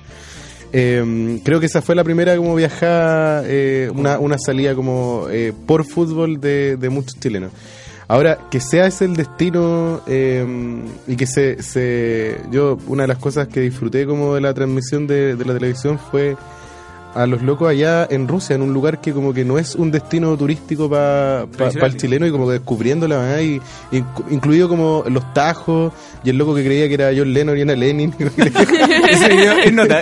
Eh, 0.73 1.41
creo 1.43 1.60
que 1.60 1.65
esa 1.65 1.82
fue 1.82 1.95
la 1.95 2.04
primera 2.04 2.36
como 2.38 2.56
viajada, 2.56 3.43
eh, 3.45 3.91
una, 3.93 4.19
una 4.19 4.38
salida 4.38 4.73
como 4.73 5.27
eh, 5.30 5.54
por 5.65 5.86
fútbol 5.86 6.39
de, 6.39 6.77
de 6.77 6.89
muchos 6.89 7.19
chilenos. 7.19 7.51
Ahora, 8.12 8.38
que 8.50 8.60
sea 8.60 8.88
ese 8.88 9.06
el 9.06 9.15
destino 9.15 10.02
eh, 10.06 10.45
y 11.08 11.15
que 11.15 11.26
se, 11.26 11.63
se... 11.63 12.41
Yo, 12.52 12.78
una 12.88 13.04
de 13.04 13.08
las 13.08 13.17
cosas 13.19 13.47
que 13.47 13.62
disfruté 13.62 14.06
como 14.06 14.36
de 14.36 14.41
la 14.41 14.54
transmisión 14.54 15.08
de, 15.08 15.36
de 15.38 15.45
la 15.45 15.54
televisión 15.54 15.97
fue 15.97 16.36
a 17.13 17.26
los 17.26 17.41
locos 17.41 17.69
allá 17.69 18.06
en 18.10 18.28
Rusia, 18.28 18.56
en 18.56 18.62
un 18.63 18.74
lugar 18.74 19.00
que 19.02 19.12
como 19.13 19.34
que 19.34 19.43
no 19.45 19.58
es 19.58 19.76
un 19.76 19.91
destino 19.91 20.36
turístico 20.38 20.89
para 20.89 21.45
Tradicional, 21.56 21.91
el 21.91 21.97
chileno 21.97 22.26
y 22.28 22.32
como 22.32 22.47
que 22.47 22.54
descubriendo 22.54 23.08
la 23.08 23.17
verdad, 23.17 23.39
y, 23.39 23.60
inc- 23.91 24.24
incluido 24.32 24.67
como 24.69 25.04
los 25.08 25.34
tajos 25.34 25.91
y 26.24 26.30
el 26.32 26.38
loco 26.38 26.54
que 26.56 26.63
creía 26.65 26.88
que 26.89 26.93
era 26.93 27.12
John 27.15 27.34
Lennon 27.34 27.58
y 27.58 27.62
era 27.62 27.76
Lenin. 27.76 28.13
Es 29.10 29.21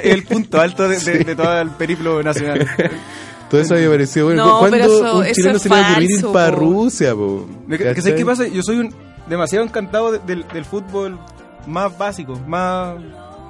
el 0.04 0.24
punto 0.24 0.60
alto 0.62 0.88
de, 0.88 1.00
de- 1.00 1.24
de 1.24 1.36
todo 1.36 1.62
el 1.62 1.70
periplo 1.72 2.22
nacional. 2.24 2.68
Todo 3.50 3.62
eso 3.62 3.74
había 3.76 3.90
parecido 3.90 4.28
bueno. 4.28 4.46
No, 4.46 4.60
¿Cuándo 4.60 4.78
pero 4.78 4.86
eso- 4.94 5.18
un 5.18 5.26
eso 5.26 5.34
chileno 5.34 5.56
es 5.58 5.62
se 5.64 5.70
le 5.70 5.76
va 5.76 5.88
a 5.88 5.92
ocurrir 5.92 6.12
ir 6.12 6.26
para. 6.28 6.52
Rusia, 6.56 7.16
po? 7.16 7.46
¿Qué, 7.70 8.24
pasa? 8.26 8.48
Yo 8.48 8.62
soy 8.64 8.78
un 8.80 8.94
demasiado 9.28 9.66
encantado 9.66 10.12
de- 10.12 10.20
del, 10.20 10.46
del 10.48 10.66
fútbol 10.66 11.18
más 11.68 11.98
básico, 11.98 12.40
más, 12.48 12.96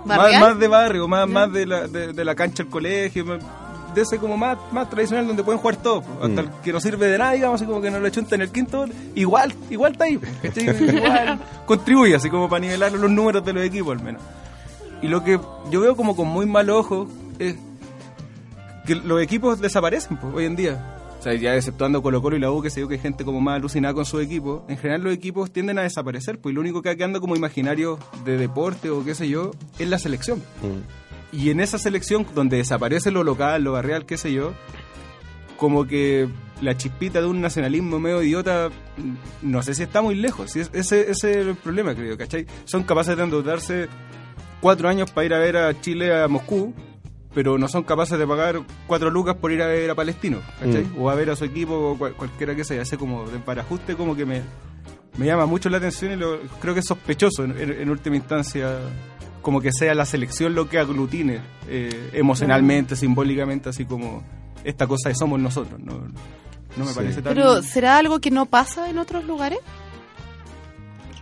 más, 0.06 0.60
de 0.60 0.68
barrio, 0.68 1.08
más, 1.08 1.28
más 1.28 1.52
de, 1.52 1.66
la, 1.66 1.88
de, 1.88 2.14
de 2.14 2.26
la 2.26 2.36
cancha 2.36 2.64
del 2.64 2.72
colegio, 2.72 3.26
más- 3.26 3.40
de 3.94 4.02
ese 4.04 4.20
como 4.20 4.38
más, 4.38 4.58
más 4.72 4.88
tradicional 4.90 5.26
donde 5.28 5.44
pueden 5.44 5.60
jugar 5.60 5.76
todos. 5.78 6.04
po. 6.04 6.14
Hasta 6.24 6.28
Mm. 6.28 6.46
el 6.46 6.50
que 6.64 6.72
no 6.74 6.80
sirve 6.80 7.08
de 7.08 7.18
nada, 7.18 7.32
digamos, 7.32 7.60
así 7.60 7.68
como 7.68 7.82
que 7.82 7.90
no 7.90 8.00
le 8.00 8.12
chunta 8.12 8.36
en 8.36 8.42
el 8.42 8.52
quinto, 8.52 8.86
igual, 9.16 9.52
igual 9.70 9.94
está 9.94 10.04
ahí. 10.06 10.20
Igual 10.80 11.40
contribuye, 11.66 12.16
así 12.16 12.30
como 12.30 12.48
para 12.48 12.60
nivelar 12.62 12.92
los 12.92 13.10
números 13.10 13.44
de 13.44 13.52
los 13.54 13.64
equipos 13.64 13.98
al 13.98 14.04
menos. 14.04 14.22
Y 15.02 15.08
lo 15.08 15.24
que 15.24 15.40
yo 15.72 15.82
veo 15.82 15.96
como 15.96 16.16
con 16.16 16.28
muy 16.28 16.46
mal 16.46 16.70
ojo 16.70 17.08
es 17.40 17.56
que 18.96 19.08
los 19.08 19.22
equipos 19.22 19.60
desaparecen 19.62 20.18
pues, 20.18 20.34
hoy 20.34 20.46
en 20.46 20.56
día. 20.56 20.96
O 21.20 21.22
sea, 21.22 21.34
ya 21.34 21.54
exceptuando 21.56 22.02
Colo 22.02 22.22
Colo 22.22 22.38
y 22.38 22.40
la 22.40 22.50
U, 22.52 22.62
que 22.62 22.70
se 22.70 22.80
dio 22.80 22.88
que 22.88 22.96
hay 22.96 23.00
gente 23.02 23.26
como 23.26 23.42
más 23.42 23.56
alucinada 23.58 23.94
con 23.94 24.06
su 24.06 24.20
equipo, 24.20 24.64
en 24.70 24.78
general 24.78 25.04
los 25.04 25.14
equipos 25.14 25.52
tienden 25.52 25.78
a 25.78 25.82
desaparecer, 25.84 26.40
pues 26.40 26.54
y 26.54 26.56
lo 26.56 26.62
único 26.62 26.82
que 26.82 26.96
quedando 26.96 27.20
como 27.20 27.36
imaginario 27.36 28.00
de 28.24 28.38
deporte 28.38 28.90
o 28.90 29.04
qué 29.04 29.14
sé 29.16 29.28
yo, 29.28 29.52
es 29.80 29.90
la 29.90 30.00
selección. 30.00 30.40
Mm. 30.40 31.36
Y 31.38 31.50
en 31.52 31.60
esa 31.60 31.78
selección, 31.78 32.26
donde 32.34 32.58
desaparece 32.58 33.12
lo 33.12 33.24
local, 33.24 33.64
lo 33.64 33.74
barrial, 33.74 34.06
qué 34.06 34.18
sé 34.18 34.32
yo, 34.34 34.54
como 35.58 35.86
que 35.86 36.30
la 36.62 36.76
chispita 36.78 37.20
de 37.22 37.28
un 37.28 37.42
nacionalismo 37.42 38.00
medio 38.00 38.24
idiota, 38.24 38.70
mm, 38.98 39.50
no 39.52 39.62
sé 39.62 39.74
si 39.76 39.84
está 39.84 40.02
muy 40.02 40.16
lejos. 40.16 40.52
Si 40.52 40.62
es- 40.62 40.72
ese, 40.74 41.12
ese 41.12 41.32
es 41.32 41.48
el 41.48 41.56
problema, 41.56 41.94
creo, 41.96 42.18
¿cachai? 42.18 42.46
Son 42.66 42.84
capaces 42.84 43.18
de 43.18 43.24
endeudarse 43.24 43.88
cuatro 44.62 44.88
años 44.90 45.12
para 45.12 45.26
ir 45.26 45.34
a 45.34 45.40
ver 45.40 45.58
a 45.58 45.82
Chile 45.82 46.18
a 46.22 46.28
Moscú, 46.30 46.74
pero 47.34 47.58
no 47.58 47.68
son 47.68 47.84
capaces 47.84 48.18
de 48.18 48.26
pagar 48.28 48.62
cuatro 48.88 49.10
lucas 49.10 49.36
por 49.36 49.52
ir 49.52 49.62
a 49.62 49.68
ver 49.68 49.90
a 49.90 49.96
Palestino, 49.96 50.40
¿cachai? 50.60 50.84
Mm. 50.86 51.02
O 51.02 51.10
a 51.10 51.16
ver 51.16 51.30
a 51.30 51.36
su 51.36 51.46
equipo, 51.46 51.74
o 51.92 51.98
cual- 51.98 52.14
cualquiera 52.14 52.56
que 52.56 52.64
sea. 52.64 52.82
Ese 52.82 52.98
como 52.98 53.28
de 53.30 53.38
parajuste 53.40 53.96
como 53.96 54.16
que 54.16 54.26
me, 54.26 54.42
me 55.18 55.26
llama 55.26 55.46
mucho 55.46 55.70
la 55.70 55.78
atención 55.78 56.12
y 56.12 56.16
lo, 56.16 56.40
creo 56.62 56.74
que 56.74 56.80
es 56.80 56.86
sospechoso 56.88 57.44
en, 57.44 57.52
en- 57.60 57.82
en 57.82 57.90
última 57.90 58.16
instancia 58.16 58.80
como 59.42 59.62
que 59.62 59.72
sea 59.72 59.94
la 59.96 60.06
selección 60.06 60.54
lo 60.56 60.68
que 60.68 60.80
aglutine 60.80 61.40
eh, 61.68 62.10
emocionalmente, 62.14 62.96
simbólicamente, 62.96 63.70
así 63.70 63.86
como 63.86 64.22
esta 64.64 64.86
cosa 64.88 65.10
de 65.10 65.16
somos 65.16 65.40
nosotros. 65.40 65.80
No, 65.80 65.94
no 66.78 66.86
me 66.86 66.88
Sí. 66.92 66.96
parece 66.96 67.22
tan... 67.22 67.34
Pero 67.36 67.62
¿será 67.62 67.98
algo 67.98 68.20
que 68.20 68.32
no 68.32 68.46
pasa 68.48 68.90
en 68.90 68.98
otros 68.98 69.24
lugares? 69.26 69.60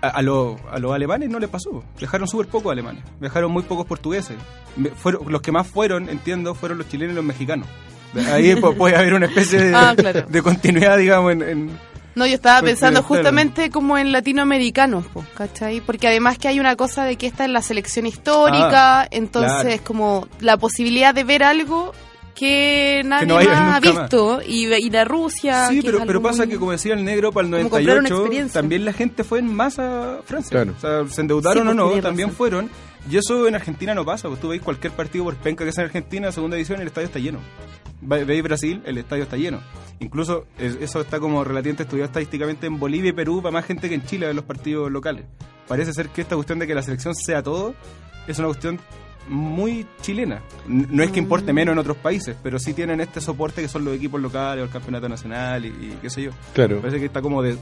A, 0.08 0.20
a 0.20 0.22
los 0.22 0.58
a 0.72 0.80
los 0.80 0.94
alemanes 0.94 1.30
no 1.30 1.40
les 1.40 1.50
pasó. 1.50 1.84
Viajaron 2.00 2.28
súper 2.28 2.48
pocos 2.48 2.72
alemanes. 2.72 3.04
Viajaron 3.20 3.52
muy 3.52 3.64
pocos 3.64 3.86
portugueses. 3.86 4.38
Me- 4.76 4.90
Fueron, 4.90 5.32
los 5.32 5.42
que 5.42 5.52
más 5.52 5.68
fueron, 5.68 6.10
entiendo, 6.10 6.54
fueron 6.56 6.78
los 6.78 6.88
chilenos 6.90 7.14
y 7.14 7.16
los 7.16 7.26
mexicanos. 7.26 7.68
Ahí 8.32 8.52
pu- 8.56 8.76
puede 8.76 8.96
haber 8.96 9.14
una 9.14 9.26
especie 9.26 9.62
de, 9.62 9.76
Ah, 9.76 9.94
claro. 9.98 10.22
de 10.28 10.42
continuidad, 10.42 10.98
digamos, 10.98 11.32
en, 11.34 11.42
en- 11.42 11.80
No, 12.16 12.26
yo 12.26 12.36
estaba 12.36 12.60
Porque, 12.60 12.72
pensando 12.72 13.02
claro. 13.04 13.16
justamente 13.16 13.70
como 13.70 13.98
en 13.98 14.12
latinoamericanos, 14.12 15.06
po, 15.08 15.24
¿cachai? 15.36 15.82
Porque 15.82 16.08
además 16.08 16.38
que 16.38 16.48
hay 16.48 16.60
una 16.60 16.76
cosa 16.76 17.04
de 17.06 17.16
que 17.16 17.28
esta 17.28 17.46
es 17.46 17.52
la 17.52 17.62
selección 17.62 18.06
histórica, 18.08 19.08
entonces 19.12 19.52
Ah, 19.56 19.62
claro. 19.64 19.82
como 19.84 20.28
la 20.40 20.58
posibilidad 20.58 21.14
de 21.14 21.24
ver 21.24 21.44
algo 21.44 21.94
que 22.38 23.02
nadie 23.04 23.26
no 23.28 23.36
más 23.36 23.48
ha 23.48 23.62
más. 23.72 23.82
visto 23.82 24.40
y 24.46 24.68
ve- 24.68 24.80
ir 24.80 24.96
a 24.98 25.04
Rusia. 25.06 25.68
Sí, 25.70 25.82
pero, 25.84 26.22
pasa 26.22 26.44
muy- 26.44 26.50
que, 26.54 26.60
como 26.60 26.72
decía 26.72 26.94
el 26.94 27.04
negro, 27.04 27.32
para 27.32 27.48
el 27.48 27.52
Como 27.54 27.70
comprar 27.70 27.82
una 28.00 28.10
98, 28.10 28.22
experiencia. 28.24 28.62
también 28.62 28.86
la 28.86 28.94
gente 28.94 29.24
fue 29.24 29.40
en 29.40 29.54
masa 29.54 30.20
a 30.20 30.22
Francia. 30.24 30.50
Claro. 30.52 30.74
O 30.78 30.80
sea, 30.80 31.08
se 31.14 31.22
endeudaron 31.22 31.64
Sí, 31.64 31.74
o 31.74 31.76
pues, 31.84 31.96
no, 31.96 32.02
también 32.02 32.28
razón. 32.30 32.38
fueron. 32.38 32.70
Y 33.10 33.18
eso 33.18 33.48
en 33.48 33.56
Argentina 33.56 33.96
no 33.96 34.06
pasa. 34.06 34.28
Pues 34.28 34.40
tú 34.40 34.50
veis 34.50 34.62
cualquier 34.62 34.94
partido 34.94 35.24
por 35.24 35.36
penca 35.38 35.66
que 35.66 35.72
sea 35.72 35.84
en 35.84 35.88
Argentina, 35.88 36.32
segunda 36.32 36.58
edición, 36.58 36.80
el 36.82 36.88
estadio 36.88 37.08
está 37.08 37.20
lleno. 37.20 37.40
Ve- 38.02 38.24
Veis 38.26 38.44
Brasil, 38.44 38.82
el 38.86 38.98
estadio 39.00 39.24
está 39.24 39.38
lleno. 39.38 39.60
Incluso 40.00 40.46
es- 40.60 40.78
eso 40.80 41.02
está 41.02 41.20
como 41.20 41.44
relativamente 41.44 41.84
estudiado 41.84 42.06
estadísticamente 42.06 42.68
en 42.68 42.80
Bolivia 42.80 43.10
y 43.10 43.14
Perú, 43.14 43.42
para 43.42 43.54
más 43.54 43.66
gente 43.66 43.90
que 43.90 43.96
en 43.96 44.06
Chile 44.06 44.30
en 44.30 44.36
los 44.36 44.46
partidos 44.46 44.92
locales. 44.92 45.26
Parece 45.68 45.92
ser 45.94 46.10
que 46.10 46.22
esta 46.22 46.36
cuestión 46.36 46.60
de 46.60 46.68
que 46.68 46.76
la 46.76 46.84
selección 46.84 47.16
sea 47.16 47.42
todo 47.42 47.74
es 48.28 48.38
una 48.40 48.48
cuestión 48.50 48.80
muy 49.30 49.86
chilena. 50.02 50.42
No 50.68 51.04
es 51.04 51.12
que 51.12 51.20
importe 51.20 51.54
menos 51.54 51.74
en 51.74 51.80
otros 51.80 51.98
países, 51.98 52.36
pero 52.42 52.60
sí 52.60 52.74
tienen 52.74 53.02
este 53.02 53.22
soporte 53.22 53.62
que 53.62 53.68
son 53.68 53.86
los 53.86 53.96
equipos 53.96 54.22
locales 54.22 54.62
o 54.62 54.66
el 54.66 54.72
campeonato 54.72 55.08
nacional 55.10 55.66
y, 55.66 55.70
y 55.70 55.98
qué 56.02 56.10
sé 56.10 56.24
yo. 56.24 56.32
Claro. 56.54 56.80
Parece 56.80 57.00
que 57.00 57.06
está 57.06 57.22
como 57.22 57.42
de- 57.42 57.58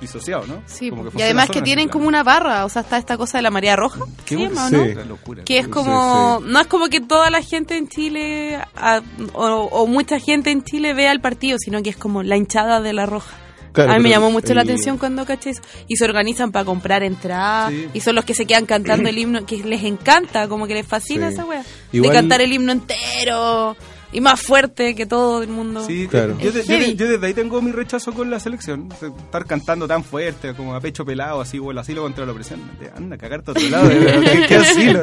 disociado, 0.00 0.46
¿no? 0.46 0.62
Sí, 0.66 0.90
Como 0.90 1.04
po. 1.04 1.18
y 1.18 1.22
además 1.22 1.48
que 1.50 1.58
en 1.58 1.64
tienen 1.64 1.88
como 1.88 2.06
una 2.08 2.22
barra, 2.22 2.64
o 2.64 2.68
sea, 2.68 2.82
está 2.82 2.98
esta 2.98 3.16
cosa 3.16 3.38
de 3.38 3.42
la 3.42 3.50
marea 3.50 3.76
roja, 3.76 4.00
Qué 4.26 4.36
¿se 4.36 4.46
bueno. 4.46 4.54
llama, 4.54 4.66
o 4.66 4.68
Sí. 4.70 4.76
¿no? 4.76 4.92
Una 4.92 5.04
locura. 5.04 5.44
Que 5.44 5.58
es 5.58 5.64
Sí, 5.66 5.70
como, 5.70 6.40
sí. 6.40 6.46
no 6.50 6.60
es 6.60 6.66
como 6.66 6.88
que 6.88 7.00
toda 7.00 7.30
la 7.30 7.42
gente 7.42 7.76
en 7.76 7.88
Chile 7.88 8.58
a- 8.76 9.02
o, 9.32 9.44
o 9.70 9.86
mucha 9.86 10.18
gente 10.18 10.50
en 10.50 10.62
Chile 10.64 10.94
vea 10.94 11.12
el 11.12 11.20
partido, 11.20 11.58
sino 11.58 11.82
que 11.82 11.90
es 11.90 11.96
como 11.96 12.22
la 12.22 12.36
hinchada 12.36 12.80
de 12.80 12.92
la 12.92 13.06
roja. 13.06 13.34
Claro, 13.74 13.92
a 13.92 13.96
mí 13.96 14.02
me 14.04 14.08
llamó 14.08 14.30
mucho 14.30 14.54
la 14.54 14.62
atención 14.62 14.96
cuando 14.96 15.26
caché 15.26 15.50
eso. 15.50 15.60
Y 15.88 15.96
se 15.96 16.04
organizan 16.06 16.50
para 16.52 16.64
comprar 16.64 17.02
entradas. 17.02 17.70
Sí. 17.70 17.88
Y 17.92 18.00
son 18.00 18.14
los 18.14 18.24
que 18.24 18.34
se 18.34 18.46
quedan 18.46 18.64
cantando 18.64 19.08
el 19.10 19.18
himno, 19.18 19.44
que 19.44 19.58
les 19.64 19.84
encanta, 19.84 20.48
como 20.48 20.66
que 20.66 20.74
les 20.74 20.86
fascina 20.86 21.28
Sí. 21.28 21.34
esa 21.34 21.44
wea. 21.44 21.62
Igual- 21.92 22.10
De 22.12 22.16
cantar 22.20 22.40
el 22.40 22.52
himno 22.52 22.72
entero. 22.72 23.76
Y 24.12 24.20
más 24.20 24.40
fuerte 24.40 24.94
que 24.94 25.06
todo 25.06 25.42
el 25.42 25.48
mundo. 25.48 25.84
Sí, 25.84 26.06
Claro. 26.08 26.38
yo, 26.38 26.52
de- 26.52 26.60
Es 26.60 26.66
yo 26.68 26.74
de- 26.74 26.80
heavy. 26.82 26.94
yo 26.94 27.08
desde 27.08 27.26
ahí 27.26 27.34
tengo 27.34 27.60
mi 27.60 27.72
rechazo 27.72 28.12
con 28.14 28.30
la 28.30 28.38
selección. 28.38 28.88
Estar 28.92 29.44
cantando 29.44 29.88
tan 29.88 30.04
fuerte, 30.04 30.54
como 30.54 30.72
a 30.76 30.80
pecho 30.80 31.04
pelado, 31.04 31.40
así, 31.40 31.58
o 31.58 31.72
el 31.72 31.78
asilo 31.78 32.02
contra 32.02 32.24
la 32.24 32.30
opresión. 32.30 32.60
Te 32.78 32.92
Anda, 32.96 33.16
a 33.16 33.18
cagarte 33.18 33.50
a 33.50 33.52
otro 33.54 33.68
lado. 33.68 33.88
¿Qué, 34.32 34.44
qué 34.46 34.54
asilo? 34.54 35.02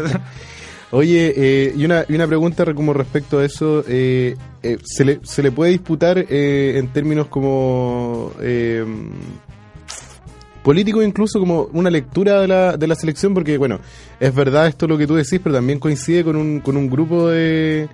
Oye, 0.92 1.34
eh, 1.36 1.74
y, 1.76 1.86
una, 1.86 2.06
y 2.08 2.16
una 2.16 2.28
pregunta 2.28 2.66
re- 2.66 2.76
como 2.76 2.94
respecto 2.94 3.40
a 3.40 3.46
eso, 3.46 3.84
eh, 3.88 4.36
eh, 4.62 4.78
¿se, 4.84 5.06
le, 5.06 5.20
¿se 5.24 5.42
le 5.42 5.52
puede 5.52 5.72
disputar 5.72 6.18
eh, 6.30 6.74
en 6.78 6.88
términos 6.90 7.28
como... 7.28 8.32
eh, 8.42 8.86
políticos, 10.64 11.04
incluso 11.04 11.40
como 11.40 11.70
una 11.74 11.90
lectura 11.90 12.42
de 12.42 12.48
la, 12.48 12.78
de 12.78 12.88
la 12.88 12.94
selección, 12.96 13.34
porque 13.34 13.58
bueno, 13.58 13.80
es 14.20 14.36
verdad 14.36 14.68
esto 14.68 14.86
lo 14.88 14.98
que 14.98 15.08
tú 15.08 15.16
decís, 15.16 15.40
pero 15.44 15.56
también 15.56 15.80
coincide 15.80 16.24
con 16.24 16.36
un, 16.36 16.60
con 16.60 16.78
un 16.78 16.88
grupo 16.90 17.30
de... 17.30 17.88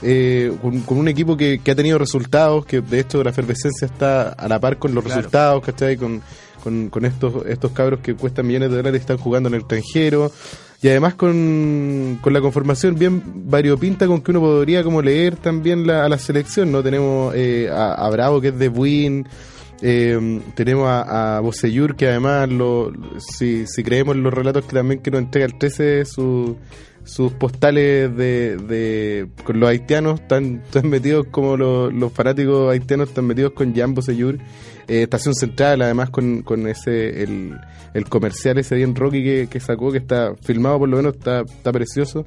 eh, 0.00 0.52
con, 0.62 0.80
con 0.82 0.96
un 0.98 1.08
equipo 1.08 1.36
que, 1.36 1.58
que 1.58 1.72
ha 1.72 1.74
tenido 1.74 1.98
resultados, 1.98 2.64
que 2.64 2.80
de 2.80 3.00
hecho 3.00 3.22
la 3.22 3.30
efervescencia 3.30 3.84
está 3.86 4.28
a 4.30 4.48
la 4.48 4.58
par 4.58 4.78
con 4.78 4.94
los 4.94 5.04
Claro. 5.04 5.18
resultados, 5.18 5.64
¿cachai? 5.64 5.96
Con, 5.98 6.22
con, 6.62 6.88
con 6.88 7.04
estos, 7.04 7.44
estos 7.46 7.72
cabros 7.72 8.00
que 8.00 8.14
cuestan 8.14 8.46
millones 8.46 8.70
de 8.70 8.76
dólares 8.78 9.00
y 9.00 9.02
están 9.02 9.18
jugando 9.18 9.48
en 9.50 9.56
el 9.56 9.60
extranjero. 9.60 10.32
Y 10.80 10.88
además 10.88 11.14
con, 11.14 12.18
con 12.20 12.32
la 12.32 12.40
conformación 12.40 12.94
bien 12.94 13.22
variopinta 13.50 14.06
con 14.06 14.20
que 14.20 14.30
uno 14.30 14.40
podría 14.40 14.84
como 14.84 15.02
leer 15.02 15.34
también 15.36 15.86
la, 15.86 16.04
a 16.04 16.08
la 16.08 16.18
selección, 16.18 16.70
¿no? 16.70 16.82
Tenemos 16.84 17.34
eh, 17.34 17.68
a, 17.72 18.08
Bravo 18.10 18.40
que 18.40 18.48
es 18.48 18.58
de 18.58 18.68
Buin, 18.68 19.26
eh, 19.82 20.40
tenemos 20.54 20.88
a, 20.88 21.36
a 21.36 21.40
Bocellur 21.40 21.96
que 21.96 22.06
además 22.06 22.48
lo, 22.48 22.92
si, 23.18 23.66
si 23.66 23.82
creemos 23.82 24.16
los 24.16 24.32
relatos 24.32 24.64
que 24.66 24.74
también 24.74 25.00
que 25.00 25.10
nos 25.10 25.20
entrega 25.20 25.46
el 25.46 25.58
13 25.58 26.04
su, 26.04 26.56
sus 27.04 27.32
postales 27.32 28.14
de, 28.16 28.56
de 28.56 29.28
con 29.44 29.58
los 29.58 29.68
haitianos 29.68 30.20
están, 30.20 30.62
están 30.64 30.88
metidos 30.88 31.26
como 31.30 31.56
los, 31.56 31.92
los 31.92 32.12
fanáticos 32.12 32.70
haitianos 32.70 33.08
están 33.08 33.26
metidos 33.26 33.52
con 33.52 33.74
Jan 33.74 33.94
Bocellur 33.94 34.38
eh, 34.88 35.02
Estación 35.02 35.34
Central 35.34 35.82
además 35.82 36.10
con, 36.10 36.42
con 36.42 36.66
ese 36.66 37.22
el, 37.22 37.58
el 37.94 38.04
comercial 38.08 38.58
ese 38.58 38.74
bien 38.74 38.94
Rocky 38.94 39.22
que, 39.22 39.48
que 39.50 39.60
sacó 39.60 39.92
que 39.92 39.98
está 39.98 40.34
filmado 40.42 40.78
por 40.78 40.88
lo 40.88 40.96
menos 40.96 41.14
está, 41.16 41.42
está 41.42 41.72
precioso 41.72 42.24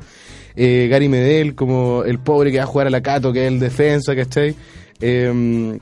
eh, 0.56 0.88
Gary 0.90 1.10
Medel 1.10 1.56
como 1.56 2.04
el 2.04 2.20
pobre 2.20 2.52
que 2.52 2.58
va 2.58 2.64
a 2.64 2.68
jugar 2.68 2.88
a 2.88 2.92
la 2.92 3.02
Cato 3.02 3.34
que 3.34 3.46
es 3.46 3.52
el 3.52 3.60
defensa 3.60 4.16
¿cachai? 4.16 4.56
Eh, 5.00 5.78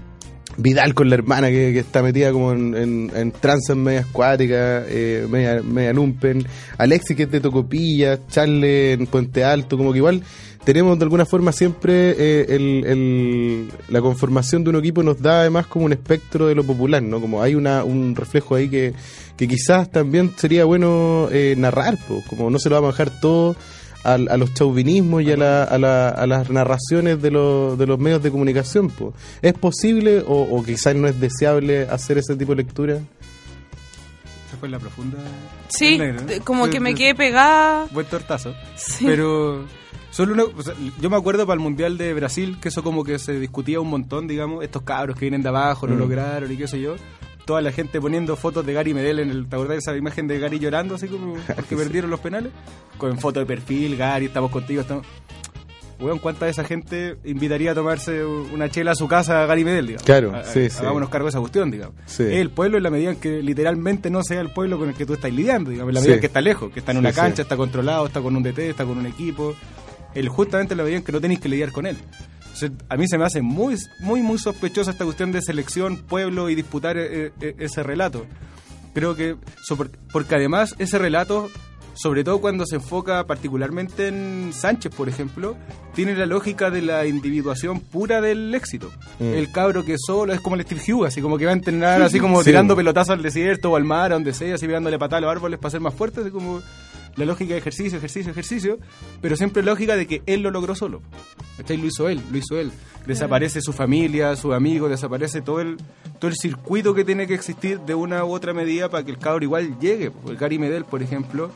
Vidal 0.58 0.94
con 0.94 1.10
la 1.10 1.16
hermana 1.16 1.48
que, 1.50 1.72
que 1.72 1.80
está 1.80 2.02
metida 2.02 2.32
como 2.32 2.52
en, 2.52 2.76
en, 2.76 3.12
en 3.16 3.34
medias 3.82 4.06
acuáticas, 4.10 4.86
eh, 4.90 5.26
media, 5.30 5.62
media 5.64 5.94
lumpen, 5.94 6.46
Alexis 6.78 7.16
que 7.16 7.24
es 7.24 7.32
de 7.32 7.40
Tocopilla, 7.40 8.20
Charles 8.28 9.00
en 9.00 9.08
Puente 9.08 9.44
Alto, 9.44 9.78
como 9.78 9.92
que 9.92 10.00
igual 10.00 10.22
tenemos 10.64 10.98
de 11.00 11.04
alguna 11.04 11.26
forma 11.26 11.52
siempre 11.52 12.12
eh, 12.18 12.46
el, 12.50 12.84
el- 12.86 13.72
la 13.90 14.02
conformación 14.02 14.64
de 14.64 14.70
un 14.72 14.76
equipo 14.78 15.02
nos 15.04 15.22
da 15.22 15.42
además 15.42 15.68
como 15.68 15.86
un 15.86 15.94
espectro 15.94 16.48
de 16.48 16.56
lo 16.56 16.64
popular, 16.64 17.02
¿no? 17.02 17.20
Como 17.22 17.42
hay 17.42 17.56
una, 17.56 17.84
un 17.84 18.16
reflejo 18.16 18.56
ahí 18.56 18.70
que, 18.70 18.94
quizás 19.38 19.90
también 19.90 20.32
sería 20.36 20.66
bueno 20.66 21.28
eh, 21.32 21.56
narrar, 21.58 21.98
pues, 22.08 22.26
como 22.28 22.50
no 22.50 22.60
se 22.60 22.70
lo 22.70 22.76
vamos 22.76 22.90
a 22.90 23.04
dejar 23.04 23.20
todo 23.22 23.56
al- 24.04 24.28
a, 24.30 24.38
los 24.38 24.54
chauvinismos 24.54 25.24
y 25.24 25.32
a, 25.32 25.38
la- 25.38 25.64
a 25.64 25.78
la- 25.78 26.10
a 26.10 26.28
las 26.28 26.50
narraciones 26.50 27.22
de, 27.22 27.32
los- 27.32 27.78
de 27.78 27.88
los 27.88 27.98
medios 28.00 28.22
de 28.22 28.30
comunicación. 28.32 28.90
po. 28.90 29.14
¿Es 29.42 29.54
posible 29.54 30.24
o 30.28 30.62
quizás 30.64 30.96
no 30.96 31.08
es 31.08 31.20
deseable 31.20 31.84
hacer 31.90 32.18
ese 32.18 32.36
tipo 32.36 32.54
de 32.54 32.64
lectura? 32.64 33.00
Fue 34.60 34.70
la 34.70 34.80
profunda. 34.80 35.18
Sí, 35.70 35.98
negro, 35.98 36.22
¿no? 36.22 36.44
como 36.46 36.68
que 36.70 36.80
me 36.80 36.94
quedé 36.96 37.16
pegada. 37.16 37.88
Buen 37.92 38.06
tortazo. 38.08 38.54
Sí. 38.76 39.06
Pero 39.06 39.66
solo 40.12 40.34
una, 40.34 40.44
o 40.44 40.62
sea, 40.62 40.74
yo 41.00 41.10
me 41.10 41.16
acuerdo 41.18 41.46
para 41.46 41.54
el 41.56 41.60
Mundial 41.62 41.98
de 41.98 42.14
Brasil 42.14 42.58
que 42.62 42.70
eso 42.70 42.84
como 42.84 43.04
que 43.04 43.20
se 43.20 43.40
discutía 43.40 43.80
un 43.80 43.90
montón, 43.90 44.28
digamos, 44.28 44.64
estos 44.64 44.82
cabros 44.84 45.16
que 45.16 45.22
vienen 45.26 45.42
de 45.44 45.50
abajo, 45.50 45.88
lo 45.88 45.96
Mm. 45.96 46.00
lograron 46.00 46.52
y 46.52 46.58
qué 46.58 46.68
sé 46.68 46.80
yo. 46.82 46.96
Toda 47.46 47.62
la 47.62 47.72
gente 47.72 48.00
poniendo 48.00 48.36
fotos 48.36 48.64
de 48.66 48.74
Gary 48.74 48.94
Medel 48.94 49.20
en 49.20 49.32
el, 49.32 49.48
¿te 49.48 49.56
acordás 49.56 49.76
de 49.76 49.80
esa 49.80 49.96
imagen 49.98 50.28
de 50.28 50.38
Gary 50.40 50.60
llorando 50.60 50.96
así 50.96 51.08
como 51.08 51.34
porque 51.56 51.76
perdieron 51.78 52.10
los 52.12 52.20
penales? 52.20 52.52
Con 52.98 53.18
foto 53.18 53.40
de 53.40 53.46
perfil, 53.46 53.96
Gary, 53.98 54.26
estamos 54.26 54.52
contigo, 54.52 54.82
estamos... 54.82 55.06
Weón, 56.00 56.20
¿cuánta 56.20 56.46
de 56.46 56.52
esa 56.52 56.64
gente 56.64 57.18
invitaría 57.26 57.72
a 57.72 57.76
tomarse 57.76 58.24
una 58.24 58.70
chela 58.70 58.92
a 58.92 58.96
su 58.96 59.08
casa 59.08 59.44
a 59.44 59.46
Gary 59.48 59.66
Medel, 59.66 59.88
digamos? 59.88 60.06
Claro, 60.06 60.34
A- 60.34 60.40
a- 60.40 60.44
sí. 60.46 60.68
Hagámonos 60.80 61.10
cargo 61.10 61.26
de 61.26 61.30
esa 61.32 61.40
cuestión, 61.40 61.70
digamos. 61.72 61.96
Sí. 62.06 62.24
Es 62.24 62.38
el 62.38 62.50
pueblo 62.52 62.78
en 62.78 62.84
la 62.84 62.90
medida 62.90 63.10
en 63.12 63.18
que 63.18 63.44
literalmente 63.44 64.10
no 64.10 64.24
sea 64.24 64.40
el 64.42 64.50
pueblo 64.52 64.80
con 64.80 64.88
el 64.90 64.96
que 64.96 65.06
tú 65.06 65.14
estás 65.14 65.34
lidiando, 65.34 65.72
digamos, 65.72 65.90
en 65.90 65.96
la 65.96 66.00
medida 66.02 66.16
en 66.16 66.22
que 66.22 66.28
está 66.28 66.42
lejos, 66.42 66.72
que 66.72 66.80
está 66.80 66.92
en 66.94 67.00
una 67.00 67.10
cancha, 67.26 67.42
está 67.42 67.58
controlado, 67.58 68.06
está 68.08 68.22
con 68.22 68.36
un 68.36 68.44
DT, 68.44 68.70
está 68.70 68.86
con 68.86 68.98
un 68.98 69.06
equipo. 69.08 69.56
El, 70.16 70.30
justamente 70.30 70.74
en 70.74 70.78
la 70.78 70.84
medida 70.84 70.98
en 71.00 71.04
que 71.04 71.12
no 71.12 71.20
tenéis 71.22 71.40
que 71.42 71.50
lidiar 71.50 71.72
con 71.72 71.86
él. 71.86 71.98
Entonces, 72.44 72.72
a 72.90 72.96
mí 72.98 73.08
se 73.08 73.18
me 73.18 73.26
hace 73.26 73.42
muy, 73.42 73.76
muy, 74.00 74.22
muy 74.22 74.38
sospechosa 74.40 74.92
esta 74.92 75.04
cuestión 75.06 75.32
de 75.32 75.42
selección, 75.42 75.98
pueblo 75.98 76.50
y 76.50 76.56
disputar 76.56 76.98
eh, 76.98 77.32
eh, 77.42 77.56
ese 77.60 77.84
relato. 77.84 78.26
Creo 78.94 79.16
que, 79.16 79.36
so- 79.64 79.78
porque 80.12 80.36
además 80.36 80.76
ese 80.80 80.98
relato, 80.98 81.50
sobre 82.02 82.24
todo 82.24 82.40
cuando 82.40 82.66
se 82.66 82.76
enfoca 82.76 83.26
particularmente 83.26 84.08
en 84.08 84.52
Sánchez, 84.54 84.94
por 84.96 85.10
ejemplo, 85.10 85.58
tiene 85.94 86.16
la 86.16 86.26
lógica 86.26 86.70
de 86.72 86.82
la 86.82 87.06
individuación 87.06 87.82
pura 87.82 88.22
del 88.22 88.54
éxito. 88.56 88.90
Mm. 89.20 89.24
El 89.34 89.52
cabro 89.52 89.84
que 89.84 89.98
solo 89.98 90.32
es 90.34 90.40
como 90.40 90.56
el 90.56 90.62
Steve 90.64 90.82
Hughes, 90.88 91.10
así 91.10 91.22
como 91.22 91.38
que 91.38 91.46
va 91.46 91.52
a 91.52 91.56
entrenar 91.56 92.02
así 92.02 92.20
como 92.20 92.40
Sí. 92.40 92.46
tirando 92.52 92.76
pelotazos 92.76 93.12
al 93.16 93.22
desierto 93.22 93.72
o 93.72 93.76
al 93.76 93.84
mar, 93.84 94.12
a 94.12 94.16
donde 94.16 94.34
sea, 94.34 94.56
así 94.56 94.66
pegándole 94.66 94.98
patada 94.98 95.18
a 95.18 95.22
los 95.22 95.32
árboles 95.32 95.60
para 95.60 95.72
ser 95.72 95.82
más 95.82 95.94
fuerte, 95.94 96.22
así 96.22 96.32
como 96.32 96.62
la 97.18 97.26
lógica 97.26 97.54
de 97.54 97.60
ejercicio, 97.60 97.98
ejercicio, 97.98 98.32
ejercicio, 98.32 98.78
pero 99.20 99.36
siempre 99.36 99.62
lógica 99.62 99.98
de 99.98 100.08
que 100.08 100.22
él 100.26 100.42
lo 100.42 100.52
logró 100.52 100.76
solo. 100.76 101.02
¿Cachai? 101.58 101.76
Lo 101.76 101.88
hizo 101.88 102.08
él, 102.08 102.22
lo 102.32 102.38
hizo 102.38 102.58
él. 102.58 102.72
Desaparece 103.06 103.60
su 103.62 103.74
familia, 103.74 104.36
sus 104.38 104.54
amigos, 104.54 104.90
desaparece 104.90 105.42
todo 105.42 105.60
el, 105.60 105.76
todo 106.20 106.30
el 106.32 106.38
circuito 106.38 106.94
que 106.94 107.04
tiene 107.04 107.28
que 107.28 107.34
existir 107.34 107.80
de 107.82 107.94
una 107.96 108.24
u 108.24 108.32
otra 108.32 108.54
medida 108.54 108.88
para 108.88 109.04
que 109.04 109.12
el 109.12 109.18
cabro 109.18 109.44
igual 109.44 109.78
llegue. 109.80 110.12
El 110.30 110.38
Gary 110.38 110.60
Medel, 110.60 110.86
por 110.86 111.02
ejemplo, 111.04 111.50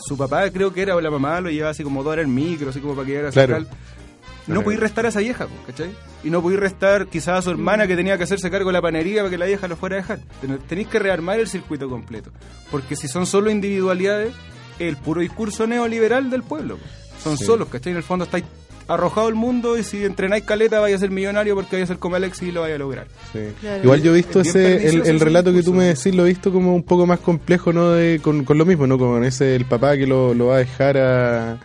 su 0.00 0.16
papá 0.16 0.50
creo 0.50 0.72
que 0.72 0.82
era 0.82 0.96
o 0.96 1.00
la 1.00 1.10
mamá 1.10 1.40
lo 1.40 1.50
llevaba 1.50 1.70
así 1.70 1.82
como 1.82 2.02
dos 2.02 2.12
horas 2.12 2.24
en 2.26 2.34
micro, 2.34 2.70
así 2.70 2.80
como 2.80 2.94
para 2.94 3.06
que 3.06 3.12
llegara 3.12 3.28
a 3.28 3.32
Claro. 3.32 3.66
No 4.46 4.62
podéis 4.62 4.80
restar 4.80 5.04
a 5.04 5.10
esa 5.10 5.20
vieja, 5.20 5.46
¿cachai? 5.66 5.90
Y 6.24 6.30
no 6.30 6.40
podéis 6.40 6.60
restar 6.60 7.06
quizás 7.08 7.38
a 7.38 7.42
su 7.42 7.50
hermana 7.50 7.86
que 7.86 7.96
tenía 7.96 8.16
que 8.16 8.24
hacerse 8.24 8.50
cargo 8.50 8.70
de 8.70 8.72
la 8.74 8.80
panería 8.82 9.20
para 9.20 9.30
que 9.30 9.36
la 9.36 9.44
vieja 9.44 9.68
lo 9.68 9.76
fuera 9.76 9.96
a 9.96 10.00
dejar. 10.00 10.20
Ten- 10.40 10.58
Tenéis 10.66 10.88
que 10.88 10.98
rearmar 10.98 11.38
el 11.38 11.48
circuito 11.48 11.86
completo. 11.90 12.30
Porque 12.70 12.96
si 12.96 13.08
son 13.08 13.26
solo 13.26 13.50
individualidades, 13.50 14.32
el 14.78 14.96
puro 14.96 15.20
discurso 15.20 15.66
neoliberal 15.66 16.30
del 16.30 16.42
pueblo. 16.44 16.78
Son 17.22 17.36
Sí. 17.36 17.44
solos, 17.44 17.68
¿cachai? 17.68 17.90
En 17.92 17.98
el 17.98 18.02
fondo 18.04 18.24
estáis 18.24 18.44
arrojado 18.88 19.28
el 19.28 19.34
mundo 19.34 19.78
y 19.78 19.84
si 19.84 20.04
entrenáis 20.04 20.44
caleta 20.44 20.80
vais 20.80 20.96
a 20.96 20.98
ser 20.98 21.10
millonario 21.10 21.54
porque 21.54 21.76
vais 21.76 21.84
a 21.84 21.92
ser 21.92 21.98
como 21.98 22.16
Alex 22.16 22.42
y 22.42 22.50
lo 22.52 22.62
vais 22.62 22.74
a 22.74 22.78
lograr. 22.78 23.06
Sí. 23.32 23.40
Claro. 23.60 23.84
Igual 23.84 24.02
yo 24.02 24.12
he 24.12 24.16
visto 24.16 24.40
Es 24.40 24.48
ese, 24.48 24.88
el, 24.88 25.02
ese 25.02 25.24
relato 25.24 25.52
que 25.52 25.62
tú 25.62 25.74
me 25.74 25.84
decís, 25.84 26.14
lo 26.14 26.24
he 26.24 26.28
visto 26.28 26.50
como 26.52 26.74
un 26.74 26.82
poco 26.82 27.06
más 27.06 27.20
complejo, 27.20 27.72
¿no? 27.72 27.90
De, 27.92 28.18
con, 28.20 28.44
con 28.44 28.58
lo 28.58 28.64
mismo, 28.64 28.86
¿no? 28.86 28.98
Con 28.98 29.22
ese, 29.24 29.54
el 29.54 29.66
papá 29.66 29.96
que 29.96 30.06
lo, 30.06 30.34
lo 30.34 30.46
va 30.46 30.56
a 30.56 30.58
dejar 30.58 30.96
a, 30.98 31.58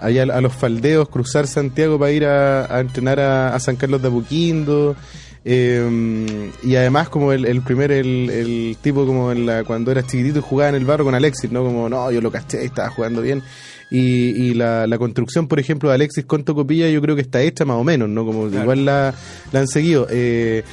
allá 0.00 0.22
a 0.22 0.40
los 0.40 0.52
faldeos, 0.54 1.08
cruzar 1.08 1.46
Santiago 1.46 1.98
para 1.98 2.12
ir 2.12 2.24
a, 2.24 2.74
a 2.74 2.80
entrenar 2.80 3.20
a, 3.20 3.54
a 3.54 3.60
San 3.60 3.76
Carlos 3.76 4.00
de 4.00 4.08
Apoquindo. 4.08 4.96
eh, 5.44 6.50
y 6.62 6.76
además 6.76 7.08
como 7.08 7.32
el, 7.32 7.44
el 7.44 7.60
primer, 7.62 7.92
el, 7.92 8.30
el 8.30 8.76
tipo 8.80 9.04
como 9.06 9.30
en 9.32 9.44
la, 9.44 9.64
cuando 9.64 9.90
era 9.90 10.02
chiquitito 10.02 10.38
y 10.38 10.42
jugaba 10.42 10.70
en 10.70 10.76
el 10.76 10.84
barro 10.86 11.04
con 11.04 11.14
Alexis, 11.14 11.50
¿no? 11.50 11.62
Como, 11.62 11.88
no, 11.88 12.10
yo 12.10 12.20
lo 12.20 12.30
caché, 12.30 12.64
estaba 12.64 12.88
jugando 12.90 13.20
bien. 13.20 13.42
Y, 13.90 13.98
y 14.30 14.54
la, 14.54 14.86
la 14.86 14.98
construcción, 14.98 15.46
por 15.46 15.60
ejemplo, 15.60 15.88
de 15.88 15.94
Alexis 15.96 16.24
con 16.24 16.44
Tocopilla, 16.44 16.88
yo 16.88 17.00
creo 17.02 17.14
que 17.14 17.22
está 17.22 17.42
hecha 17.42 17.64
más 17.64 17.76
o 17.76 17.84
menos, 17.84 18.08
¿no? 18.08 18.24
Como 18.24 18.48
Claro. 18.48 18.62
igual 18.62 18.84
la, 18.84 19.14
la 19.52 19.60
han 19.60 19.68
seguido. 19.68 20.06
Eh, 20.10 20.64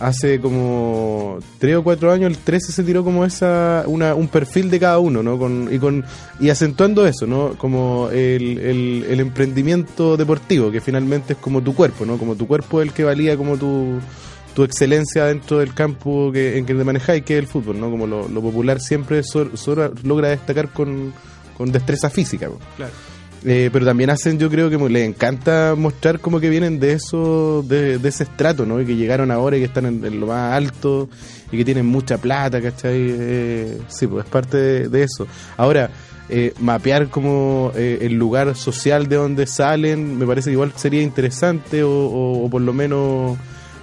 hace 0.00 0.38
como 0.40 1.38
tres 1.58 1.74
o 1.74 1.82
cuatro 1.82 2.12
años 2.12 2.30
el 2.30 2.38
13 2.38 2.70
se 2.70 2.84
tiró 2.84 3.02
como 3.02 3.24
esa 3.24 3.82
una, 3.88 4.14
un 4.14 4.28
perfil 4.28 4.70
de 4.70 4.78
cada 4.78 5.00
uno 5.00 5.24
no 5.24 5.36
con 5.40 5.68
y 5.74 5.78
con 5.80 6.04
y 6.38 6.50
acentuando 6.50 7.04
eso 7.04 7.26
no 7.26 7.54
como 7.58 8.08
el, 8.12 8.58
el, 8.58 9.06
el 9.10 9.18
emprendimiento 9.18 10.16
deportivo 10.16 10.70
que 10.70 10.80
finalmente 10.80 11.32
es 11.32 11.38
como 11.40 11.62
tu 11.64 11.74
cuerpo 11.74 12.06
no 12.06 12.16
como 12.16 12.36
tu 12.36 12.46
cuerpo 12.46 12.80
es 12.80 12.86
el 12.86 12.94
que 12.94 13.02
valía 13.02 13.36
como 13.36 13.56
tu 13.56 13.98
tu 14.54 14.62
excelencia 14.62 15.24
dentro 15.24 15.58
del 15.58 15.74
campo 15.74 16.30
que, 16.32 16.58
en 16.58 16.64
que 16.64 16.74
te 16.74 16.84
manejáis 16.84 17.24
que 17.24 17.34
es 17.34 17.40
el 17.40 17.48
fútbol 17.48 17.80
no 17.80 17.90
como 17.90 18.06
lo, 18.06 18.28
lo 18.28 18.40
popular 18.40 18.78
siempre 18.80 19.24
so- 19.24 19.56
so- 19.56 19.92
logra 20.04 20.28
destacar 20.28 20.68
con, 20.68 21.12
con 21.58 21.70
destreza 21.72 22.08
física 22.08 22.48
po. 22.48 22.58
Claro. 22.76 22.92
Eh, 23.44 23.70
pero 23.72 23.84
también 23.86 24.10
hacen, 24.10 24.36
yo 24.38 24.50
creo 24.50 24.68
que 24.68 24.76
les 24.88 25.06
encanta 25.08 25.74
mostrar 25.76 26.18
como 26.18 26.40
que 26.40 26.48
vienen 26.50 26.80
de 26.80 26.92
eso, 26.94 27.62
de, 27.68 27.98
de 27.98 28.08
ese 28.08 28.24
estrato, 28.24 28.66
¿no? 28.66 28.80
Y 28.80 28.84
que 28.86 28.96
llegaron 28.96 29.30
ahora 29.30 29.56
y 29.56 29.60
que 29.60 29.66
están 29.66 29.86
en, 29.86 30.04
en 30.04 30.18
lo 30.18 30.26
más 30.26 30.54
alto 30.54 31.08
y 31.52 31.56
que 31.58 31.64
tienen 31.64 31.86
mucha 31.86 32.18
plata, 32.18 32.60
¿cachai? 32.60 32.96
Eh, 32.98 33.78
sí, 33.86 34.08
pues 34.08 34.24
es 34.24 34.30
parte 34.30 34.56
de, 34.56 34.88
de 34.88 35.02
eso. 35.04 35.28
Ahora, 35.56 35.88
eh, 36.28 36.52
mapear 36.58 37.10
como 37.10 37.70
eh, 37.76 37.98
el 38.02 38.14
lugar 38.14 38.56
social 38.56 39.06
de 39.08 39.14
donde 39.16 39.46
salen, 39.46 40.18
me 40.18 40.26
parece 40.26 40.50
que 40.50 40.54
igual 40.54 40.72
sería 40.74 41.00
interesante 41.02 41.84
o, 41.84 41.90
o- 41.90 42.44
o 42.44 42.50
por 42.50 42.60
lo 42.62 42.72
menos 42.72 43.38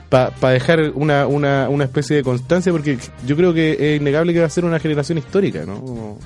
para 0.10 0.52
dejar 0.52 0.92
una, 0.96 1.28
una, 1.28 1.68
una 1.70 1.84
especie 1.86 2.18
de 2.18 2.24
constancia, 2.24 2.72
porque 2.72 2.98
yo 3.26 3.36
creo 3.36 3.54
que 3.54 3.96
es 3.96 4.02
innegable 4.02 4.34
que 4.34 4.40
va 4.40 4.46
a 4.46 4.50
ser 4.50 4.64
una 4.64 4.80
generación 4.80 5.18
histórica, 5.18 5.66
¿no? 5.66 6.18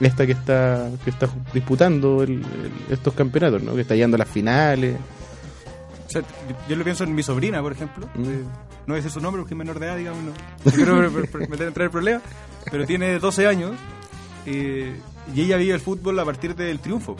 Esta 0.00 0.24
que 0.26 0.32
está 0.32 0.88
que 1.04 1.10
está 1.10 1.28
disputando 1.52 2.22
el- 2.22 2.30
el- 2.42 2.72
estos 2.92 3.12
campeonatos, 3.14 3.62
¿no? 3.62 3.74
Que 3.74 3.82
está 3.82 3.94
llegando 3.94 4.14
a 4.16 4.18
las 4.18 4.28
finales. 4.28 4.96
O 6.06 6.10
sea, 6.10 6.22
yo, 6.22 6.56
yo 6.68 6.76
lo 6.76 6.84
pienso 6.84 7.04
en 7.04 7.14
mi 7.14 7.22
sobrina, 7.22 7.60
por 7.62 7.72
ejemplo. 7.72 8.08
Mm. 8.14 8.22
Eh, 8.24 8.42
no 8.86 8.86
voy 8.86 8.94
a 8.94 8.96
decir 8.96 9.10
su 9.10 9.20
nombre 9.20 9.42
porque 9.42 9.54
es 9.54 9.58
menor 9.58 9.78
de 9.78 9.86
edad, 9.86 9.96
digamos. 9.96 10.22
No, 10.24 10.32
no 10.64 10.72
quiero 10.72 11.10
meter 11.48 11.68
entrar 11.68 11.84
en 11.86 11.90
problema. 11.92 12.20
Pero 12.70 12.86
tiene 12.86 13.18
12 13.18 13.46
años 13.46 13.72
eh, 14.46 14.96
y 15.34 15.40
ella 15.42 15.56
vive 15.56 15.74
el 15.74 15.80
fútbol 15.80 16.18
a 16.18 16.24
partir 16.24 16.54
del 16.56 16.78
triunfo. 16.80 17.16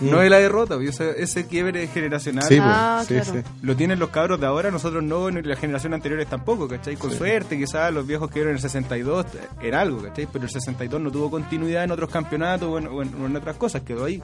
No 0.00 0.18
de 0.20 0.30
la 0.30 0.38
derrota. 0.38 0.76
pues, 0.76 0.90
Ese, 1.00 1.22
ese 1.22 1.46
quiebre 1.46 1.86
generacional 1.88 2.44
Sí, 2.44 2.56
pues, 2.56 2.62
Ah, 2.64 3.02
sí, 3.06 3.14
claro. 3.14 3.32
sí. 3.32 3.38
lo 3.62 3.76
tienen 3.76 3.98
los 3.98 4.10
cabros 4.10 4.40
de 4.40 4.46
ahora, 4.46 4.70
nosotros 4.70 5.02
no, 5.02 5.30
ni 5.30 5.42
la 5.42 5.56
generación 5.56 5.94
anteriores 5.94 6.28
tampoco, 6.28 6.68
¿cachai? 6.68 6.96
Con 6.96 7.10
suerte, 7.12 7.56
quizás 7.58 7.92
los 7.92 8.06
viejos 8.06 8.30
que 8.30 8.40
eran 8.40 8.50
en 8.50 8.56
el 8.56 8.62
62 8.62 9.26
era 9.62 9.80
algo, 9.80 10.02
¿cachai? 10.02 10.26
Pero 10.32 10.44
el 10.44 10.50
62 10.50 11.00
no 11.00 11.10
tuvo 11.10 11.30
continuidad 11.30 11.84
en 11.84 11.90
otros 11.90 12.10
campeonatos 12.10 12.68
o 12.68 12.78
en, 12.78 12.86
o 12.88 13.02
en- 13.02 13.14
o 13.22 13.26
en 13.26 13.36
otras 13.36 13.56
cosas, 13.56 13.82
quedó 13.82 14.04
ahí. 14.04 14.22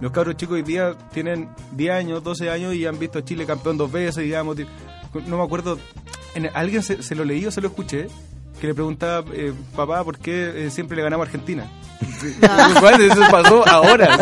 Los 0.00 0.12
cabros 0.12 0.36
chicos 0.36 0.54
hoy 0.54 0.62
día 0.62 0.94
tienen 1.12 1.48
10 1.72 1.92
años, 1.92 2.22
12 2.22 2.48
años 2.50 2.72
y 2.74 2.86
han 2.86 2.98
visto 3.00 3.18
a 3.18 3.24
Chile 3.24 3.44
campeón 3.46 3.76
dos 3.76 3.90
veces, 3.90 4.22
digamos. 4.22 4.56
No 5.26 5.38
me 5.38 5.42
acuerdo, 5.42 5.76
en, 6.36 6.48
alguien 6.54 6.82
se, 6.84 7.02
se 7.02 7.14
lo 7.16 7.24
leí 7.24 7.44
o 7.46 7.50
se 7.50 7.60
lo 7.60 7.66
escuché, 7.68 8.06
que 8.60 8.66
le 8.68 8.74
preguntaba, 8.74 9.24
eh, 9.32 9.52
papá, 9.74 10.04
¿por 10.04 10.18
qué 10.18 10.66
eh, 10.66 10.70
siempre 10.70 10.96
le 10.96 11.02
ganamos 11.02 11.26
a 11.26 11.28
Argentina? 11.30 11.68
¿Cuándo? 12.80 13.04
Eso 13.04 13.22
pasó 13.30 13.66
ahora. 13.68 14.18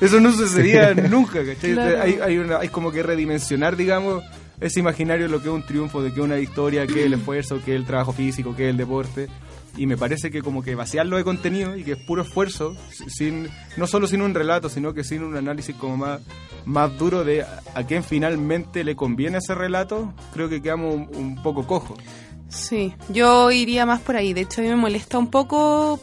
Eso 0.00 0.20
no 0.20 0.32
sucedía 0.32 0.94
nunca, 0.94 1.44
¿cachai? 1.44 1.72
Claro. 1.74 2.02
Hay, 2.02 2.18
hay, 2.22 2.38
una- 2.38 2.58
hay 2.58 2.68
como 2.68 2.90
que 2.92 3.02
redimensionar, 3.02 3.76
digamos, 3.76 4.22
ese 4.60 4.80
imaginario 4.80 5.26
de 5.26 5.30
lo 5.32 5.42
que 5.42 5.48
es 5.48 5.54
un 5.54 5.64
triunfo, 5.64 6.02
de 6.02 6.12
que 6.12 6.20
es 6.20 6.24
una 6.24 6.36
victoria, 6.36 6.86
que 6.86 7.00
es 7.00 7.06
el 7.06 7.14
esfuerzo, 7.14 7.60
que 7.64 7.72
es 7.74 7.76
el 7.80 7.84
trabajo 7.86 8.12
físico, 8.12 8.54
que 8.54 8.64
es 8.64 8.70
el 8.70 8.76
deporte. 8.76 9.28
Y 9.76 9.86
me 9.86 9.96
parece 9.96 10.30
que 10.30 10.40
como 10.40 10.62
que 10.62 10.76
vaciarlo 10.76 11.16
de 11.16 11.24
contenido 11.24 11.76
y 11.76 11.82
que 11.82 11.92
es 11.92 11.98
puro 11.98 12.22
esfuerzo, 12.22 12.76
sin 13.08 13.48
no 13.76 13.88
solo 13.88 14.06
sin 14.06 14.22
un 14.22 14.32
relato, 14.32 14.68
sino 14.68 14.94
que 14.94 15.02
sin 15.02 15.24
un 15.24 15.36
análisis 15.36 15.74
como 15.74 15.96
más, 15.96 16.20
más 16.64 16.96
duro 16.96 17.24
de 17.24 17.42
a, 17.42 17.82
quién 17.86 18.04
finalmente 18.04 18.84
le 18.84 18.94
conviene 18.94 19.38
ese 19.38 19.52
relato, 19.54 20.14
creo 20.32 20.48
que 20.48 20.62
quedamos 20.62 20.94
un, 20.94 21.08
un 21.16 21.42
poco 21.42 21.66
cojos. 21.66 21.98
Sí, 22.48 22.94
yo 23.08 23.50
iría 23.50 23.84
más 23.84 24.00
por 24.00 24.14
ahí. 24.14 24.32
De 24.32 24.42
hecho, 24.42 24.60
a 24.60 24.62
mí 24.64 24.70
me 24.70 24.76
molesta 24.76 25.18
un 25.18 25.28
poco, 25.28 25.98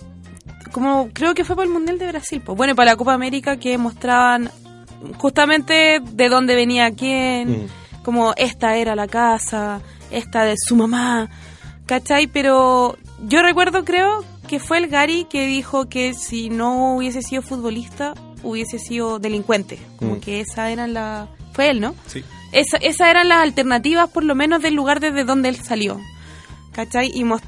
como 0.72 1.10
creo 1.14 1.34
que 1.34 1.44
fue 1.44 1.56
para 1.56 1.68
el 1.68 1.74
Mundial 1.74 2.00
de 2.00 2.08
Brasil. 2.08 2.42
Pues 2.46 2.58
bueno, 2.58 2.76
para 2.76 2.92
la 2.92 2.96
Copa 2.98 3.14
América 3.14 3.58
que 3.58 3.78
mostraban 3.78 4.50
justamente 5.18 6.00
de 6.02 6.30
dónde 6.30 6.56
venía 6.56 6.92
quién, 6.92 7.64
Mm. 7.64 8.04
como 8.04 8.34
esta 8.38 8.76
era 8.78 8.96
la 8.96 9.08
casa, 9.08 9.82
esta 10.12 10.44
de 10.44 10.56
su 10.58 10.76
mamá, 10.76 11.30
¿cachai? 11.86 12.28
Pero 12.28 12.98
yo 13.28 13.42
recuerdo, 13.42 13.84
creo, 13.86 14.24
que 14.48 14.60
fue 14.60 14.78
el 14.80 14.88
Gary 14.88 15.26
que 15.30 15.48
dijo 15.48 15.88
que 15.88 16.14
si 16.14 16.50
no 16.50 16.96
hubiese 16.96 17.22
sido 17.22 17.42
futbolista, 17.42 18.14
hubiese 18.44 18.80
sido 18.80 19.20
delincuente. 19.20 19.80
Como 19.98 20.16
Mm. 20.16 20.20
que 20.20 20.40
esa 20.42 20.72
era 20.72 20.88
la... 20.88 21.28
Fue 21.54 21.70
él, 21.70 21.80
¿no? 21.82 21.96
Sí. 22.08 22.24
Esa, 22.54 22.78
esas 22.78 23.08
eran 23.10 23.30
las 23.30 23.40
alternativas, 23.44 24.10
por 24.10 24.24
lo 24.24 24.36
menos, 24.36 24.62
del 24.62 24.74
lugar 24.74 25.00
desde 25.00 25.24
donde 25.24 25.50
él 25.50 25.56
salió. 25.58 26.00
¿Cachai? 26.74 27.12
Y 27.14 27.24
mos- 27.24 27.42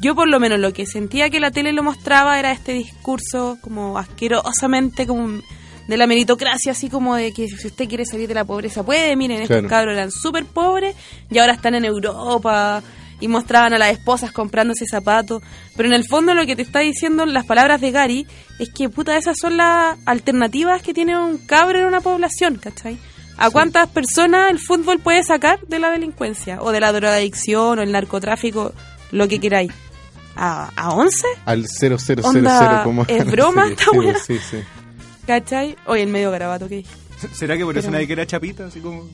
yo, 0.00 0.14
por 0.14 0.28
lo 0.28 0.38
menos, 0.40 0.58
lo 0.58 0.72
que 0.72 0.86
sentía 0.86 1.30
que 1.30 1.40
la 1.40 1.50
tele 1.50 1.72
lo 1.72 1.82
mostraba 1.82 2.38
era 2.38 2.52
este 2.52 2.72
discurso 2.72 3.58
como 3.60 3.98
asquerosamente 3.98 5.06
como 5.06 5.40
de 5.88 5.96
la 5.96 6.06
meritocracia, 6.06 6.72
así 6.72 6.90
como 6.90 7.16
de 7.16 7.32
que 7.32 7.48
si 7.48 7.66
usted 7.66 7.88
quiere 7.88 8.04
salir 8.04 8.28
de 8.28 8.34
la 8.34 8.44
pobreza 8.44 8.82
puede. 8.84 9.16
Miren, 9.16 9.42
estos 9.42 9.56
Claro. 9.56 9.68
cabros 9.68 9.94
eran 9.94 10.10
súper 10.10 10.44
pobres 10.44 10.94
y 11.30 11.38
ahora 11.38 11.54
están 11.54 11.74
en 11.74 11.84
Europa 11.86 12.82
y 13.20 13.26
mostraban 13.26 13.72
a 13.72 13.78
las 13.78 13.90
esposas 13.92 14.30
comprándose 14.30 14.84
zapatos. 14.86 15.42
Pero 15.76 15.88
en 15.88 15.94
el 15.94 16.04
fondo 16.06 16.34
lo 16.34 16.44
que 16.46 16.54
te 16.56 16.62
está 16.62 16.80
diciendo 16.80 17.24
las 17.26 17.46
palabras 17.46 17.80
de 17.80 17.90
Gary 17.90 18.26
es 18.58 18.68
que, 18.70 18.88
puta, 18.90 19.16
esas 19.16 19.38
son 19.40 19.56
las 19.56 19.96
alternativas 20.04 20.82
que 20.82 20.92
tiene 20.94 21.18
un 21.18 21.38
cabro 21.38 21.78
en 21.80 21.86
una 21.86 22.00
población, 22.02 22.56
¿cachai? 22.56 22.98
¿A 23.38 23.50
cuántas 23.50 23.88
personas 23.88 24.50
el 24.50 24.58
fútbol 24.58 24.98
puede 24.98 25.22
sacar 25.24 25.60
de 25.68 25.78
la 25.78 25.90
delincuencia? 25.90 26.60
O 26.60 26.70
de 26.72 26.80
la 26.80 26.92
drogadicción 26.92 27.78
o 27.78 27.82
el 27.82 27.92
narcotráfico, 27.92 28.72
lo 29.12 29.28
que 29.28 29.38
queráis. 29.40 29.72
¿A, 30.36 30.70
a 30.76 30.90
11? 30.90 31.26
Al 31.46 31.66
0000 31.66 32.24
Onda, 32.24 32.82
como... 32.84 33.04
¿es 33.08 33.26
broma 33.30 33.66
Sí, 33.66 33.72
esta 33.72 33.84
sí, 33.90 33.98
weá? 33.98 34.14
Sí, 34.18 34.38
sí. 34.50 34.56
¿Cachai? 35.26 35.76
Oye, 35.86 36.02
el 36.04 36.08
medio 36.10 36.30
garabato, 36.30 36.68
¿qué? 36.68 36.84
¿Será 37.32 37.56
que 37.56 37.64
por 37.64 37.76
eso 37.76 37.86
Pero- 37.86 37.92
nadie 37.94 38.06
quiere 38.06 38.22
a 38.22 38.26
Chapita? 38.26 38.66
Así 38.66 38.78
como... 38.80 39.08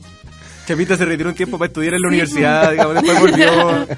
Chapita 0.67 0.97
se 0.97 1.05
retiró 1.05 1.31
un 1.31 1.35
tiempo 1.35 1.59
para 1.59 1.67
estudiar 1.69 1.95
en 1.95 2.01
la 2.03 2.09
universidad, 2.09 2.71
digamos, 2.71 2.95
después 2.95 3.21
volvió... 3.21 3.87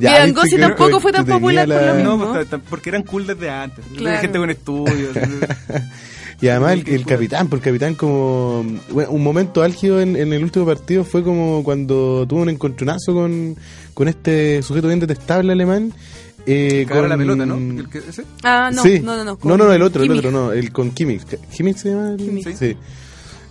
Y 0.00 0.06
Angosi 0.06 0.50
que 0.50 0.58
tampoco 0.58 0.90
no- 0.90 1.00
fue 1.00 1.10
tan 1.12 1.26
popular 1.26 1.66
por 1.66 1.82
lo 1.82 1.94
mismo. 1.94 2.16
No, 2.16 2.32
pues, 2.32 2.46
porque 2.70 2.90
eran 2.90 3.02
cool 3.02 3.26
desde 3.26 3.50
antes. 3.50 3.84
Claro. 3.96 4.20
Gente 4.20 4.38
con 4.38 4.48
estudios. 4.50 5.16
Y 6.40 6.48
además 6.48 6.74
el, 6.74 6.88
el 6.88 7.04
capitán, 7.04 7.48
por 7.48 7.58
el 7.58 7.64
capitán 7.64 7.94
como... 7.94 8.64
bueno, 8.92 9.10
un 9.10 9.22
momento 9.24 9.62
álgido 9.62 10.00
en, 10.00 10.14
en 10.14 10.32
el 10.32 10.42
último 10.44 10.64
partido 10.66 11.04
fue 11.04 11.24
como 11.24 11.64
cuando 11.64 12.26
tuvo 12.28 12.42
un 12.42 12.48
encontronazo 12.48 13.12
con, 13.12 13.56
con 13.94 14.06
este 14.08 14.62
sujeto 14.62 14.86
bien 14.86 15.00
detestable 15.00 15.50
alemán. 15.52 15.92
Eh, 16.46 16.86
a 16.88 16.94
la 16.94 17.08
con- 17.08 17.18
pelota, 17.18 17.44
¿no? 17.46 17.56
El 17.56 17.88
que- 17.90 17.98
ese. 17.98 18.22
Ah, 18.44 18.70
no, 18.72 18.82
Sí. 18.82 19.00
no, 19.00 19.16
no, 19.22 19.36
no. 19.42 19.56
No, 19.56 19.72
el 19.72 19.82
otro, 19.82 20.02
Kimmich. 20.02 20.20
el 20.20 20.26
otro, 20.26 20.30
no, 20.46 20.52
el 20.52 20.72
con 20.72 20.92
Kimmich. 20.92 21.22
¿Kimmich 21.54 21.76
se 21.78 21.90
llama? 21.90 22.10
el- 22.12 22.16
Kimmich. 22.18 22.54
Sí. 22.56 22.76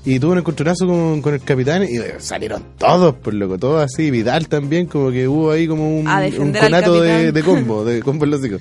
Y 0.05 0.19
tuvo 0.19 0.31
un 0.31 0.37
encontronazo 0.37 0.87
con, 0.87 1.21
con 1.21 1.33
el 1.33 1.41
capitán 1.41 1.83
y 1.83 1.97
salieron 2.19 2.63
todos, 2.77 3.13
por 3.15 3.33
loco, 3.33 3.57
todos 3.57 3.83
así. 3.83 4.09
Vidal 4.09 4.47
también, 4.47 4.85
como 4.85 5.11
que 5.11 5.27
hubo 5.27 5.51
ahí 5.51 5.67
como 5.67 5.99
un, 5.99 6.07
un 6.07 6.53
conato 6.53 7.01
de, 7.01 7.33
de 7.33 7.43
combo, 7.43 7.83
de 7.83 8.01
combo 8.01 8.23
en 8.23 8.31
los 8.31 8.39
hocico. 8.39 8.57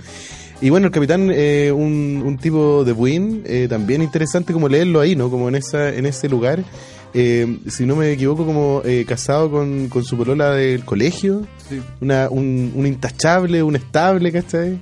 Y 0.61 0.71
bueno, 0.71 0.87
el 0.87 0.93
capitán, 0.93 1.31
eh, 1.33 1.71
un, 1.71 2.23
un 2.25 2.39
tipo 2.39 2.85
de 2.85 2.93
buin, 2.93 3.43
eh, 3.45 3.67
también 3.69 4.03
interesante 4.03 4.53
como 4.55 4.69
leerlo 4.69 5.01
ahí, 5.01 5.15
¿no? 5.15 5.31
Como 5.31 5.49
en 5.49 5.55
esa 5.55 5.91
en 5.95 6.07
ese 6.07 6.29
lugar. 6.29 6.65
Eh, 7.13 7.61
si 7.69 7.87
no 7.87 7.97
me 7.97 8.13
equivoco, 8.13 8.45
como 8.45 8.83
eh, 8.85 9.05
casado 9.07 9.51
con, 9.51 9.89
con 9.89 10.05
su 10.05 10.17
polola 10.17 10.53
del 10.53 10.85
colegio. 10.85 11.47
Sí. 11.69 11.81
Una, 12.01 12.29
un, 12.31 12.73
un 12.75 12.87
intachable, 12.87 13.63
un 13.63 13.77
estable, 13.77 14.33
¿cachai? 14.33 14.79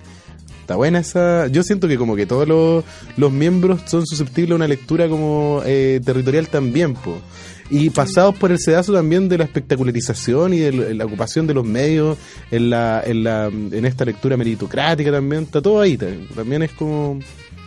Está 0.60 0.76
buena 0.76 1.00
esa. 1.00 1.46
Yo 1.48 1.62
siento 1.62 1.86
que 1.88 1.96
como 1.96 2.16
que 2.16 2.26
todos 2.26 2.48
los, 2.48 2.84
los 3.16 3.30
miembros 3.30 3.82
son 3.86 4.06
susceptibles 4.06 4.52
a 4.52 4.56
una 4.56 4.66
lectura 4.68 5.08
como 5.08 5.60
eh, 5.64 6.00
territorial 6.04 6.48
también, 6.48 6.94
po. 6.94 7.18
Y 7.70 7.90
pasados 7.90 8.34
por 8.36 8.52
el 8.52 8.58
sedazo 8.58 8.92
también 8.92 9.28
de 9.28 9.38
la 9.38 9.44
espectacularización 9.44 10.52
y 10.54 10.58
de 10.58 10.94
la, 10.94 11.04
ocupación 11.06 11.46
de 11.46 11.54
los 11.54 11.64
medios 11.64 12.18
en 12.50 12.68
la, 12.70 13.02
en 13.04 13.24
la 13.24 13.46
en 13.46 13.84
esta 13.86 14.04
lectura 14.04 14.36
meritocrática 14.36 15.10
también, 15.10 15.44
está 15.44 15.62
todo 15.62 15.80
ahí. 15.80 15.96
ta- 15.96 16.06
También 16.34 16.62
es 16.62 16.72
como 16.72 17.18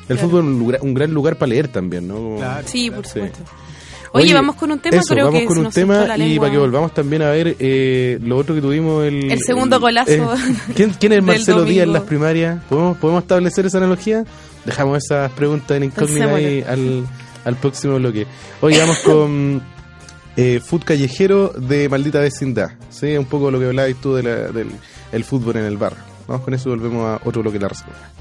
el 0.08 0.16
Claro. 0.16 0.22
fútbol 0.22 0.46
un, 0.46 0.60
lugar- 0.60 0.80
un 0.84 0.94
gran 0.94 1.12
lugar 1.14 1.36
para 1.38 1.50
leer 1.50 1.68
también, 1.68 2.08
¿no? 2.08 2.14
Como- 2.16 2.38
Claro. 2.38 2.68
Sí, 2.68 2.92
por 2.92 3.06
Sí. 3.06 3.14
supuesto. 3.14 3.40
Oye, 4.14 4.34
vamos 4.34 4.56
con 4.56 4.72
un 4.72 4.80
tema, 4.80 4.98
eso, 4.98 5.14
creo 5.14 5.26
vamos 5.26 5.42
que 5.42 5.46
con 5.48 5.58
un 5.58 5.70
tema 5.72 6.16
y 6.18 6.40
para 6.40 6.52
que 6.52 6.58
volvamos 6.58 6.94
también 6.94 7.22
a 7.24 7.30
ver 7.30 7.56
eh, 7.60 8.18
lo 8.24 8.38
otro 8.38 8.56
que 8.56 8.62
tuvimos 8.62 9.04
el, 9.06 9.30
El 9.32 9.40
segundo 9.44 9.80
golazo 9.82 10.34
¿quién, 10.76 10.92
quién 10.98 11.12
es 11.14 11.22
Marcelo 11.24 11.64
Díaz 11.66 11.84
en 11.88 11.94
las 11.94 12.04
primarias? 12.04 12.64
¿Podemos, 12.70 12.98
¿Podemos 12.98 13.24
establecer 13.24 13.66
esa 13.66 13.80
analogía? 13.80 14.24
Dejamos 14.66 15.04
esas 15.04 15.30
preguntas 15.34 15.76
en 15.78 15.84
incógnita 15.84 16.34
ahí 16.34 16.64
al, 16.68 17.06
al 17.44 17.56
próximo 17.58 17.96
bloque. 17.98 18.26
Hoy 18.62 18.78
vamos 18.78 18.98
con 19.00 19.62
eh, 20.38 20.62
Food 20.62 20.84
Callejero 20.86 21.50
de 21.50 21.90
Maldita 21.90 22.20
Vecindad. 22.20 22.72
¿sí? 22.90 23.18
Un 23.18 23.26
poco 23.26 23.52
lo 23.52 23.60
que 23.60 23.66
hablabas 23.66 23.96
tú 23.96 24.16
de 24.16 24.22
del 24.54 24.72
el 25.12 25.24
fútbol 25.24 25.58
en 25.58 25.66
el 25.66 25.78
bar. 25.78 25.94
Vamos 26.28 26.44
con 26.44 26.54
eso 26.54 26.70
y 26.70 26.72
volvemos 26.72 27.06
a 27.06 27.22
otro 27.28 27.42
bloque 27.42 27.58
de 27.58 27.64
la 27.64 27.70
respuesta. 27.70 28.12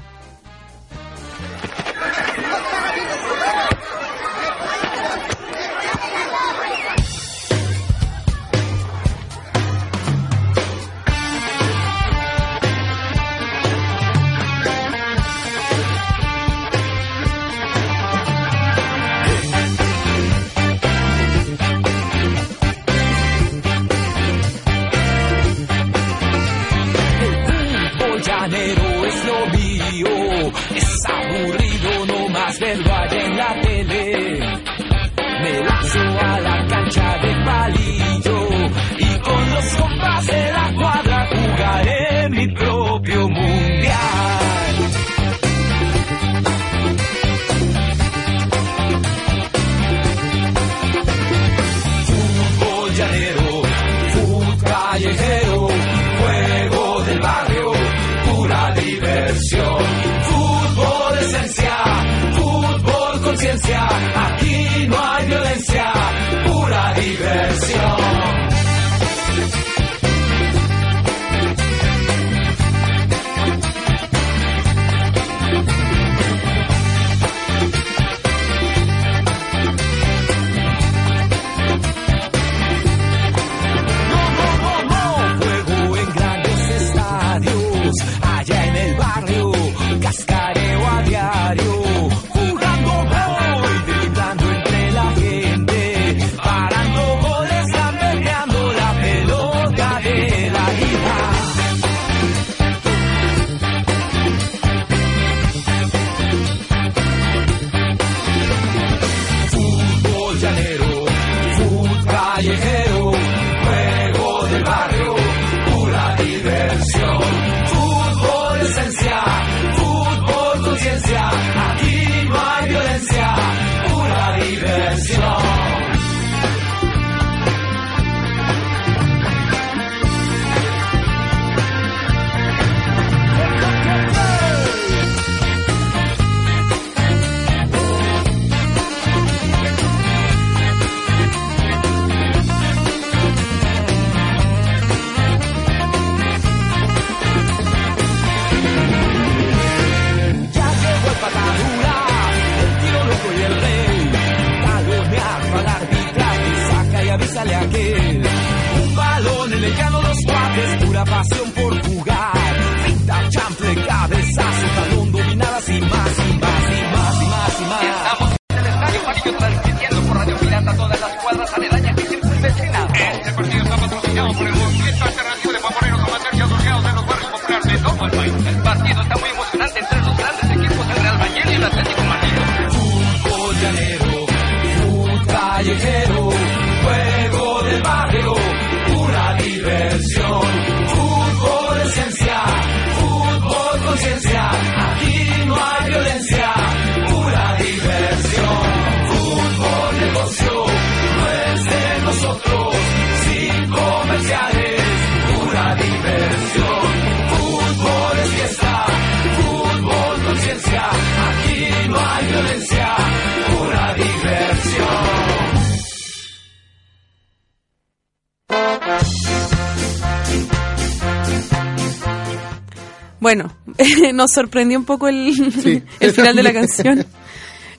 Nos 224.17 224.31
sorprendió 224.31 224.77
un 224.77 224.85
poco 224.85 225.07
el, 225.07 225.33
Sí. 225.53 225.81
el 226.01 226.11
final 226.11 226.35
de 226.35 226.43
la 226.43 226.51
canción. 226.51 227.05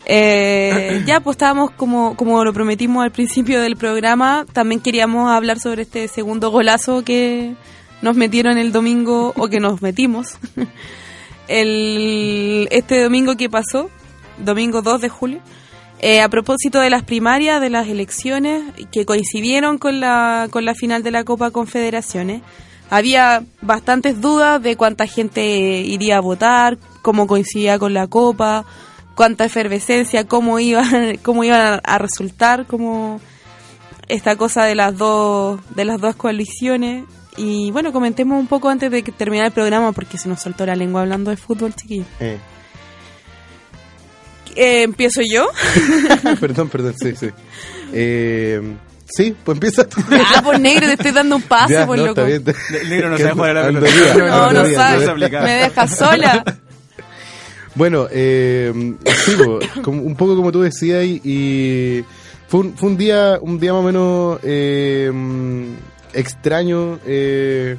Eh, 0.07 1.03
ya, 1.07 1.21
pues 1.21 1.35
estábamos 1.35 1.71
como, 1.73 2.17
como 2.17 2.43
lo 2.43 2.55
prometimos 2.55 3.05
al 3.05 3.13
principio 3.13 3.61
del 3.61 3.77
programa, 3.77 4.47
también 4.55 4.81
queríamos 4.81 5.31
hablar 5.31 5.61
sobre 5.61 5.83
este 5.83 6.09
segundo 6.09 6.51
golazo 6.51 7.05
que 7.05 7.55
nos 8.01 8.17
metieron 8.17 8.57
el 8.57 8.73
domingo, 8.73 9.35
o 9.37 9.49
que 9.49 9.61
nos 9.61 9.83
metimos, 9.83 10.39
el, 11.49 12.69
este 12.71 13.03
domingo 13.03 13.37
que 13.37 13.51
pasó, 13.51 13.91
domingo 14.39 14.81
2 14.81 15.03
de 15.03 15.09
julio, 15.11 15.41
eh, 16.01 16.23
a 16.23 16.29
propósito 16.31 16.81
de 16.81 16.89
las 16.89 17.03
primarias, 17.03 17.61
de 17.61 17.71
las 17.71 17.89
elecciones 17.89 18.63
que 18.91 19.05
coincidieron 19.05 19.77
con 19.77 20.01
la, 20.01 20.49
con 20.51 20.65
la 20.65 20.75
final 20.75 21.03
de 21.03 21.11
la 21.11 21.25
Copa 21.25 21.51
Confederaciones. 21.51 22.41
Había 22.91 23.43
bastantes 23.61 24.21
dudas 24.21 24.63
de 24.63 24.77
cuánta 24.77 25.07
gente 25.07 25.45
iría 25.81 26.19
a 26.19 26.21
votar, 26.21 26.79
cómo 27.03 27.27
coincidía 27.27 27.79
con 27.79 27.93
la 27.93 28.07
Copa, 28.07 28.65
cuánta 29.15 29.45
efervescencia, 29.45 30.27
cómo 30.27 30.59
iba, 30.59 30.85
cómo 31.23 31.45
iba 31.45 31.75
a 31.75 31.99
resultar, 31.99 32.67
cómo 32.67 33.21
esta 34.09 34.37
cosa 34.37 34.65
de 34.65 34.75
las 34.75 34.97
dos, 34.97 35.61
de 35.75 35.85
las 35.85 36.01
dos 36.01 36.17
coaliciones. 36.17 37.05
Y 37.37 37.71
bueno, 37.71 37.93
comentemos 37.93 38.41
un 38.41 38.47
poco 38.47 38.69
antes 38.69 38.91
de 38.91 39.03
que 39.03 39.13
terminar 39.13 39.47
el 39.47 39.53
programa 39.53 39.93
porque 39.93 40.19
se 40.19 40.29
nos 40.29 40.41
soltó 40.41 40.67
la 40.67 40.75
lengua 40.75 41.03
hablando 41.03 41.31
de 41.31 41.37
fútbol, 41.37 41.75
chiquillo. 41.75 42.05
Eh. 42.21 42.39
Eh, 44.57 44.83
Empiezo 44.83 45.21
yo. 45.23 45.47
perdón, 46.41 46.69
perdón, 46.69 46.95
sí, 47.01 47.15
sí. 47.15 47.29
Eh, 47.91 48.61
sí, 49.09 49.35
pues 49.45 49.57
empieza 49.57 49.89
tú. 49.89 50.01
Ah, 50.11 50.43
por 50.43 50.59
negro, 50.61 50.87
te 50.87 50.93
estoy 50.95 51.11
dando 51.13 51.37
un 51.37 51.43
paso, 51.43 51.73
Ya, 51.73 51.87
por 51.87 51.99
no, 51.99 52.07
loco. 52.07 52.21
está 52.27 52.53
bien. 52.53 52.57
El 52.83 52.89
negro 52.91 53.11
no 53.11 53.19
sabe 53.19 53.31
jugar 53.33 53.57
a 53.57 53.71
la 53.73 53.81
pelota. 53.81 54.15
No, 54.17 54.27
no 54.29 54.61
andaría, 54.61 54.77
sabe. 54.77 55.29
Me 55.43 55.53
deja 55.55 55.89
sola. 55.89 56.45
Bueno, 57.75 58.09
eh, 58.11 58.73
sí, 59.25 59.33
como- 59.83 60.03
un 60.03 60.17
poco 60.17 60.35
como 60.37 60.51
tú 60.51 60.63
decías 60.63 61.05
y, 61.05 61.21
y 61.25 62.05
fue, 62.49 62.61
un, 62.61 62.77
fue 62.77 62.89
un 62.89 62.97
día 62.97 63.39
un 63.41 63.59
día 63.61 63.73
más 63.73 63.83
o 63.83 63.87
menos 63.87 64.41
eh, 64.43 65.13
extraño. 66.13 66.99
eh, 67.07 67.77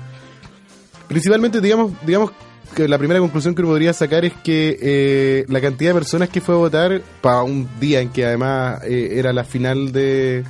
principalmente, 1.08 1.60
digamos, 1.60 1.92
digamos 2.06 2.32
que 2.76 2.88
la 2.88 2.98
primera 2.98 3.20
conclusión 3.20 3.56
que 3.56 3.62
uno 3.62 3.72
podría 3.72 3.92
sacar 3.94 4.24
es 4.26 4.34
que 4.44 4.78
eh, 4.82 5.46
la 5.50 5.60
cantidad 5.60 5.90
de 5.90 5.96
personas 6.00 6.30
que 6.30 6.40
fue 6.40 6.56
a 6.56 6.60
votar 6.60 7.02
para 7.20 7.42
un 7.44 7.68
día 7.80 8.00
en 8.00 8.10
que 8.10 8.26
además 8.26 8.82
eh, 8.86 9.14
era 9.18 9.34
la 9.34 9.44
final 9.44 9.92
de 9.92 10.44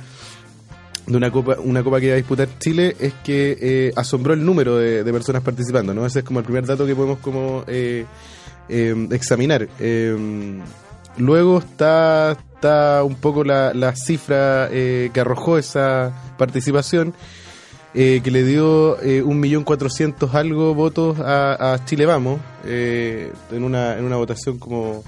de 1.06 1.16
una 1.16 1.30
copa 1.30 1.56
una 1.62 1.82
copa 1.82 1.98
que 1.98 2.06
iba 2.06 2.14
a 2.14 2.16
disputar 2.16 2.48
Chile 2.58 2.96
es 3.00 3.14
que 3.24 3.56
eh, 3.60 3.92
asombró 3.96 4.34
el 4.34 4.44
número 4.44 4.76
de, 4.76 5.04
personas 5.12 5.42
participando 5.42 5.92
no 5.94 6.06
ese 6.06 6.20
es 6.20 6.24
como 6.24 6.38
el 6.38 6.44
primer 6.44 6.66
dato 6.66 6.86
que 6.86 6.94
podemos 6.94 7.18
como 7.18 7.64
eh, 7.66 8.04
eh, 8.70 9.08
examinar. 9.10 9.68
Eh, 9.80 10.16
luego 11.18 11.58
está 11.58 12.36
está 12.54 13.02
un 13.02 13.14
poco 13.16 13.42
la, 13.42 13.72
la 13.74 13.96
cifra 13.96 14.68
eh, 14.70 15.10
que 15.12 15.20
arrojó 15.20 15.58
esa 15.58 16.12
participación 16.38 17.14
eh, 17.94 18.20
que 18.22 18.30
le 18.30 18.44
dio 18.44 19.00
eh, 19.02 19.22
un 19.22 19.40
millón 19.40 19.64
cuatrocientos 19.64 20.34
algo 20.34 20.74
votos 20.74 21.18
a, 21.18 21.72
a 21.72 21.84
Chile 21.84 22.06
Vamos 22.06 22.40
en 22.64 23.64
una 23.64 23.96
en 23.96 24.04
una 24.04 24.16
votación 24.16 24.58
como 24.58 25.02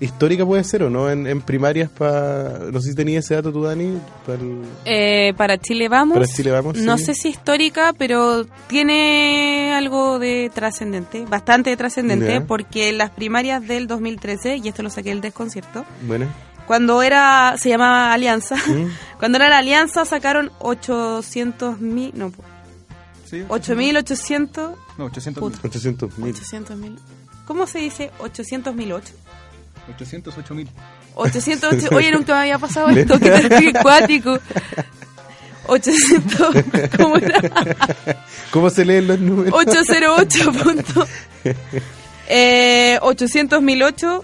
histórica 0.00 0.46
puede 0.46 0.62
ser 0.64 0.82
o 0.84 0.90
no 0.90 1.10
en, 1.10 1.26
en 1.26 1.40
primarias 1.40 1.90
para 1.90 2.58
no 2.72 2.80
sé 2.80 2.90
si 2.90 2.94
tenía 2.94 3.18
ese 3.18 3.34
dato 3.34 3.52
tú 3.52 3.62
Dani 3.64 3.98
para 4.24 4.38
el- 4.40 4.62
Eh, 4.84 5.34
para 5.36 5.58
Chile 5.58 5.88
vamos. 5.88 6.14
Para 6.16 6.26
Chile 6.28 6.50
Vamos, 6.52 6.76
No 6.78 6.96
sí. 6.98 7.06
sé 7.06 7.14
si 7.14 7.28
histórica, 7.30 7.92
pero 7.98 8.46
tiene 8.68 9.72
algo 9.74 10.18
de 10.18 10.50
trascendente, 10.54 11.24
bastante 11.26 11.76
trascendente, 11.76 12.32
Ya. 12.34 12.40
porque 12.46 12.88
en 12.90 12.98
las 12.98 13.10
primarias 13.10 13.66
del 13.66 13.86
2013, 13.86 14.56
y 14.58 14.68
esto 14.68 14.82
lo 14.82 14.90
saqué 14.90 15.08
del 15.10 15.20
desconcierto, 15.20 15.84
bueno 16.06 16.26
cuando 16.66 17.02
era, 17.02 17.54
se 17.56 17.70
llamaba 17.70 18.12
Alianza, 18.12 18.54
¿Mm? 18.56 18.90
cuando 19.18 19.38
era 19.38 19.48
la 19.48 19.58
Alianza 19.58 20.04
sacaron 20.04 20.50
800 20.58 21.80
mil, 21.80 22.12
no, 22.14 22.30
¿Sí? 23.24 23.42
8.800, 23.48 24.74
No, 24.98 25.04
800 25.06 25.40
Puta. 25.42 25.58
800 25.66 26.18
mil 26.18 26.30
800 26.34 26.76
mil, 26.76 26.98
¿cómo 27.46 27.66
se 27.66 27.78
dice? 27.78 28.10
800 28.18 28.74
mil 28.74 28.92
8. 28.92 29.12
808 29.88 30.54
mil. 30.54 30.68
808, 31.14 31.88
oye, 31.94 32.10
nunca 32.12 32.34
me 32.34 32.40
había 32.40 32.58
pasado 32.58 32.88
esto, 32.88 33.18
que 33.18 33.30
terrible 33.30 33.78
acuático. 33.78 34.38
800, 35.66 36.56
¿cómo 36.96 37.16
era? 37.16 37.40
¿cómo 38.50 38.70
se 38.70 38.84
leen 38.84 39.06
los 39.06 39.18
números? 39.18 39.54
808 39.54 40.52
punto. 40.64 41.06
Eh, 42.28 42.98
800.008 43.00 44.22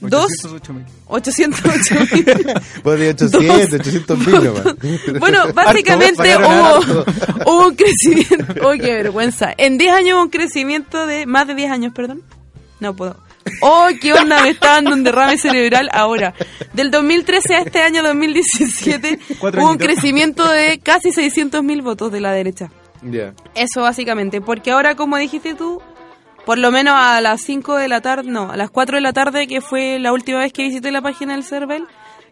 2 0.00 0.26
808 0.44 0.72
mil. 0.74 0.84
808 1.06 1.94
mil. 2.12 2.54
Pues 2.82 3.00
de 3.00 3.08
800 3.10 3.80
800 3.80 4.18
mil 4.18 4.44
nomás 4.44 5.20
Bueno, 5.20 5.52
básicamente 5.54 6.36
hubo, 6.36 7.04
hubo 7.46 7.68
un 7.68 7.74
crecimiento. 7.74 8.54
Oh, 8.62 8.72
qué 8.72 8.94
vergüenza. 8.94 9.54
En 9.56 9.78
10 9.78 9.92
años 9.92 10.14
hubo 10.16 10.22
un 10.24 10.30
crecimiento 10.30 11.06
de. 11.06 11.26
Más 11.26 11.46
de 11.46 11.54
10 11.54 11.70
años, 11.70 11.92
perdón. 11.94 12.22
No 12.80 12.94
puedo. 12.94 13.25
Oh, 13.60 13.88
qué 14.00 14.12
onda, 14.12 14.42
me 14.42 14.50
está 14.50 14.72
dando 14.72 14.92
un 14.92 15.04
derrame 15.04 15.38
cerebral 15.38 15.88
ahora. 15.92 16.34
Del 16.72 16.90
2013 16.90 17.54
a 17.54 17.60
este 17.60 17.80
año 17.80 18.02
2017 18.02 19.20
Cuatro 19.38 19.62
hubo 19.62 19.70
un 19.70 19.78
crecimiento 19.78 20.48
de 20.48 20.80
casi 20.80 21.12
600 21.12 21.62
mil 21.62 21.82
votos 21.82 22.10
de 22.12 22.20
la 22.20 22.32
derecha. 22.32 22.70
ya 23.02 23.34
Eso 23.54 23.82
básicamente, 23.82 24.40
porque 24.40 24.72
ahora 24.72 24.94
como 24.94 25.16
dijiste 25.16 25.54
tú, 25.54 25.80
por 26.44 26.58
lo 26.58 26.70
menos 26.70 26.94
a 26.96 27.20
las 27.20 27.40
5 27.42 27.76
de 27.76 27.88
la 27.88 28.00
tarde, 28.00 28.30
no, 28.30 28.50
a 28.50 28.56
las 28.56 28.70
4 28.70 28.96
de 28.96 29.00
la 29.00 29.12
tarde, 29.12 29.46
que 29.46 29.60
fue 29.60 29.98
la 29.98 30.12
última 30.12 30.38
vez 30.38 30.52
que 30.52 30.62
visité 30.62 30.92
la 30.92 31.02
página 31.02 31.34
del 31.34 31.44
CERVEL, 31.44 31.84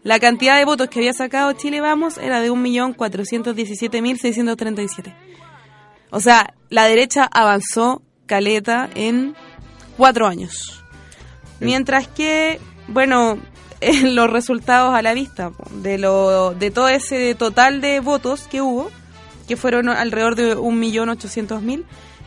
la 0.03 0.19
cantidad 0.21 0.59
de 0.59 0.65
votos 0.65 0.89
que 0.89 1.01
había 1.01 1.13
sacado 1.15 1.53
Chile 1.55 1.81
Vamos 1.81 2.19
era 2.19 2.41
de 2.41 2.53
1.417.637. 2.53 5.15
O 6.11 6.21
sea, 6.21 6.55
la 6.69 6.85
derecha 6.85 7.29
avanzó 7.33 8.03
caleta 8.27 8.89
en 8.95 9.35
cuatro 9.97 10.27
años. 10.27 10.84
Mientras 11.61 12.09
que, 12.09 12.61
bueno, 12.89 13.39
en 13.81 14.15
los 14.15 14.31
resultados 14.31 14.95
a 14.95 15.03
la 15.03 15.15
vista 15.15 15.53
de, 15.83 15.99
lo, 15.99 16.55
de 16.55 16.71
todo 16.71 16.89
ese 16.89 17.35
total 17.35 17.81
de 17.81 18.01
votos 18.01 18.47
que 18.49 18.63
hubo, 18.63 18.91
que 19.47 19.57
fueron 19.57 19.89
alrededor 19.89 20.37
de 20.37 20.57
1.800.000, 20.57 21.85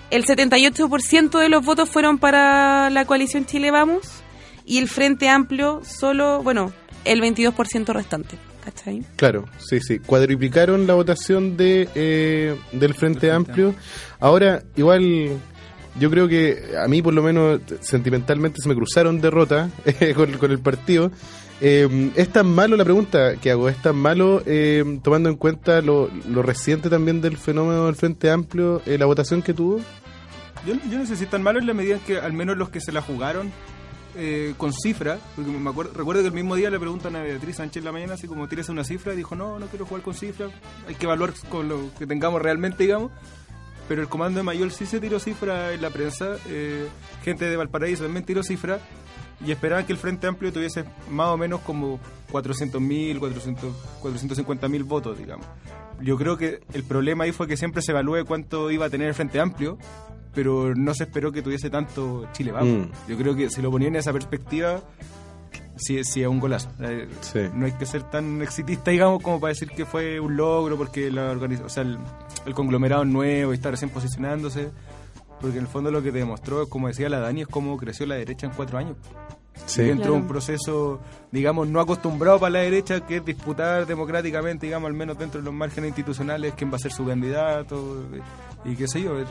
el 0.09 0.25
78% 0.25 1.39
de 1.39 1.49
los 1.49 1.65
votos 1.65 1.89
fueron 1.89 2.17
para 2.17 2.89
la 2.89 3.05
coalición 3.05 3.45
Chile 3.45 3.71
Vamos 3.71 4.23
y 4.65 4.77
el 4.77 4.87
Frente 4.87 5.27
Amplio 5.29 5.81
solo, 5.83 6.41
bueno, 6.43 6.71
el 7.05 7.21
22% 7.21 7.93
restante. 7.93 8.37
¿Cachai? 8.63 9.01
Claro, 9.15 9.45
sí, 9.59 9.79
sí. 9.79 9.99
Cuadriplicaron 9.99 10.87
la 10.87 10.93
votación 10.93 11.55
de 11.55 11.87
eh, 11.95 12.53
del 12.73 12.93
Frente 12.93 13.31
Amplio. 13.31 13.73
Ahora, 14.19 14.61
igual, 14.75 15.39
yo 15.99 16.09
creo 16.09 16.27
que 16.27 16.75
a 16.81 16.87
mí, 16.87 17.01
por 17.01 17.13
lo 17.13 17.23
menos, 17.23 17.61
sentimentalmente 17.81 18.61
se 18.61 18.69
me 18.69 18.75
cruzaron 18.75 19.21
derrotas 19.21 19.71
con, 20.15 20.31
con 20.33 20.51
el 20.51 20.59
partido. 20.59 21.11
Eh, 21.59 22.11
¿Es 22.15 22.29
tan 22.29 22.47
malo 22.47 22.77
la 22.77 22.83
pregunta 22.83 23.35
que 23.37 23.49
hago? 23.49 23.67
¿Es 23.67 23.81
tan 23.81 23.95
malo 23.95 24.43
eh, 24.45 24.99
tomando 25.03 25.29
en 25.29 25.35
cuenta 25.35 25.81
lo, 25.81 26.09
reciente 26.43 26.89
también 26.89 27.19
del 27.21 27.37
fenómeno 27.37 27.87
del 27.87 27.95
Frente 27.95 28.29
Amplio, 28.29 28.81
eh, 28.85 28.97
la 28.97 29.05
votación 29.05 29.41
que 29.41 29.53
tuvo? 29.53 29.79
Yo, 30.65 30.75
yo 30.89 30.99
no 30.99 31.05
sé 31.05 31.15
si 31.15 31.23
es 31.23 31.29
tan 31.29 31.41
malo 31.41 31.59
en 31.59 31.67
la 31.67 31.73
medida 31.73 31.95
en 31.95 32.01
que 32.01 32.17
al 32.19 32.33
menos 32.33 32.57
los 32.57 32.69
que 32.69 32.79
se 32.79 32.91
la 32.91 33.01
jugaron 33.01 33.51
eh, 34.19 34.55
con 34.57 34.73
cifra, 34.73 35.19
porque 35.35 35.51
me 35.51 35.69
acuerdo, 35.69 35.93
recuerdo 35.93 36.21
que 36.21 36.29
el 36.29 36.33
mismo 36.33 36.55
día 36.55 36.71
le 36.71 36.79
preguntan 36.79 37.15
a 37.15 37.21
Beatriz 37.21 37.57
Sánchez 37.57 37.81
en 37.81 37.85
la 37.85 37.91
mañana, 37.91 38.13
así 38.15 38.27
como 38.27 38.47
tienes 38.47 38.67
una 38.69 38.83
cifra, 38.83 39.13
y 39.13 39.17
dijo, 39.17 39.35
no, 39.35 39.59
no 39.59 39.67
quiero 39.67 39.85
jugar 39.85 40.01
con 40.03 40.15
cifra, 40.15 40.47
hay 40.87 40.95
que 40.95 41.05
evaluar 41.05 41.33
con 41.49 41.69
lo 41.69 41.93
que 41.99 42.07
tengamos 42.07 42.41
realmente, 42.41 42.83
digamos. 42.83 43.11
Pero 43.87 44.01
el 44.01 44.09
comando 44.09 44.39
de 44.39 44.43
Mayor 44.43 44.71
sí 44.71 44.85
se 44.85 44.99
tiró 44.99 45.19
cifra 45.19 45.71
en 45.73 45.81
la 45.81 45.89
prensa, 45.89 46.35
eh, 46.47 46.87
gente 47.23 47.45
de 47.45 47.55
Valparaíso 47.55 48.03
también 48.03 48.25
tiró 48.25 48.43
cifra, 48.43 48.79
y 49.45 49.51
esperaban 49.51 49.85
que 49.85 49.93
el 49.93 49.97
Frente 49.99 50.27
Amplio 50.27 50.51
tuviese 50.51 50.83
más 51.09 51.27
o 51.27 51.37
menos 51.37 51.61
como 51.61 51.99
400.000, 52.31 53.19
400, 53.19 53.73
450.000 54.01 54.83
votos, 54.83 55.17
digamos. 55.17 55.45
Yo 56.01 56.17
creo 56.17 56.37
que 56.37 56.59
el 56.73 56.83
problema 56.83 57.23
ahí 57.23 57.31
fue 57.31 57.47
que 57.47 57.55
siempre 57.57 57.81
se 57.81 57.91
evalúe 57.91 58.25
cuánto 58.25 58.69
iba 58.71 58.85
a 58.85 58.89
tener 58.89 59.07
el 59.07 59.13
Frente 59.13 59.39
Amplio, 59.39 59.77
pero 60.33 60.75
no 60.75 60.93
se 60.93 61.03
esperó 61.05 61.31
que 61.31 61.41
tuviese 61.41 61.69
tanto 61.69 62.27
Chile 62.33 62.51
Vamos. 62.51 62.87
Mm. 62.87 63.09
Yo 63.09 63.17
creo 63.17 63.35
que 63.35 63.49
si 63.49 63.61
lo 63.61 63.71
ponían 63.71 63.93
en 63.93 63.99
esa 63.99 64.13
perspectiva, 64.13 64.81
sí, 65.77 66.03
sí 66.03 66.21
es 66.21 66.27
un 66.27 66.39
golazo. 66.39 66.69
Eh, 66.81 67.07
Sí. 67.21 67.39
No 67.53 67.65
hay 67.65 67.71
que 67.73 67.85
ser 67.85 68.03
tan 68.03 68.41
exitista, 68.41 68.91
digamos, 68.91 69.21
como 69.23 69.39
para 69.39 69.53
decir 69.53 69.69
que 69.69 69.85
fue 69.85 70.19
un 70.19 70.35
logro, 70.37 70.77
porque 70.77 71.09
la 71.11 71.31
organiz- 71.33 71.63
o 71.63 71.69
sea, 71.69 71.83
el, 71.83 71.97
el 72.47 72.53
conglomerado 72.55 73.05
nuevo 73.05 73.51
y 73.51 73.55
está 73.55 73.69
recién 73.69 73.91
posicionándose. 73.91 74.69
Porque 75.39 75.57
en 75.57 75.65
el 75.65 75.69
fondo 75.69 75.91
lo 75.91 76.01
que 76.01 76.11
te 76.11 76.17
demostró, 76.17 76.67
como 76.67 76.87
decía 76.87 77.09
la 77.09 77.19
Dani, 77.19 77.41
es 77.41 77.47
cómo 77.47 77.77
creció 77.77 78.07
la 78.07 78.15
derecha 78.15 78.47
en 78.47 78.53
cuatro 78.53 78.79
años. 78.79 78.95
Sí. 79.65 79.81
dentro 79.83 80.11
de 80.13 80.17
un 80.19 80.27
proceso, 80.27 80.99
digamos, 81.31 81.67
no 81.67 81.79
acostumbrado 81.79 82.39
para 82.39 82.51
la 82.51 82.59
derecha, 82.59 83.01
que 83.05 83.17
es 83.17 83.25
disputar 83.25 83.87
democráticamente, 83.87 84.67
digamos, 84.67 84.87
al 84.87 84.93
menos 84.93 85.17
dentro 85.17 85.41
de 85.41 85.45
los 85.45 85.53
márgenes 85.53 85.89
institucionales, 85.89 86.53
quién 86.55 86.71
va 86.71 86.75
a 86.75 86.79
ser 86.79 86.91
su 86.91 87.05
candidato 87.05 88.05
y, 88.65 88.71
y 88.71 88.75
qué 88.75 88.87
sé 88.87 89.01
yo. 89.01 89.17
Es, 89.19 89.27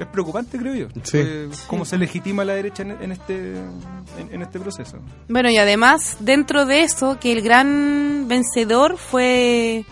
es 0.00 0.06
preocupante, 0.08 0.58
creo 0.58 0.74
yo, 0.74 0.88
Sí. 1.04 1.18
eh, 1.20 1.48
cómo 1.68 1.84
se 1.84 1.96
legitima 1.96 2.44
la 2.44 2.54
derecha 2.54 2.82
en, 2.82 2.90
en 3.00 3.12
este 3.12 3.52
en, 3.54 4.32
en 4.32 4.42
este 4.42 4.58
proceso. 4.58 4.98
Bueno, 5.28 5.48
y 5.48 5.56
además, 5.58 6.16
dentro 6.20 6.66
de 6.66 6.82
eso, 6.82 7.18
que 7.20 7.30
el 7.32 7.40
gran 7.42 8.26
vencedor 8.28 8.96
fue 8.98 9.84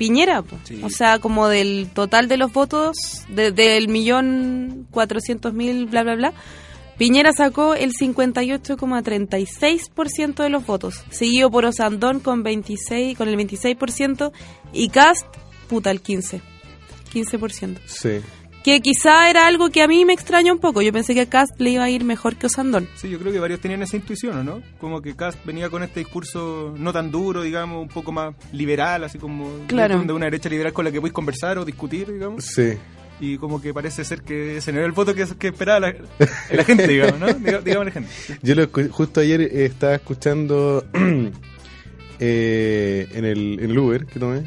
Piñera. 0.00 0.40
po. 0.40 0.56
Sí. 0.64 0.80
O 0.82 0.88
sea, 0.88 1.18
como 1.18 1.48
del 1.48 1.90
total 1.92 2.26
de 2.26 2.38
los 2.38 2.50
votos, 2.54 2.96
de- 3.28 3.52
del 3.52 3.88
millón 3.88 4.86
cuatrocientos 4.90 5.52
mil, 5.52 5.84
bla, 5.86 6.02
bla, 6.04 6.14
bla, 6.16 6.32
Piñera 6.96 7.32
sacó 7.32 7.74
el 7.74 7.92
58,36% 7.92 10.42
de 10.42 10.50
los 10.50 10.66
votos, 10.66 11.02
seguido 11.10 11.50
por 11.50 11.64
Osandón 11.64 12.20
con 12.20 12.42
26, 12.42 13.16
con 13.16 13.28
el 13.28 13.36
26% 13.36 14.32
y 14.72 14.88
Cast, 14.88 15.26
puta, 15.68 15.90
el 15.90 16.00
15. 16.00 16.40
15%. 17.12 17.78
Sí. 17.86 18.20
Que 18.64 18.80
quizá 18.82 19.30
era 19.30 19.46
algo 19.46 19.70
que 19.70 19.80
a 19.82 19.88
mí 19.88 20.04
me 20.04 20.12
extraña 20.12 20.52
un 20.52 20.58
poco. 20.58 20.82
Yo 20.82 20.92
pensé 20.92 21.14
que 21.14 21.22
a 21.22 21.26
Cast 21.30 21.58
le 21.58 21.70
iba 21.70 21.84
a 21.84 21.88
ir 21.90 22.04
mejor 22.04 22.36
que 22.36 22.46
Osandón. 22.46 22.88
Sí, 22.94 23.08
yo 23.08 23.18
creo 23.18 23.32
que 23.32 23.40
varios 23.40 23.58
tenían 23.60 23.82
esa 23.82 23.96
intuición, 23.96 24.36
¿o 24.38 24.44
¿no? 24.44 24.62
Como 24.78 25.00
que 25.00 25.16
Cast 25.16 25.42
venía 25.46 25.70
con 25.70 25.82
este 25.82 26.00
discurso 26.00 26.74
no 26.76 26.92
tan 26.92 27.10
duro, 27.10 27.40
digamos, 27.42 27.80
un 27.80 27.88
poco 27.88 28.12
más 28.12 28.34
liberal, 28.52 29.04
así 29.04 29.18
como 29.18 29.48
Claro. 29.66 30.02
de 30.02 30.12
una 30.12 30.26
derecha 30.26 30.50
liberal 30.50 30.74
con 30.74 30.84
la 30.84 30.92
que 30.92 31.00
podéis 31.00 31.14
conversar 31.14 31.56
o 31.56 31.64
discutir, 31.64 32.12
digamos. 32.12 32.44
Sí. 32.44 32.74
Y 33.18 33.36
como 33.38 33.60
que 33.62 33.72
parece 33.74 34.04
ser 34.04 34.22
que 34.22 34.56
ese 34.58 34.72
no 34.72 34.78
era 34.78 34.86
el 34.86 34.92
voto 34.92 35.14
que, 35.14 35.26
que 35.38 35.48
esperaba 35.48 35.80
la, 35.80 35.94
la 36.52 36.64
gente, 36.64 36.86
digamos, 36.86 37.18
¿no? 37.18 37.28
Diga- 37.28 37.60
Digamos 37.64 37.86
la 37.86 37.92
gente. 37.92 38.10
Yo 38.42 38.54
lo 38.54 38.70
escu- 38.70 38.90
justo 38.90 39.20
ayer 39.20 39.40
eh, 39.42 39.64
estaba 39.66 39.94
escuchando 39.94 40.84
eh, 42.18 43.08
en, 43.12 43.24
el, 43.24 43.58
en 43.60 43.70
el 43.70 43.78
Uber 43.78 44.06
que 44.06 44.18
tomé. 44.20 44.42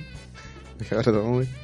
Ahora 0.91 1.03
tomo 1.11 1.37
Uber. 1.37 1.62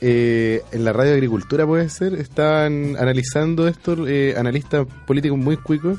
Eh, 0.00 0.62
en 0.72 0.84
la 0.84 0.92
radio 0.92 1.14
agricultura 1.14 1.66
puede 1.66 1.88
ser, 1.88 2.14
estaban 2.14 2.96
analizando 2.98 3.66
esto, 3.66 4.06
eh, 4.06 4.34
analistas 4.36 4.86
políticos 5.06 5.38
muy 5.38 5.56
cuicos, 5.56 5.98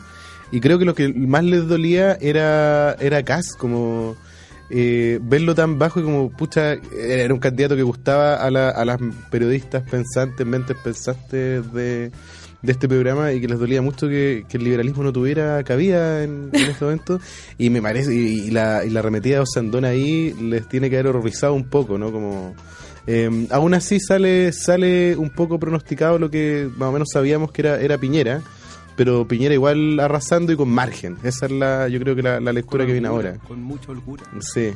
y 0.52 0.60
creo 0.60 0.78
que 0.80 0.86
lo 0.86 0.94
que 0.96 1.10
más 1.14 1.44
les 1.44 1.68
dolía 1.68 2.14
era, 2.22 2.94
era 3.00 3.24
Cas, 3.24 3.54
como 3.58 4.16
eh, 4.70 5.20
verlo 5.22 5.56
tan 5.56 5.80
bajo 5.80 6.00
y 6.00 6.04
como, 6.04 6.30
pucha, 6.30 6.74
era 6.96 7.34
un 7.34 7.40
candidato 7.40 7.76
que 7.76 7.82
gustaba 7.84 8.36
a, 8.36 8.52
la- 8.52 8.70
a 8.70 8.86
las 8.86 9.00
periodistas 9.32 9.84
pensantes, 9.90 10.46
mentes 10.46 10.78
pensantes 10.84 11.72
de, 11.74 12.12
de 12.62 12.72
este 12.72 12.88
programa 12.88 13.34
y 13.34 13.42
que 13.42 13.48
les 13.48 13.60
dolía 13.60 13.82
mucho 13.82 14.08
que, 14.08 14.46
el 14.50 14.64
liberalismo 14.64 15.04
no 15.04 15.12
tuviera 15.12 15.64
cabida 15.64 16.24
en, 16.24 16.50
en 16.54 16.66
este 16.70 16.84
momento. 16.86 17.20
Y 17.58 17.70
me 17.70 17.82
parece 17.82 18.14
y, 18.14 18.48
y 18.48 18.52
la, 18.52 18.84
y 18.86 18.90
la 18.90 19.00
arremetida 19.00 19.36
de 19.38 19.42
Osandón 19.42 19.86
ahí 19.86 20.34
les 20.40 20.68
tiene 20.70 20.90
que 20.90 20.98
haber 20.98 21.08
horrorizado 21.16 21.54
un 21.54 21.66
poco 21.66 21.98
no 21.98 22.12
como 22.12 22.54
eh, 23.08 23.48
aún 23.52 23.74
así 23.74 24.00
sale 24.00 24.52
sale 24.52 25.16
un 25.16 25.30
poco 25.30 25.60
pronosticado 25.60 26.20
lo 26.20 26.30
que 26.30 26.70
más 26.78 26.90
o 26.90 26.92
menos 26.92 27.10
sabíamos 27.12 27.52
que 27.52 27.62
era 27.62 27.80
era 27.80 27.98
Piñera 27.98 28.42
pero 28.96 29.28
Piñera 29.28 29.54
igual 29.54 30.00
arrasando 30.00 30.52
y 30.52 30.56
con 30.56 30.70
margen 30.70 31.18
esa 31.24 31.46
es 31.46 31.52
la 31.52 31.88
yo 31.88 32.00
creo 32.00 32.16
que 32.16 32.22
la, 32.22 32.40
la 32.40 32.54
lectura 32.54 32.86
que 32.86 32.92
viene 32.92 33.08
ahora 33.08 33.38
Con 33.48 33.64
mucha 33.64 33.92
holgura. 33.92 34.24
sí 34.40 34.74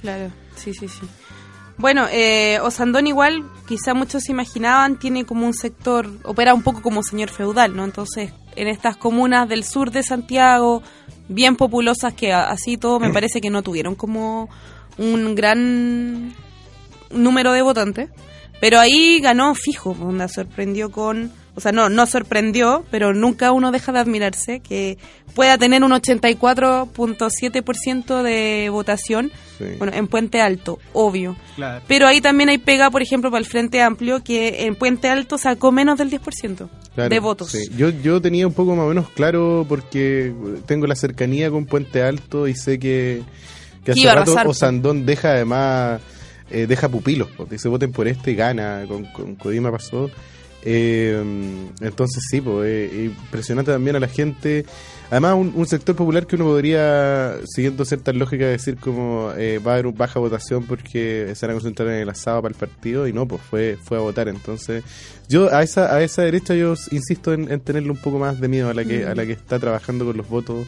Claro, 0.00 0.30
sí, 0.56 0.72
sí, 0.74 0.88
sí. 0.88 1.06
Bueno, 1.76 2.06
eh, 2.10 2.58
Osandón 2.60 3.06
igual, 3.06 3.44
quizá 3.66 3.94
muchos 3.94 4.24
se 4.24 4.32
imaginaban, 4.32 4.98
tiene 4.98 5.24
como 5.24 5.46
un 5.46 5.54
sector, 5.54 6.10
opera 6.24 6.54
un 6.54 6.62
poco 6.62 6.82
como 6.82 7.02
señor 7.02 7.30
feudal, 7.30 7.76
¿no? 7.76 7.84
Entonces, 7.84 8.32
en 8.56 8.66
estas 8.66 8.96
comunas 8.96 9.48
del 9.48 9.62
sur 9.62 9.92
de 9.92 10.02
Santiago, 10.02 10.82
bien 11.28 11.54
populosas, 11.54 12.14
que 12.14 12.32
así 12.32 12.76
todo 12.76 12.98
me 12.98 13.10
parece 13.12 13.40
que 13.40 13.50
no 13.50 13.62
tuvieron 13.62 13.94
como 13.94 14.48
un 14.98 15.36
gran 15.36 16.34
número 17.10 17.52
de 17.52 17.62
votantes, 17.62 18.10
pero 18.60 18.78
ahí 18.80 19.20
ganó 19.20 19.54
fijo, 19.54 19.94
donde 19.98 20.28
sorprendió 20.28 20.90
con, 20.90 21.30
o 21.54 21.60
sea, 21.60 21.70
no, 21.72 21.88
no 21.88 22.06
sorprendió, 22.06 22.84
pero 22.90 23.14
nunca 23.14 23.52
uno 23.52 23.70
deja 23.70 23.92
de 23.92 24.00
admirarse 24.00 24.60
que 24.60 24.98
pueda 25.34 25.56
tener 25.58 25.84
un 25.84 25.92
84.7% 25.92 28.22
de 28.22 28.68
votación, 28.70 29.30
Sí. 29.58 29.64
bueno, 29.78 29.92
en 29.96 30.06
Puente 30.06 30.40
Alto, 30.40 30.78
obvio. 30.92 31.36
Claro. 31.56 31.82
Pero 31.88 32.06
ahí 32.06 32.20
también 32.20 32.48
hay 32.48 32.58
pega, 32.58 32.90
por 32.90 33.02
ejemplo, 33.02 33.28
para 33.30 33.40
el 33.40 33.46
Frente 33.46 33.82
Amplio, 33.82 34.22
que 34.22 34.66
en 34.66 34.76
Puente 34.76 35.08
Alto 35.08 35.36
sacó 35.36 35.72
menos 35.72 35.98
del 35.98 36.10
10% 36.10 36.68
Claro, 36.94 37.10
de 37.10 37.20
votos. 37.20 37.50
sí. 37.50 37.68
Yo, 37.76 37.88
yo 37.90 38.20
tenía 38.20 38.46
un 38.46 38.52
poco 38.52 38.74
más 38.76 38.84
o 38.86 38.88
menos 38.88 39.08
claro 39.10 39.64
porque 39.68 40.32
tengo 40.66 40.86
la 40.86 40.94
cercanía 40.96 41.50
con 41.50 41.66
Puente 41.66 42.02
Alto 42.02 42.46
y 42.48 42.54
sé 42.54 42.78
que, 42.78 43.22
que 43.84 43.92
hace 43.92 44.12
rato 44.14 44.34
po. 44.34 44.50
Osandón 44.50 45.06
deja 45.06 45.30
además, 45.30 46.00
eh, 46.50 46.66
deja 46.66 46.88
pupilos, 46.88 47.28
porque 47.36 47.56
dice 47.56 47.68
voten 47.68 47.92
por 47.92 48.08
este 48.08 48.32
y 48.32 48.34
gana, 48.34 48.84
con, 48.88 49.04
con 49.12 49.34
Codima 49.36 49.70
pasó. 49.70 50.10
Eh, 50.62 51.22
entonces 51.80 52.24
sí, 52.30 52.40
pues, 52.40 52.92
impresionante 52.92 53.70
también 53.70 53.96
a 53.96 54.00
la 54.00 54.08
gente. 54.08 54.66
Además, 55.10 55.36
un, 55.36 55.66
sector 55.66 55.96
popular 55.96 56.26
que 56.26 56.36
uno 56.36 56.44
podría, 56.44 57.36
siguiendo 57.46 57.84
ciertas 57.86 58.14
lógicas, 58.14 58.48
decir 58.48 58.76
como 58.76 59.32
eh, 59.38 59.58
va 59.58 59.70
a 59.70 59.74
haber 59.74 59.86
un 59.86 59.96
baja 59.96 60.20
votación 60.20 60.64
porque 60.64 61.32
se 61.34 61.46
van 61.46 61.56
a 61.56 61.58
concentrar 61.58 61.88
en 61.88 62.02
el 62.02 62.08
asado 62.10 62.42
para 62.42 62.52
el 62.52 62.58
partido 62.58 63.08
y 63.08 63.14
no, 63.14 63.26
pues 63.26 63.40
fue 63.40 63.78
fue 63.82 63.96
a 63.96 64.00
votar. 64.00 64.28
Entonces, 64.28 64.84
yo 65.28 65.54
a 65.54 65.62
esa 65.62 65.94
a 65.94 66.02
esa 66.02 66.22
derecha 66.22 66.54
yo 66.54 66.74
insisto 66.90 67.32
en, 67.32 67.50
en 67.50 67.60
tenerle 67.60 67.90
un 67.90 67.96
poco 67.96 68.18
más 68.18 68.38
de 68.38 68.48
miedo 68.48 68.68
a 68.68 68.74
la 68.74 68.84
que 68.84 69.06
a 69.06 69.14
la 69.14 69.24
que 69.24 69.32
está 69.32 69.58
trabajando 69.58 70.04
con 70.04 70.16
los 70.16 70.28
votos 70.28 70.66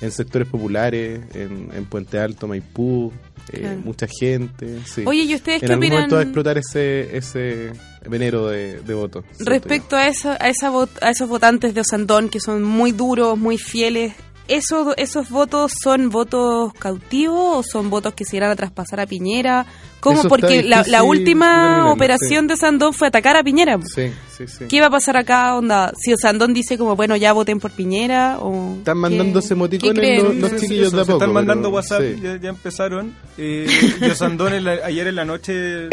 en 0.00 0.12
sectores 0.12 0.48
populares, 0.48 1.20
en, 1.34 1.70
en 1.74 1.84
Puente 1.84 2.18
Alto, 2.18 2.46
Maipú, 2.46 3.12
eh, 3.52 3.60
Claro. 3.60 3.80
mucha 3.84 4.06
gente. 4.18 4.78
Sí. 4.86 5.02
Oye, 5.06 5.22
¿y 5.22 5.34
ustedes 5.34 5.62
en 5.62 5.66
qué 5.68 5.72
algún 5.72 5.84
opinan 5.84 5.96
momento 5.98 6.14
va 6.16 6.20
a 6.20 6.24
explotar 6.24 6.58
ese 6.58 7.16
ese 7.16 7.72
venero 8.08 8.48
de, 8.48 8.80
de 8.80 8.94
votos. 8.94 9.24
respecto 9.40 9.96
a, 9.96 10.06
eso, 10.08 10.30
a, 10.40 10.48
esa 10.48 10.70
vot- 10.70 10.88
a 11.02 11.10
esos 11.10 11.28
votantes 11.28 11.74
de 11.74 11.82
Osandón 11.82 12.28
que 12.30 12.40
son 12.40 12.62
muy 12.62 12.92
duros, 12.92 13.36
muy 13.38 13.58
fieles? 13.58 14.14
¿Esos, 14.50 14.94
¿Esos 14.96 15.30
votos 15.30 15.72
son 15.82 16.10
votos 16.10 16.72
cautivos 16.74 17.58
o 17.58 17.62
son 17.62 17.88
votos 17.88 18.14
que 18.14 18.24
se 18.24 18.36
irán 18.36 18.50
a 18.50 18.56
traspasar 18.56 19.00
a 19.00 19.06
Piñera? 19.06 19.64
¿Cómo? 20.00 20.20
Eso 20.20 20.28
Porque 20.28 20.62
la, 20.62 21.02
última 21.02 21.90
operación 21.92 22.46
de 22.46 22.54
Osandón 22.54 22.92
fue 22.94 23.08
atacar 23.08 23.36
a 23.36 23.42
Piñera. 23.42 23.78
Sí, 23.84 24.10
sí, 24.36 24.46
sí. 24.48 24.64
¿Qué 24.68 24.80
va 24.80 24.86
a 24.86 24.90
pasar 24.90 25.16
acá? 25.16 25.54
Onda? 25.56 25.92
Si 25.98 26.12
Osandón 26.12 26.52
dice 26.54 26.78
como, 26.78 26.96
bueno, 26.96 27.16
ya 27.16 27.32
voten 27.32 27.60
por 27.60 27.70
Piñera 27.70 28.38
o... 28.40 28.76
Están 28.78 28.96
qué- 28.96 29.00
mandándose 29.00 29.54
emoticones 29.54 30.22
los- 30.22 30.34
los 30.36 30.56
chiquillos 30.60 30.88
eso, 30.88 30.96
de 30.96 31.02
a 31.02 31.04
se 31.04 31.12
poco, 31.12 31.24
están 31.24 31.34
mandando 31.34 31.62
pero- 31.68 31.74
WhatsApp, 31.76 32.00
sí. 32.02 32.20
ya, 32.22 32.36
ya 32.40 32.48
empezaron. 32.48 33.14
Eh, 33.38 33.66
Yosandón 34.00 34.54
en 34.54 34.64
la- 34.64 34.78
ayer 34.84 35.06
en 35.06 35.14
la 35.16 35.24
noche 35.26 35.88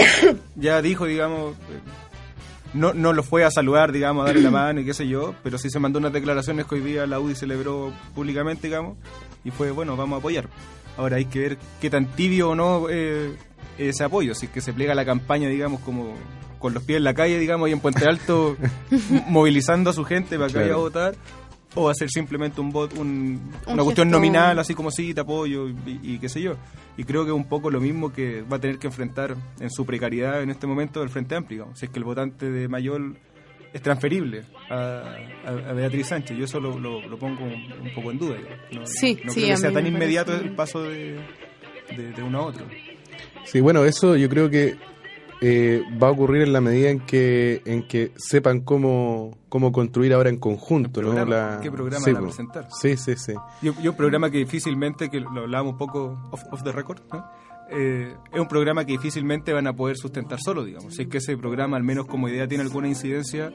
ya 0.55 0.81
dijo, 0.81 1.05
digamos, 1.05 1.53
eh, 1.55 1.79
no, 2.77 2.93
no 2.93 3.13
lo 3.13 3.23
fue 3.23 3.43
a 3.43 3.51
saludar, 3.51 3.91
digamos, 3.91 4.23
a 4.23 4.27
darle 4.27 4.41
la 4.41 4.51
mano 4.51 4.79
y 4.79 4.85
qué 4.85 4.93
sé 4.93 5.07
yo, 5.07 5.33
pero 5.43 5.57
sí 5.57 5.69
se 5.69 5.79
mandó 5.79 5.99
unas 5.99 6.13
declaraciones 6.13 6.65
que 6.65 6.75
hoy 6.75 6.81
día 6.81 7.07
la 7.07 7.19
UDI 7.19 7.35
celebró 7.35 7.91
públicamente, 8.13 8.67
digamos, 8.67 8.97
y 9.43 9.51
fue, 9.51 9.71
bueno, 9.71 9.97
vamos 9.97 10.17
a 10.17 10.19
apoyar. 10.19 10.49
Ahora 10.97 11.17
hay 11.17 11.25
que 11.25 11.39
ver 11.39 11.57
qué 11.81 11.89
tan 11.89 12.07
tibio 12.07 12.51
o 12.51 12.55
no 12.55 12.87
eh, 12.89 13.35
ese 13.77 14.03
apoyo, 14.03 14.33
si 14.35 14.45
es 14.45 14.51
que 14.51 14.61
se 14.61 14.73
pliega 14.73 14.95
la 14.95 15.05
campaña, 15.05 15.49
digamos, 15.49 15.81
como 15.81 16.13
con 16.59 16.73
los 16.73 16.83
pies 16.83 16.97
en 16.97 17.03
la 17.03 17.13
calle, 17.13 17.39
digamos, 17.39 17.69
y 17.69 17.73
en 17.73 17.79
Puente 17.79 18.05
Alto, 18.05 18.57
movilizando 19.27 19.89
a 19.89 19.93
su 19.93 20.03
gente 20.05 20.37
para 20.37 20.51
que 20.51 20.59
vaya 20.59 20.73
a 20.73 20.77
votar, 20.77 21.15
o 21.75 21.83
va 21.85 21.91
a 21.91 21.95
ser 21.95 22.09
simplemente 22.09 22.59
un 22.61 22.71
voto, 22.71 22.99
un- 22.99 23.51
Un 23.67 23.73
una 23.73 23.83
cuestión 23.83 24.09
nominal, 24.09 24.57
así 24.59 24.73
como 24.73 24.89
sí, 24.91 25.13
te 25.13 25.21
apoyo 25.21 25.67
y, 25.69 25.75
y 26.01 26.19
qué 26.19 26.29
sé 26.29 26.41
yo. 26.41 26.55
Y 26.97 27.03
creo 27.03 27.23
que 27.25 27.31
es 27.31 27.35
un 27.35 27.47
poco 27.47 27.69
lo 27.69 27.79
mismo 27.79 28.11
que 28.11 28.41
va 28.41 28.57
a 28.57 28.59
tener 28.59 28.79
que 28.79 28.87
enfrentar 28.87 29.35
en 29.59 29.69
su 29.69 29.85
precariedad 29.85 30.41
en 30.41 30.49
este 30.49 30.65
momento 30.65 31.03
el 31.03 31.09
Frente 31.09 31.35
Amplio. 31.35 31.57
digamos. 31.59 31.79
Si 31.79 31.85
es 31.85 31.91
que 31.91 31.99
el 31.99 32.05
votante 32.05 32.49
de 32.49 32.67
Mayol 32.67 33.17
es 33.73 33.81
transferible 33.81 34.43
a, 34.69 35.03
a- 35.45 35.69
a 35.69 35.73
Beatriz 35.73 36.07
Sánchez. 36.07 36.35
Yo 36.37 36.45
eso 36.45 36.59
lo, 36.59 36.79
lo- 36.79 37.05
lo 37.07 37.19
pongo 37.19 37.43
un, 37.43 37.53
un 37.53 37.93
poco 37.93 38.11
en 38.11 38.17
duda. 38.17 38.37
No, 38.71 38.85
Sí, 38.87 39.19
no 39.23 39.31
sí, 39.31 39.41
creo 39.41 39.55
que 39.55 39.57
sea 39.57 39.71
tan 39.71 39.83
me 39.83 39.89
inmediato 39.89 40.33
el 40.35 40.55
paso 40.55 40.81
de, 40.83 41.19
de, 41.95 42.11
de 42.13 42.23
uno 42.23 42.39
a 42.39 42.45
otro. 42.47 42.65
Sí, 43.45 43.59
bueno, 43.61 43.85
eso 43.85 44.15
yo 44.15 44.27
creo 44.29 44.49
que 44.49 44.75
eh, 45.41 45.83
va 46.01 46.07
a 46.07 46.11
ocurrir 46.11 46.41
en 46.43 46.53
la 46.53 46.61
medida 46.61 46.89
en 46.89 46.99
que 46.99 47.61
en 47.65 47.87
que 47.87 48.11
sepan 48.17 48.61
cómo, 48.61 49.37
cómo 49.49 49.71
construir 49.71 50.13
ahora 50.13 50.29
en 50.29 50.37
conjunto, 50.37 50.99
¿El 50.99 51.05
¿no? 51.07 51.13
programa? 51.13 51.35
La- 51.55 51.59
¿Qué 51.61 51.71
programa 51.71 52.03
sí, 52.05 52.11
van 52.11 52.23
a 52.23 52.25
presentar? 52.27 52.67
Sí, 52.71 52.97
sí, 52.97 53.15
sí. 53.17 53.33
Y, 53.61 53.67
y 53.83 53.87
un 53.87 53.95
programa 53.95 54.29
que 54.31 54.39
difícilmente, 54.39 55.09
que 55.09 55.19
lo 55.19 55.41
hablábamos 55.41 55.73
un 55.73 55.77
poco 55.77 56.19
off, 56.31 56.43
off 56.51 56.63
the 56.63 56.71
record, 56.71 56.99
¿no? 57.11 57.25
Eh, 57.69 58.15
es 58.33 58.39
un 58.39 58.47
programa 58.47 58.85
que 58.85 58.93
difícilmente 58.93 59.51
van 59.53 59.67
a 59.67 59.73
poder 59.73 59.97
sustentar 59.97 60.39
solo, 60.41 60.63
digamos. 60.63 60.95
Si 60.95 61.01
es 61.03 61.07
que 61.09 61.17
ese 61.17 61.35
programa, 61.37 61.75
al 61.77 61.83
menos 61.83 62.05
como 62.07 62.29
idea, 62.29 62.47
tiene 62.47 62.63
alguna 62.63 62.87
incidencia, 62.87 63.51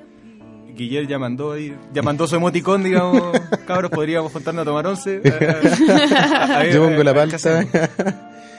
Guillermo 0.74 1.08
ya 1.08 1.18
mandó 1.18 1.52
ahí, 1.52 1.74
ya 1.94 2.02
mandó 2.02 2.26
su 2.26 2.36
emoticón, 2.36 2.82
digamos, 2.82 3.22
cabros, 3.66 3.90
podríamos 3.90 4.30
juntarnos 4.32 4.62
a 4.62 4.64
tomar 4.66 4.86
once. 4.86 5.20
A- 5.24 6.58
a- 6.60 6.66
Yo 6.70 6.84
pongo 6.86 7.02
la 7.02 7.14
palta. 7.14 7.38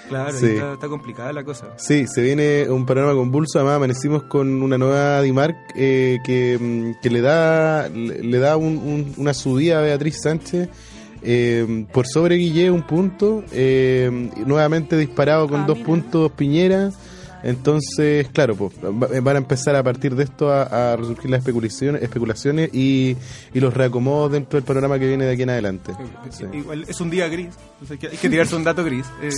Claro, 0.09 0.37
Sí. 0.37 0.47
está, 0.47 0.73
está 0.73 0.87
complicada 0.87 1.31
la 1.33 1.43
cosa. 1.43 1.67
Sí, 1.77 2.05
se 2.07 2.21
viene 2.21 2.69
un 2.69 2.85
panorama 2.85 3.13
convulso. 3.13 3.57
Además, 3.59 3.77
amanecimos 3.77 4.23
con 4.23 4.61
una 4.61 4.77
nueva 4.77 5.21
DIMARC 5.21 5.55
eh, 5.75 6.19
que, 6.23 6.57
mm, 6.59 7.01
que 7.01 7.09
le 7.09 7.21
da 7.21 7.87
le, 7.89 8.21
le 8.23 8.37
da 8.39 8.57
un- 8.57 8.77
un- 8.77 9.13
una 9.17 9.33
subida 9.33 9.79
a 9.79 9.81
Beatriz 9.81 10.17
Sánchez 10.21 10.69
Eh, 11.25 11.85
por 11.93 12.05
sobre 12.05 12.35
Guille 12.35 12.69
un 12.69 12.81
punto, 12.85 13.45
eh, 13.53 14.11
nuevamente 14.45 14.97
disparado 14.97 15.47
con 15.47 15.61
Ah, 15.61 15.65
dos 15.65 15.77
mira. 15.77 15.87
puntos 15.87 16.31
Piñera. 16.33 16.91
Entonces, 17.43 18.29
claro, 18.29 18.55
pues, 18.55 18.73
va- 18.83 19.07
van 19.21 19.35
a 19.35 19.39
empezar 19.39 19.75
a 19.75 19.83
partir 19.83 20.15
de 20.15 20.23
esto 20.23 20.51
a, 20.51 20.93
a 20.93 20.95
resurgir 20.95 21.29
las 21.29 21.39
especulaciones, 21.39 22.01
especulaciones 22.01 22.69
y, 22.73 23.17
y 23.53 23.59
los 23.59 23.73
reacomodos 23.73 24.31
dentro 24.31 24.57
del 24.57 24.63
panorama 24.65 24.97
que 24.97 25.07
viene 25.07 25.25
de 25.25 25.33
aquí 25.33 25.43
en 25.43 25.49
adelante. 25.49 25.93
Sí. 26.29 26.45
Igual 26.53 26.85
es 26.87 26.99
un 27.01 27.09
día 27.09 27.27
gris, 27.27 27.49
sea, 27.87 27.97
que 27.97 28.07
hay 28.07 28.17
que 28.17 28.29
tirarse 28.29 28.55
un 28.55 28.63
dato 28.63 28.83
gris. 28.83 29.05
Eh, 29.21 29.29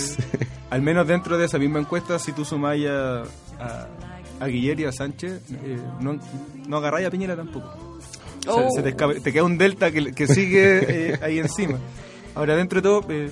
Al 0.70 0.82
menos 0.82 1.06
dentro 1.06 1.36
de 1.38 1.44
esa 1.46 1.58
misma 1.58 1.78
encuesta, 1.80 2.18
si 2.18 2.32
tú 2.32 2.44
sumás 2.44 2.76
a, 2.88 3.22
a, 3.60 3.88
a 4.40 4.46
Guillermo 4.46 4.82
y 4.82 4.84
a 4.86 4.92
Sánchez, 4.92 5.40
eh, 5.64 5.78
no, 6.00 6.18
no 6.68 6.76
agarráis 6.78 7.06
a 7.06 7.10
Piñera 7.10 7.36
tampoco. 7.36 7.68
O 7.68 8.00
sea, 8.42 8.52
Oh. 8.66 8.68
se 8.74 8.82
te, 8.82 8.90
escape- 8.96 9.20
te 9.22 9.32
queda 9.32 9.42
un 9.44 9.58
delta 9.58 9.90
que, 9.90 10.12
que 10.12 10.26
sigue 10.28 11.10
eh, 11.12 11.18
ahí 11.22 11.38
encima. 11.38 11.78
Ahora, 12.34 12.54
dentro 12.56 12.80
de 12.80 12.82
todo, 12.82 13.04
eh, 13.08 13.30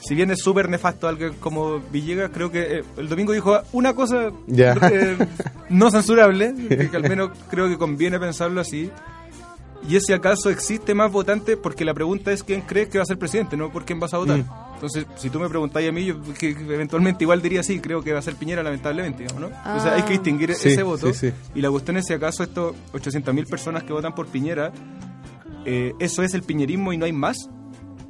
si 0.00 0.14
bien 0.14 0.30
es 0.30 0.40
súper 0.40 0.68
nefasto 0.68 1.08
alguien 1.08 1.34
como 1.40 1.78
Villegas, 1.92 2.30
creo 2.32 2.50
que 2.50 2.78
eh, 2.78 2.84
el 2.96 3.08
domingo 3.08 3.32
dijo 3.32 3.60
una 3.72 3.94
cosa 3.94 4.30
eh, 4.48 5.16
no 5.68 5.90
censurable, 5.90 6.54
que, 6.68 6.96
al 6.96 7.02
menos 7.02 7.30
creo 7.50 7.68
que 7.68 7.76
conviene 7.78 8.18
pensarlo 8.18 8.60
así. 8.60 8.90
Y 9.88 9.96
es 9.96 10.04
si 10.06 10.12
acaso 10.12 10.50
existe 10.50 10.92
más 10.94 11.10
votantes, 11.10 11.56
porque 11.56 11.86
la 11.86 11.94
pregunta 11.94 12.30
es 12.32 12.42
quién 12.42 12.60
crees 12.60 12.88
que 12.90 12.98
va 12.98 13.02
a 13.02 13.06
ser 13.06 13.18
presidente, 13.18 13.56
no 13.56 13.70
por 13.72 13.86
quién 13.86 13.98
vas 13.98 14.12
a 14.12 14.18
votar. 14.18 14.38
Mm. 14.38 14.44
Entonces, 14.74 15.06
si 15.16 15.30
tú 15.30 15.40
me 15.40 15.48
preguntáis 15.48 15.88
a 15.88 15.92
mí, 15.92 16.04
yo 16.04 16.20
que, 16.38 16.54
que 16.54 16.74
eventualmente 16.74 17.24
igual 17.24 17.40
diría 17.40 17.62
sí, 17.62 17.80
creo 17.80 18.02
que 18.02 18.12
va 18.12 18.18
a 18.18 18.22
ser 18.22 18.34
Piñera, 18.34 18.62
lamentablemente, 18.62 19.22
digamos, 19.22 19.50
¿no? 19.50 19.76
O 19.76 19.80
sea, 19.80 19.94
hay 19.94 20.02
que 20.02 20.12
distinguir 20.12 20.54
Sí, 20.54 20.68
ese 20.70 20.82
voto. 20.82 21.12
sí, 21.14 21.30
sí. 21.30 21.34
Y 21.54 21.62
la 21.62 21.70
cuestión 21.70 21.96
es 21.96 22.06
si 22.06 22.12
acaso 22.12 22.42
estos 22.42 22.74
800.000 22.92 23.48
personas 23.48 23.82
que 23.84 23.92
votan 23.94 24.14
por 24.14 24.26
Piñera, 24.26 24.70
eh, 25.64 25.92
¿eso 25.98 26.22
es 26.22 26.34
el 26.34 26.42
piñerismo 26.42 26.92
y 26.92 26.98
no 26.98 27.06
hay 27.06 27.12
más? 27.12 27.36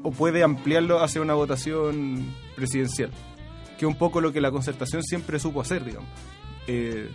¿O 0.03 0.11
puede 0.11 0.43
ampliarlo 0.43 1.03
hacia 1.03 1.21
una 1.21 1.35
votación 1.35 2.35
presidencial? 2.57 3.11
Que 3.79 3.85
es 3.85 3.89
un 3.91 3.97
poco 3.99 4.21
lo 4.21 4.33
que 4.33 4.41
la 4.41 4.51
concertación 4.51 5.03
siempre 5.03 5.39
supo 5.39 5.61
hacer, 5.61 5.85
digamos. 5.85 6.09
Eh, 6.67 7.09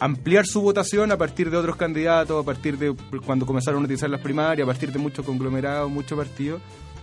ampliar 0.00 0.46
su 0.46 0.60
votación 0.60 1.12
a 1.12 1.18
partir 1.18 1.50
de 1.50 1.56
otros 1.56 1.76
candidatos, 1.76 2.42
a 2.42 2.44
partir 2.44 2.78
de 2.78 2.94
cuando 3.24 3.46
comenzaron 3.46 3.82
a 3.82 3.84
utilizar 3.84 4.08
las 4.10 4.20
primarias, 4.20 4.64
a 4.64 4.70
partir 4.70 4.90
de 4.92 4.98
muchos 4.98 5.24
conglomerados, 5.24 5.90
muchos 5.90 6.16
partidos, 6.18 6.60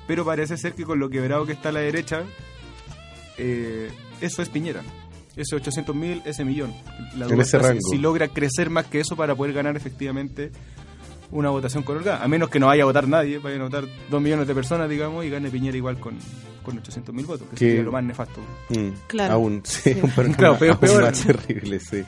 pero 0.08 0.26
parece 0.26 0.58
ser 0.58 0.74
que 0.74 0.84
con 0.84 0.99
lo 0.99 1.10
quebrado 1.10 1.45
que 1.45 1.51
está 1.53 1.72
la 1.72 1.80
derecha, 1.82 2.24
eh, 3.38 3.89
eso 4.22 4.41
es 4.41 4.49
Piñera. 4.49 4.82
Ese 5.36 5.55
800 5.55 5.95
mil, 5.95 6.22
ese 6.26 6.43
millón. 6.43 6.74
La 7.16 7.28
En 7.28 7.39
ese 7.39 7.60
si- 7.60 7.64
rango. 7.66 7.80
Si 7.91 7.97
logra 7.99 8.28
crecer 8.30 8.70
más 8.72 8.88
que 8.88 8.99
eso 8.99 9.16
para 9.16 9.36
poder 9.36 9.53
ganar 9.53 9.76
efectivamente 9.78 10.51
una 11.32 11.49
votación 11.49 11.84
con 11.84 11.97
holgada. 11.97 12.23
A 12.23 12.28
menos 12.28 12.49
que 12.49 12.59
no 12.59 12.67
vaya 12.67 12.84
a 12.84 12.86
votar 12.86 13.07
nadie, 13.07 13.39
vayan 13.39 13.61
a 13.61 13.63
votar 13.65 13.86
dos 14.09 14.21
millones 14.21 14.47
de 14.47 14.55
personas, 14.55 14.89
digamos, 14.89 15.25
y 15.25 15.30
gane 15.30 15.49
Piñera 15.49 15.75
igual 15.78 15.99
con, 15.99 16.15
con 16.63 16.78
800 16.78 17.13
mil 17.13 17.25
votos, 17.25 17.47
que 17.49 17.55
Que- 17.55 17.65
sería 17.69 17.84
lo 17.84 17.91
más 17.91 18.03
nefasto. 18.03 18.41
Mm, 18.69 18.89
Claro. 19.07 19.34
Aún, 19.34 19.61
sí, 19.65 19.91
un 20.01 20.09
panorama 20.11 20.36
Claro, 20.38 20.57
peor- 20.57 20.71
aún 20.71 20.80
peor. 20.80 21.03
más 21.03 21.21
terrible, 21.25 21.80
sí. 21.80 22.03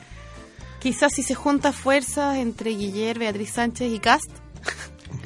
Quizás 0.80 1.12
si 1.12 1.22
se 1.22 1.34
junta 1.34 1.72
fuerzas 1.72 2.36
entre 2.38 2.70
Guillermo, 2.70 3.20
Beatriz 3.20 3.50
Sánchez 3.50 3.92
y 3.92 3.98
Cast. 3.98 4.30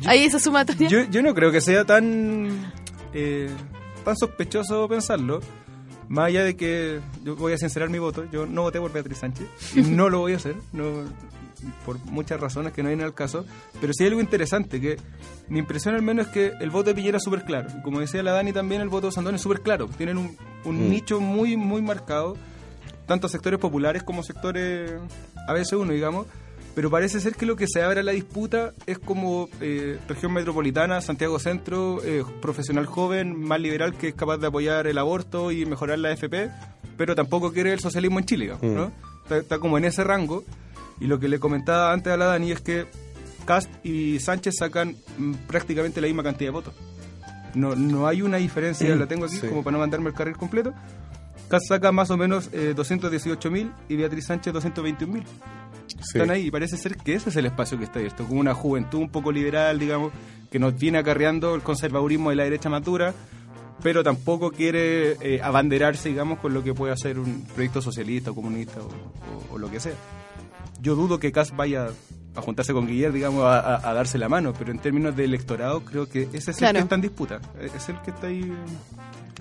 Ahí 0.06 0.24
esa 0.24 0.38
sumatoria. 0.40 0.88
Yo, 0.88 1.04
yo 1.04 1.22
no 1.22 1.32
creo 1.34 1.52
que 1.52 1.60
sea 1.60 1.84
tan, 1.84 2.72
eh, 3.12 3.48
tan 4.04 4.16
sospechoso 4.16 4.88
pensarlo. 4.88 5.40
Más 6.08 6.26
allá 6.26 6.44
de 6.44 6.56
que 6.56 7.00
yo 7.22 7.34
voy 7.36 7.52
a 7.54 7.58
sincerar 7.58 7.88
mi 7.88 7.98
voto, 7.98 8.24
yo 8.30 8.44
no 8.46 8.62
voté 8.62 8.78
por 8.80 8.92
Beatriz 8.92 9.18
Sánchez 9.18 9.46
y 9.76 9.80
no 9.82 10.08
lo 10.10 10.18
voy 10.18 10.34
a 10.34 10.36
hacer, 10.36 10.54
no, 10.72 11.04
por 11.84 11.98
muchas 12.06 12.40
razones 12.40 12.72
que 12.72 12.82
no 12.82 12.88
vienen 12.88 13.06
al 13.06 13.14
caso. 13.14 13.44
Pero 13.80 13.92
sí 13.92 14.04
hay 14.04 14.08
algo 14.10 14.20
interesante, 14.20 14.80
que 14.80 14.96
mi 15.48 15.58
impresión 15.58 15.94
al 15.94 16.02
menos 16.02 16.26
es 16.26 16.32
que 16.32 16.52
el 16.60 16.70
voto 16.70 16.90
de 16.90 16.94
Piñera 16.94 17.18
es 17.18 17.24
súper 17.24 17.44
claro. 17.44 17.68
Y 17.78 17.82
Como 17.82 18.00
decía 18.00 18.22
la 18.22 18.32
Dani 18.32 18.52
también, 18.52 18.80
el 18.80 18.88
voto 18.88 19.06
de 19.08 19.12
Sandón 19.12 19.34
es 19.34 19.40
súper 19.42 19.60
claro. 19.60 19.86
Tienen 19.88 20.18
un, 20.18 20.36
un 20.64 20.86
Mm. 20.86 20.90
nicho 20.90 21.20
muy, 21.20 21.56
muy 21.56 21.82
marcado, 21.82 22.36
tanto 23.06 23.28
sectores 23.28 23.58
populares 23.60 24.02
como 24.02 24.22
sectores 24.22 24.92
ABC1, 25.48 25.92
digamos. 25.92 26.26
Pero 26.74 26.90
parece 26.90 27.20
ser 27.20 27.36
que 27.36 27.46
lo 27.46 27.54
que 27.54 27.66
se 27.68 27.82
abre 27.84 28.00
a 28.00 28.02
la 28.02 28.10
disputa 28.10 28.72
es 28.86 28.98
como 28.98 29.48
eh, 29.60 29.96
región 30.08 30.32
metropolitana, 30.32 31.00
Santiago 31.00 31.38
Centro, 31.38 32.02
eh, 32.02 32.24
profesional 32.42 32.86
joven, 32.86 33.38
más 33.40 33.60
liberal 33.60 33.94
que 33.94 34.08
es 34.08 34.14
capaz 34.14 34.38
de 34.38 34.48
apoyar 34.48 34.88
el 34.88 34.98
aborto 34.98 35.52
y 35.52 35.66
mejorar 35.66 36.00
la 36.00 36.10
FP, 36.10 36.50
pero 36.96 37.14
tampoco 37.14 37.52
quiere 37.52 37.72
el 37.72 37.78
socialismo 37.78 38.18
en 38.18 38.24
Chile, 38.24 38.44
digamos, 38.46 38.64
¿no? 38.76 38.92
Está, 39.22 39.36
está 39.36 39.58
como 39.60 39.78
en 39.78 39.84
ese 39.84 40.02
rango. 40.02 40.42
Y 41.00 41.06
lo 41.06 41.18
que 41.18 41.28
le 41.28 41.38
comentaba 41.38 41.92
antes 41.92 42.12
a 42.12 42.16
la 42.16 42.26
Dani 42.26 42.52
es 42.52 42.60
que 42.60 42.86
Cast 43.44 43.68
y 43.84 44.18
Sánchez 44.20 44.54
sacan 44.58 44.96
mm, 45.18 45.32
prácticamente 45.46 46.00
la 46.00 46.06
misma 46.06 46.22
cantidad 46.22 46.48
de 46.48 46.52
votos. 46.52 46.74
No, 47.54 47.76
no 47.76 48.06
hay 48.06 48.22
una 48.22 48.38
diferencia, 48.38 48.94
la 48.96 49.06
tengo 49.06 49.26
aquí 49.26 49.36
Sí. 49.36 49.48
como 49.48 49.62
para 49.62 49.72
no 49.72 49.78
mandarme 49.80 50.08
el 50.10 50.14
carril 50.14 50.36
completo. 50.36 50.72
Cast 51.48 51.66
saca 51.68 51.92
más 51.92 52.10
o 52.10 52.16
menos 52.16 52.48
eh, 52.52 52.74
218.000 52.74 53.70
y 53.88 53.96
Beatriz 53.96 54.26
Sánchez 54.26 54.52
221.000 54.54 55.22
Sí. 55.86 55.96
están 56.18 56.30
ahí 56.30 56.46
y 56.46 56.50
parece 56.50 56.76
ser 56.76 56.96
que 56.96 57.14
ese 57.14 57.28
es 57.28 57.36
el 57.36 57.46
espacio 57.46 57.76
que 57.78 57.84
está 57.84 57.98
abierto, 57.98 58.24
como 58.26 58.40
una 58.40 58.54
juventud 58.54 58.98
un 59.00 59.10
poco 59.10 59.30
liberal, 59.30 59.78
digamos, 59.78 60.12
que 60.50 60.58
nos 60.58 60.76
viene 60.78 60.98
acarreando 60.98 61.54
el 61.54 61.62
conservadurismo 61.62 62.30
de 62.30 62.36
la 62.36 62.44
derecha 62.44 62.70
madura, 62.70 63.12
pero 63.82 64.02
tampoco 64.02 64.50
quiere 64.50 65.12
eh, 65.20 65.40
abanderarse, 65.42 66.08
digamos, 66.08 66.38
con 66.38 66.54
lo 66.54 66.64
que 66.64 66.72
puede 66.72 66.92
hacer 66.92 67.18
un 67.18 67.42
proyecto 67.54 67.82
socialista 67.82 68.30
o 68.30 68.34
comunista 68.34 68.80
o, 68.80 68.86
o- 68.86 69.54
o 69.54 69.58
lo 69.58 69.70
que 69.70 69.78
sea. 69.80 69.92
Yo 70.80 70.94
dudo 70.94 71.18
que 71.18 71.32
Kass 71.32 71.54
vaya 71.56 71.88
a 72.36 72.40
juntarse 72.40 72.72
con 72.72 72.86
Guillermo, 72.86 73.14
digamos, 73.14 73.44
a, 73.44 73.58
a- 73.60 73.90
a 73.90 73.94
darse 73.94 74.18
la 74.18 74.28
mano, 74.28 74.52
pero 74.58 74.70
en 74.72 74.78
términos 74.78 75.14
de 75.16 75.24
electorado 75.24 75.84
creo 75.84 76.08
que 76.08 76.28
ese 76.32 76.50
es 76.50 76.56
Claro. 76.56 76.70
el 76.78 76.82
que 76.82 76.82
está 76.84 76.94
en 76.96 77.00
disputa, 77.00 77.40
es 77.62 77.88
el 77.88 78.00
que 78.02 78.10
está 78.10 78.26
ahí... 78.26 78.52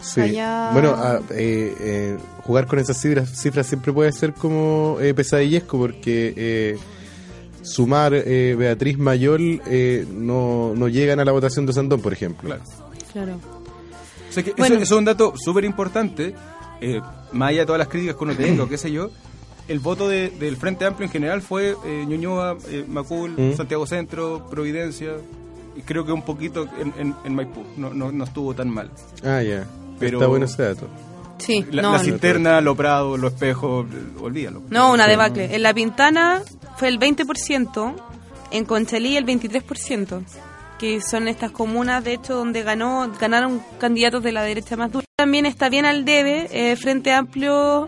Sí. 0.01 0.21
Allá- 0.21 0.69
Bueno, 0.73 0.95
ah, 0.97 1.19
eh, 1.31 1.75
eh, 1.79 2.17
jugar 2.43 2.67
con 2.67 2.79
esas 2.79 2.99
cifras, 2.99 3.29
cifras 3.39 3.67
siempre 3.67 3.91
puede 3.93 4.11
ser 4.11 4.33
como 4.33 4.97
eh, 4.99 5.13
pesadillesco 5.13 5.77
porque 5.77 6.33
eh, 6.35 6.77
sumar 7.61 8.13
eh, 8.13 8.55
Beatriz 8.57 8.97
Mayol 8.97 9.61
eh, 9.65 10.05
no, 10.11 10.73
no 10.75 10.87
llegan 10.89 11.19
a 11.19 11.25
la 11.25 11.31
votación 11.31 11.65
de 11.65 11.73
Sandón, 11.73 12.01
por 12.01 12.11
ejemplo. 12.13 12.49
Claro. 12.49 12.63
Claro. 13.13 13.39
O 14.29 14.33
sea 14.33 14.43
que 14.43 14.51
Bueno. 14.51 14.75
eso, 14.75 14.83
eso 14.83 14.93
es 14.95 14.99
un 14.99 15.05
dato 15.05 15.33
súper 15.37 15.63
importante, 15.63 16.35
eh, 16.81 16.99
más 17.31 17.49
allá 17.49 17.59
de 17.61 17.65
todas 17.65 17.79
las 17.79 17.87
críticas 17.87 18.15
que 18.17 18.23
uno 18.23 18.35
tenga 18.35 18.63
o 18.63 18.67
qué 18.69 18.77
sé 18.77 18.91
yo. 18.91 19.09
El 19.67 19.79
voto 19.79 20.07
de- 20.09 20.29
del 20.29 20.57
Frente 20.57 20.85
Amplio 20.85 21.05
en 21.05 21.11
general 21.11 21.41
fue 21.41 21.75
eh, 21.85 22.05
Ñuñoa, 22.07 22.57
eh, 22.67 22.85
Macul, 22.87 23.31
Mm. 23.37 23.55
Santiago 23.55 23.85
Centro, 23.87 24.47
Providencia, 24.49 25.13
y 25.75 25.81
creo 25.81 26.05
que 26.05 26.11
un 26.11 26.21
poquito 26.23 26.67
en, 26.79 26.93
en- 26.97 27.15
en 27.23 27.35
Maipú. 27.35 27.63
No, 27.77 27.93
no, 27.93 28.11
no 28.11 28.23
estuvo 28.25 28.53
tan 28.53 28.69
mal. 28.69 28.91
Ah, 29.23 29.41
ya. 29.41 29.65
Pero- 29.99 30.17
Está 30.19 30.27
bueno 30.27 30.45
ese 30.45 30.63
dato. 30.63 30.87
Sí, 31.39 31.65
La, 31.71 31.81
no, 31.81 31.91
la 31.93 31.97
no. 31.97 32.03
cisterna, 32.03 32.61
lo 32.61 32.75
Prado, 32.75 33.17
los 33.17 33.33
espejos, 33.33 33.85
eh, 33.91 34.19
olvídalo. 34.21 34.61
No, 34.69 34.91
una 34.93 35.07
debacle. 35.07 35.53
En 35.55 35.63
La 35.63 35.73
Pintana 35.73 36.41
fue 36.77 36.87
el 36.89 36.99
20%, 36.99 37.95
en 38.51 38.65
Conchalí 38.65 39.17
el 39.17 39.25
23%, 39.25 40.21
que 40.77 41.01
son 41.01 41.27
estas 41.27 41.51
comunas, 41.51 42.03
de 42.03 42.13
hecho, 42.13 42.35
donde 42.35 42.63
ganó 42.63 43.11
ganaron 43.19 43.61
candidatos 43.79 44.23
de 44.23 44.31
la 44.31 44.43
derecha 44.43 44.75
más 44.77 44.91
dura. 44.91 45.05
También 45.17 45.45
está 45.45 45.69
bien 45.69 45.85
al 45.85 46.05
debe, 46.05 46.47
eh, 46.51 46.75
Frente 46.75 47.11
Amplio, 47.13 47.87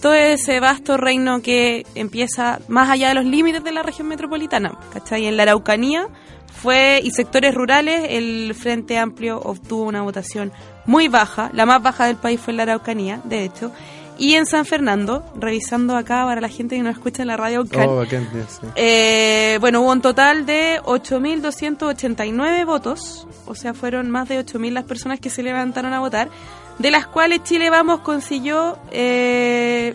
todo 0.00 0.14
ese 0.14 0.60
vasto 0.60 0.96
reino 0.96 1.40
que 1.42 1.84
empieza 1.94 2.60
más 2.68 2.88
allá 2.90 3.08
de 3.08 3.14
los 3.14 3.24
límites 3.24 3.62
de 3.64 3.72
la 3.72 3.82
región 3.82 4.08
metropolitana, 4.08 4.78
¿cachai? 4.92 5.26
En 5.26 5.36
la 5.36 5.44
Araucanía 5.44 6.08
fue 6.62 7.00
y 7.04 7.10
sectores 7.10 7.54
rurales, 7.54 8.06
el 8.10 8.54
Frente 8.54 8.98
Amplio 8.98 9.38
obtuvo 9.40 9.84
una 9.84 10.02
votación 10.02 10.52
muy 10.86 11.08
baja, 11.08 11.50
la 11.52 11.66
más 11.66 11.82
baja 11.82 12.06
del 12.06 12.16
país 12.16 12.40
fue 12.40 12.52
en 12.52 12.56
la 12.58 12.62
Araucanía, 12.64 13.20
de 13.24 13.44
hecho, 13.44 13.70
y 14.20 14.34
en 14.34 14.46
San 14.46 14.64
Fernando, 14.64 15.24
revisando 15.36 15.96
acá 15.96 16.24
para 16.24 16.40
la 16.40 16.48
gente 16.48 16.74
que 16.74 16.82
nos 16.82 16.96
escucha 16.96 17.22
en 17.22 17.28
la 17.28 17.36
radio 17.36 17.60
Oh, 17.76 18.04
sí. 18.04 18.16
eh, 18.74 19.58
bueno, 19.60 19.80
hubo 19.82 19.92
un 19.92 20.00
total 20.00 20.44
de 20.44 20.80
8.289 20.82 22.64
votos, 22.66 23.28
o 23.46 23.54
sea, 23.54 23.74
fueron 23.74 24.10
más 24.10 24.28
de 24.28 24.44
8.000 24.44 24.72
las 24.72 24.84
personas 24.84 25.20
que 25.20 25.30
se 25.30 25.42
levantaron 25.44 25.92
a 25.92 26.00
votar, 26.00 26.30
de 26.78 26.90
las 26.90 27.06
cuales 27.06 27.42
Chile 27.42 27.70
Vamos 27.70 28.00
consiguió 28.00 28.78
eh, 28.90 29.94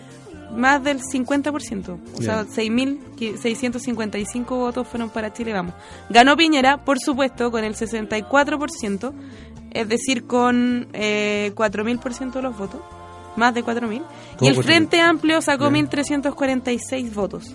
más 0.54 0.82
del 0.84 1.00
50%, 1.00 1.98
o 2.16 2.22
sea, 2.22 2.44
Ya. 2.44 2.50
6.655 2.50 4.44
votos 4.48 4.86
fueron 4.86 5.10
para 5.10 5.32
Chile 5.32 5.52
Vamos. 5.52 5.74
Ganó 6.10 6.36
Piñera, 6.36 6.84
por 6.84 6.98
supuesto, 7.00 7.50
con 7.50 7.64
el 7.64 7.74
64%, 7.74 9.12
es 9.72 9.88
decir, 9.88 10.26
con 10.26 10.88
eh, 10.92 11.52
4.000% 11.54 12.32
de 12.32 12.42
los 12.42 12.56
votos, 12.56 12.80
más 13.36 13.54
de 13.54 13.64
4.000. 13.64 13.94
Y 13.94 14.36
¿Cómo 14.36 14.50
el 14.50 14.56
4.000? 14.56 14.62
Frente 14.62 15.00
Amplio 15.00 15.40
sacó 15.42 15.64
Ya. 15.64 15.70
1.346 15.70 17.12
votos. 17.14 17.54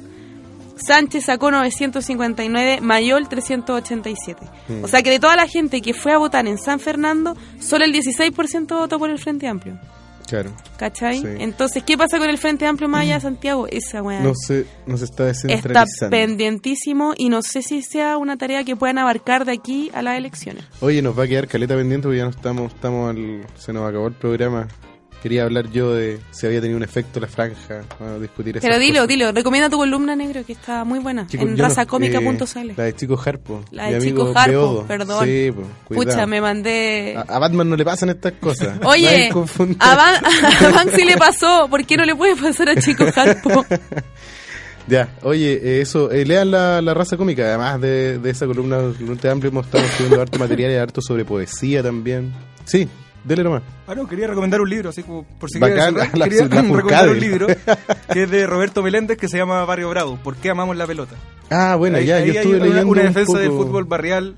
Sánchez 0.79 1.25
sacó 1.25 1.51
959, 1.51 2.79
Mayol 2.81 3.27
387. 3.29 4.45
Mm. 4.67 4.83
O 4.83 4.87
sea 4.87 5.01
que 5.03 5.09
de 5.09 5.19
toda 5.19 5.35
la 5.35 5.47
gente 5.47 5.81
que 5.81 5.93
fue 5.93 6.11
a 6.13 6.17
votar 6.17 6.47
en 6.47 6.57
San 6.57 6.79
Fernando, 6.79 7.35
solo 7.59 7.85
el 7.85 7.93
16% 7.93 8.67
votó 8.77 8.99
por 8.99 9.09
el 9.09 9.19
Frente 9.19 9.47
Amplio. 9.47 9.77
Claro. 10.27 10.51
¿Cachai? 10.77 11.21
Sí. 11.21 11.27
Entonces, 11.39 11.81
¿qué 11.83 11.97
pasa 11.97 12.19
con 12.19 12.29
el 12.29 12.37
Frente 12.37 12.67
Amplio 12.67 12.87
más 12.87 13.01
allá 13.01 13.15
de 13.15 13.21
Santiago? 13.29 13.65
Esa 13.67 14.03
weá 14.03 14.19
No 14.19 14.33
se, 14.35 14.67
no 14.85 14.95
se 14.95 15.05
está 15.05 15.27
está 15.31 16.09
pendientísimo 16.11 17.13
y 17.17 17.29
no 17.29 17.41
sé 17.41 17.63
si 17.63 17.81
sea 17.81 18.17
una 18.17 18.37
tarea 18.37 18.63
que 18.63 18.75
puedan 18.75 18.99
abarcar 18.99 19.45
de 19.45 19.53
aquí 19.53 19.89
a 19.93 20.03
las 20.03 20.17
elecciones. 20.17 20.65
Oye, 20.81 21.01
nos 21.01 21.17
va 21.17 21.23
a 21.23 21.27
quedar 21.27 21.47
caleta 21.47 21.75
pendiente 21.75 22.07
porque 22.07 22.17
ya 22.19 22.25
no 22.25 22.29
estamos, 22.29 22.71
estamos 22.73 23.09
al- 23.09 23.45
se 23.57 23.73
nos 23.73 23.89
acabó 23.89 24.07
el 24.07 24.13
programa. 24.13 24.67
Quería 25.21 25.43
hablar 25.43 25.69
yo 25.69 25.93
de 25.93 26.19
si 26.31 26.45
había 26.47 26.61
tenido 26.61 26.77
un 26.77 26.83
efecto 26.83 27.19
la 27.19 27.27
franja. 27.27 27.81
A 27.99 28.17
discutir 28.19 28.55
esas 28.57 28.67
Pero 28.69 28.79
dilo, 28.79 28.93
cosas. 28.99 29.07
dilo, 29.09 29.31
recomienda 29.33 29.69
tu 29.69 29.77
columna 29.77 30.15
negro 30.15 30.45
que 30.45 30.53
está 30.53 30.83
muy 30.85 30.99
buena 30.99 31.27
Chicos, 31.27 31.47
en 31.47 31.57
razacomica.cl. 31.57 32.69
eh, 32.69 32.73
la 32.77 32.83
de 32.85 32.95
Chico 32.95 33.21
Harpo. 33.23 33.63
La 33.71 33.91
de 33.91 33.99
Chico 33.99 34.31
Harpo, 34.33 34.51
Beodo. 34.51 34.85
perdón. 34.87 35.25
Sí, 35.25 35.51
pues. 35.87 36.05
Pucha, 36.05 36.25
me 36.25 36.39
mandé... 36.39 37.15
A, 37.17 37.35
a 37.35 37.39
Batman 37.39 37.69
no 37.69 37.75
le 37.75 37.83
pasan 37.83 38.09
estas 38.09 38.33
cosas. 38.33 38.79
Oye, 38.85 39.29
a 39.79 39.95
Van, 39.95 40.15
a 40.25 40.95
sí 40.95 41.03
le 41.03 41.17
pasó, 41.17 41.67
¿por 41.69 41.85
qué 41.85 41.97
no 41.97 42.05
le 42.05 42.15
puede 42.15 42.35
pasar 42.35 42.69
a 42.69 42.75
Chico 42.79 43.05
Harpo? 43.15 43.65
Ya, 44.87 45.07
oye, 45.21 45.53
eh, 45.61 45.81
eso, 45.81 46.09
eh, 46.11 46.25
lean 46.25 46.49
la, 46.49 46.81
la 46.81 46.95
raza 46.95 47.15
cómica, 47.15 47.43
además 47.43 47.79
de, 47.79 48.17
de 48.17 48.29
esa 48.31 48.47
columna 48.47 48.91
Frente 48.97 49.29
Amplio 49.29 49.51
hemos 49.51 49.67
estado 49.67 49.83
escribiendo 49.85 50.19
harto 50.19 50.39
material 50.39 50.71
y 50.71 50.75
harto 50.77 50.99
sobre 50.99 51.25
poesía 51.25 51.83
también. 51.83 52.33
Sí, 52.65 52.89
dele 53.23 53.43
nomás. 53.43 53.63
Ah, 53.87 53.95
no, 53.95 54.07
quería 54.07 54.27
recomendar 54.27 54.61
un 54.61 54.69
libro, 54.69 54.89
así 54.89 55.03
como 55.03 55.23
por 55.23 55.49
si 55.49 55.59
Bacán, 55.59 55.93
quieres, 55.95 56.13
la- 56.17 56.25
quería 56.25 56.41
la 56.47 56.61
recomendar 56.61 57.09
un 57.09 57.19
libro 57.19 57.47
que 58.13 58.23
es 58.23 58.31
de 58.31 58.47
Roberto 58.47 58.81
Meléndez 58.83 59.17
que 59.17 59.27
se 59.27 59.37
llama 59.37 59.63
Barrio 59.65 59.89
Bravo, 59.89 60.17
¿por 60.23 60.35
qué 60.35 60.49
amamos 60.49 60.75
la 60.77 60.87
pelota? 60.87 61.15
Ah, 61.49 61.75
bueno, 61.75 61.97
Ahí- 61.97 62.05
ya, 62.05 62.17
ahí 62.17 62.27
yo 62.27 62.31
hay 62.31 62.37
estuve 62.37 62.55
una, 62.57 62.65
leyendo 62.65 62.87
una 62.91 63.01
un 63.01 63.07
defensa 63.07 63.37
del 63.39 63.49
poco- 63.49 63.63
fútbol 63.65 63.83
barrial 63.85 64.35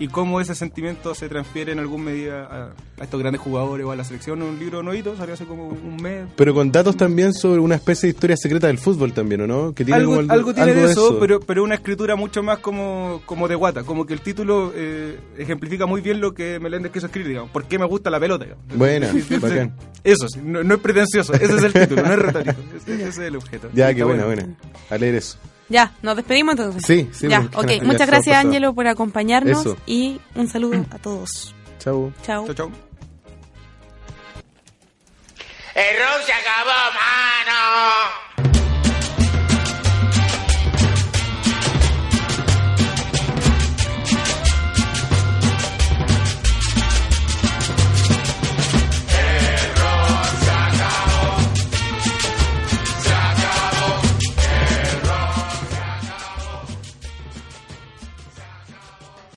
y 0.00 0.08
cómo 0.08 0.40
ese 0.40 0.56
sentimiento 0.56 1.14
se 1.14 1.28
transfiere 1.28 1.70
en 1.70 1.78
algún 1.78 2.02
medida 2.02 2.44
a, 2.46 2.70
a 3.00 3.04
estos 3.04 3.20
grandes 3.20 3.40
jugadores 3.40 3.86
o 3.86 3.92
a 3.92 3.96
la 3.96 4.02
selección. 4.02 4.42
Un 4.42 4.58
libro 4.58 4.82
nuevito, 4.82 5.16
salió 5.16 5.34
hace 5.34 5.44
como 5.44 5.68
un 5.68 5.96
mes. 6.02 6.24
Pero 6.36 6.52
con 6.54 6.72
datos 6.72 6.96
también 6.96 7.32
sobre 7.34 7.60
una 7.60 7.76
especie 7.76 8.08
de 8.08 8.14
historia 8.14 8.36
secreta 8.36 8.66
del 8.66 8.78
fútbol 8.78 9.12
también, 9.12 9.42
¿o 9.42 9.46
no? 9.46 9.74
Que 9.74 9.84
tiene 9.84 10.00
Algo, 10.00 10.18
el- 10.20 10.30
algo 10.30 10.52
tiene 10.52 10.72
algo 10.72 10.86
de 10.86 10.90
eso, 10.92 11.18
Pero, 11.20 11.38
pero 11.40 11.62
una 11.62 11.74
escritura 11.76 12.16
mucho 12.16 12.42
más 12.42 12.58
como, 12.58 13.22
como 13.26 13.46
de 13.46 13.54
guata, 13.54 13.84
como 13.84 14.06
que 14.06 14.14
el 14.14 14.20
título 14.22 14.72
eh, 14.74 15.18
ejemplifica 15.38 15.86
muy 15.86 16.00
bien 16.00 16.20
lo 16.20 16.32
que 16.34 16.58
Meléndez 16.58 16.90
quiso 16.92 17.06
escribir, 17.06 17.28
digamos, 17.28 17.50
¿por 17.50 17.64
qué 17.66 17.78
me 17.78 17.84
gusta 17.86 18.10
la 18.10 18.18
pelota? 18.18 18.46
Buena, 18.74 19.08
bacán. 19.40 19.74
Eso, 20.02 20.28
sí, 20.28 20.40
no, 20.42 20.64
no 20.64 20.74
es 20.76 20.80
pretencioso, 20.80 21.34
ese 21.34 21.56
es 21.56 21.62
el 21.62 21.72
título, 21.74 22.02
no 22.02 22.12
es 22.14 22.18
retórico, 22.18 22.54
ese, 22.74 22.94
ese 22.94 23.08
es 23.08 23.18
el 23.18 23.36
objeto. 23.36 23.68
Ya, 23.74 23.92
qué 23.94 24.02
buena, 24.02 24.24
buena. 24.24 24.48
A 24.88 24.96
leer 24.96 25.16
eso. 25.16 25.36
Ya, 25.70 25.92
nos 26.02 26.16
despedimos 26.16 26.52
entonces. 26.58 26.82
Sí, 26.84 27.08
sí, 27.12 27.28
Ya, 27.28 27.48
ok. 27.54 27.66
ya 27.70 27.84
Muchas 27.84 28.06
gracias. 28.08 28.36
Ángelo, 28.36 28.74
por 28.74 28.86
acompañarnos 28.88 29.60
Eso. 29.60 29.76
y 29.86 30.20
un 30.34 30.48
saludo 30.48 30.84
a 30.90 30.98
todos. 30.98 31.54
Chau. 31.78 32.12
Chao. 32.22 32.44
Chau, 32.46 32.54
chau. 32.54 32.70
El 35.74 35.96
rock 35.98 36.26
se 36.26 36.32
acabó, 36.32 36.70
mano. 36.92 38.10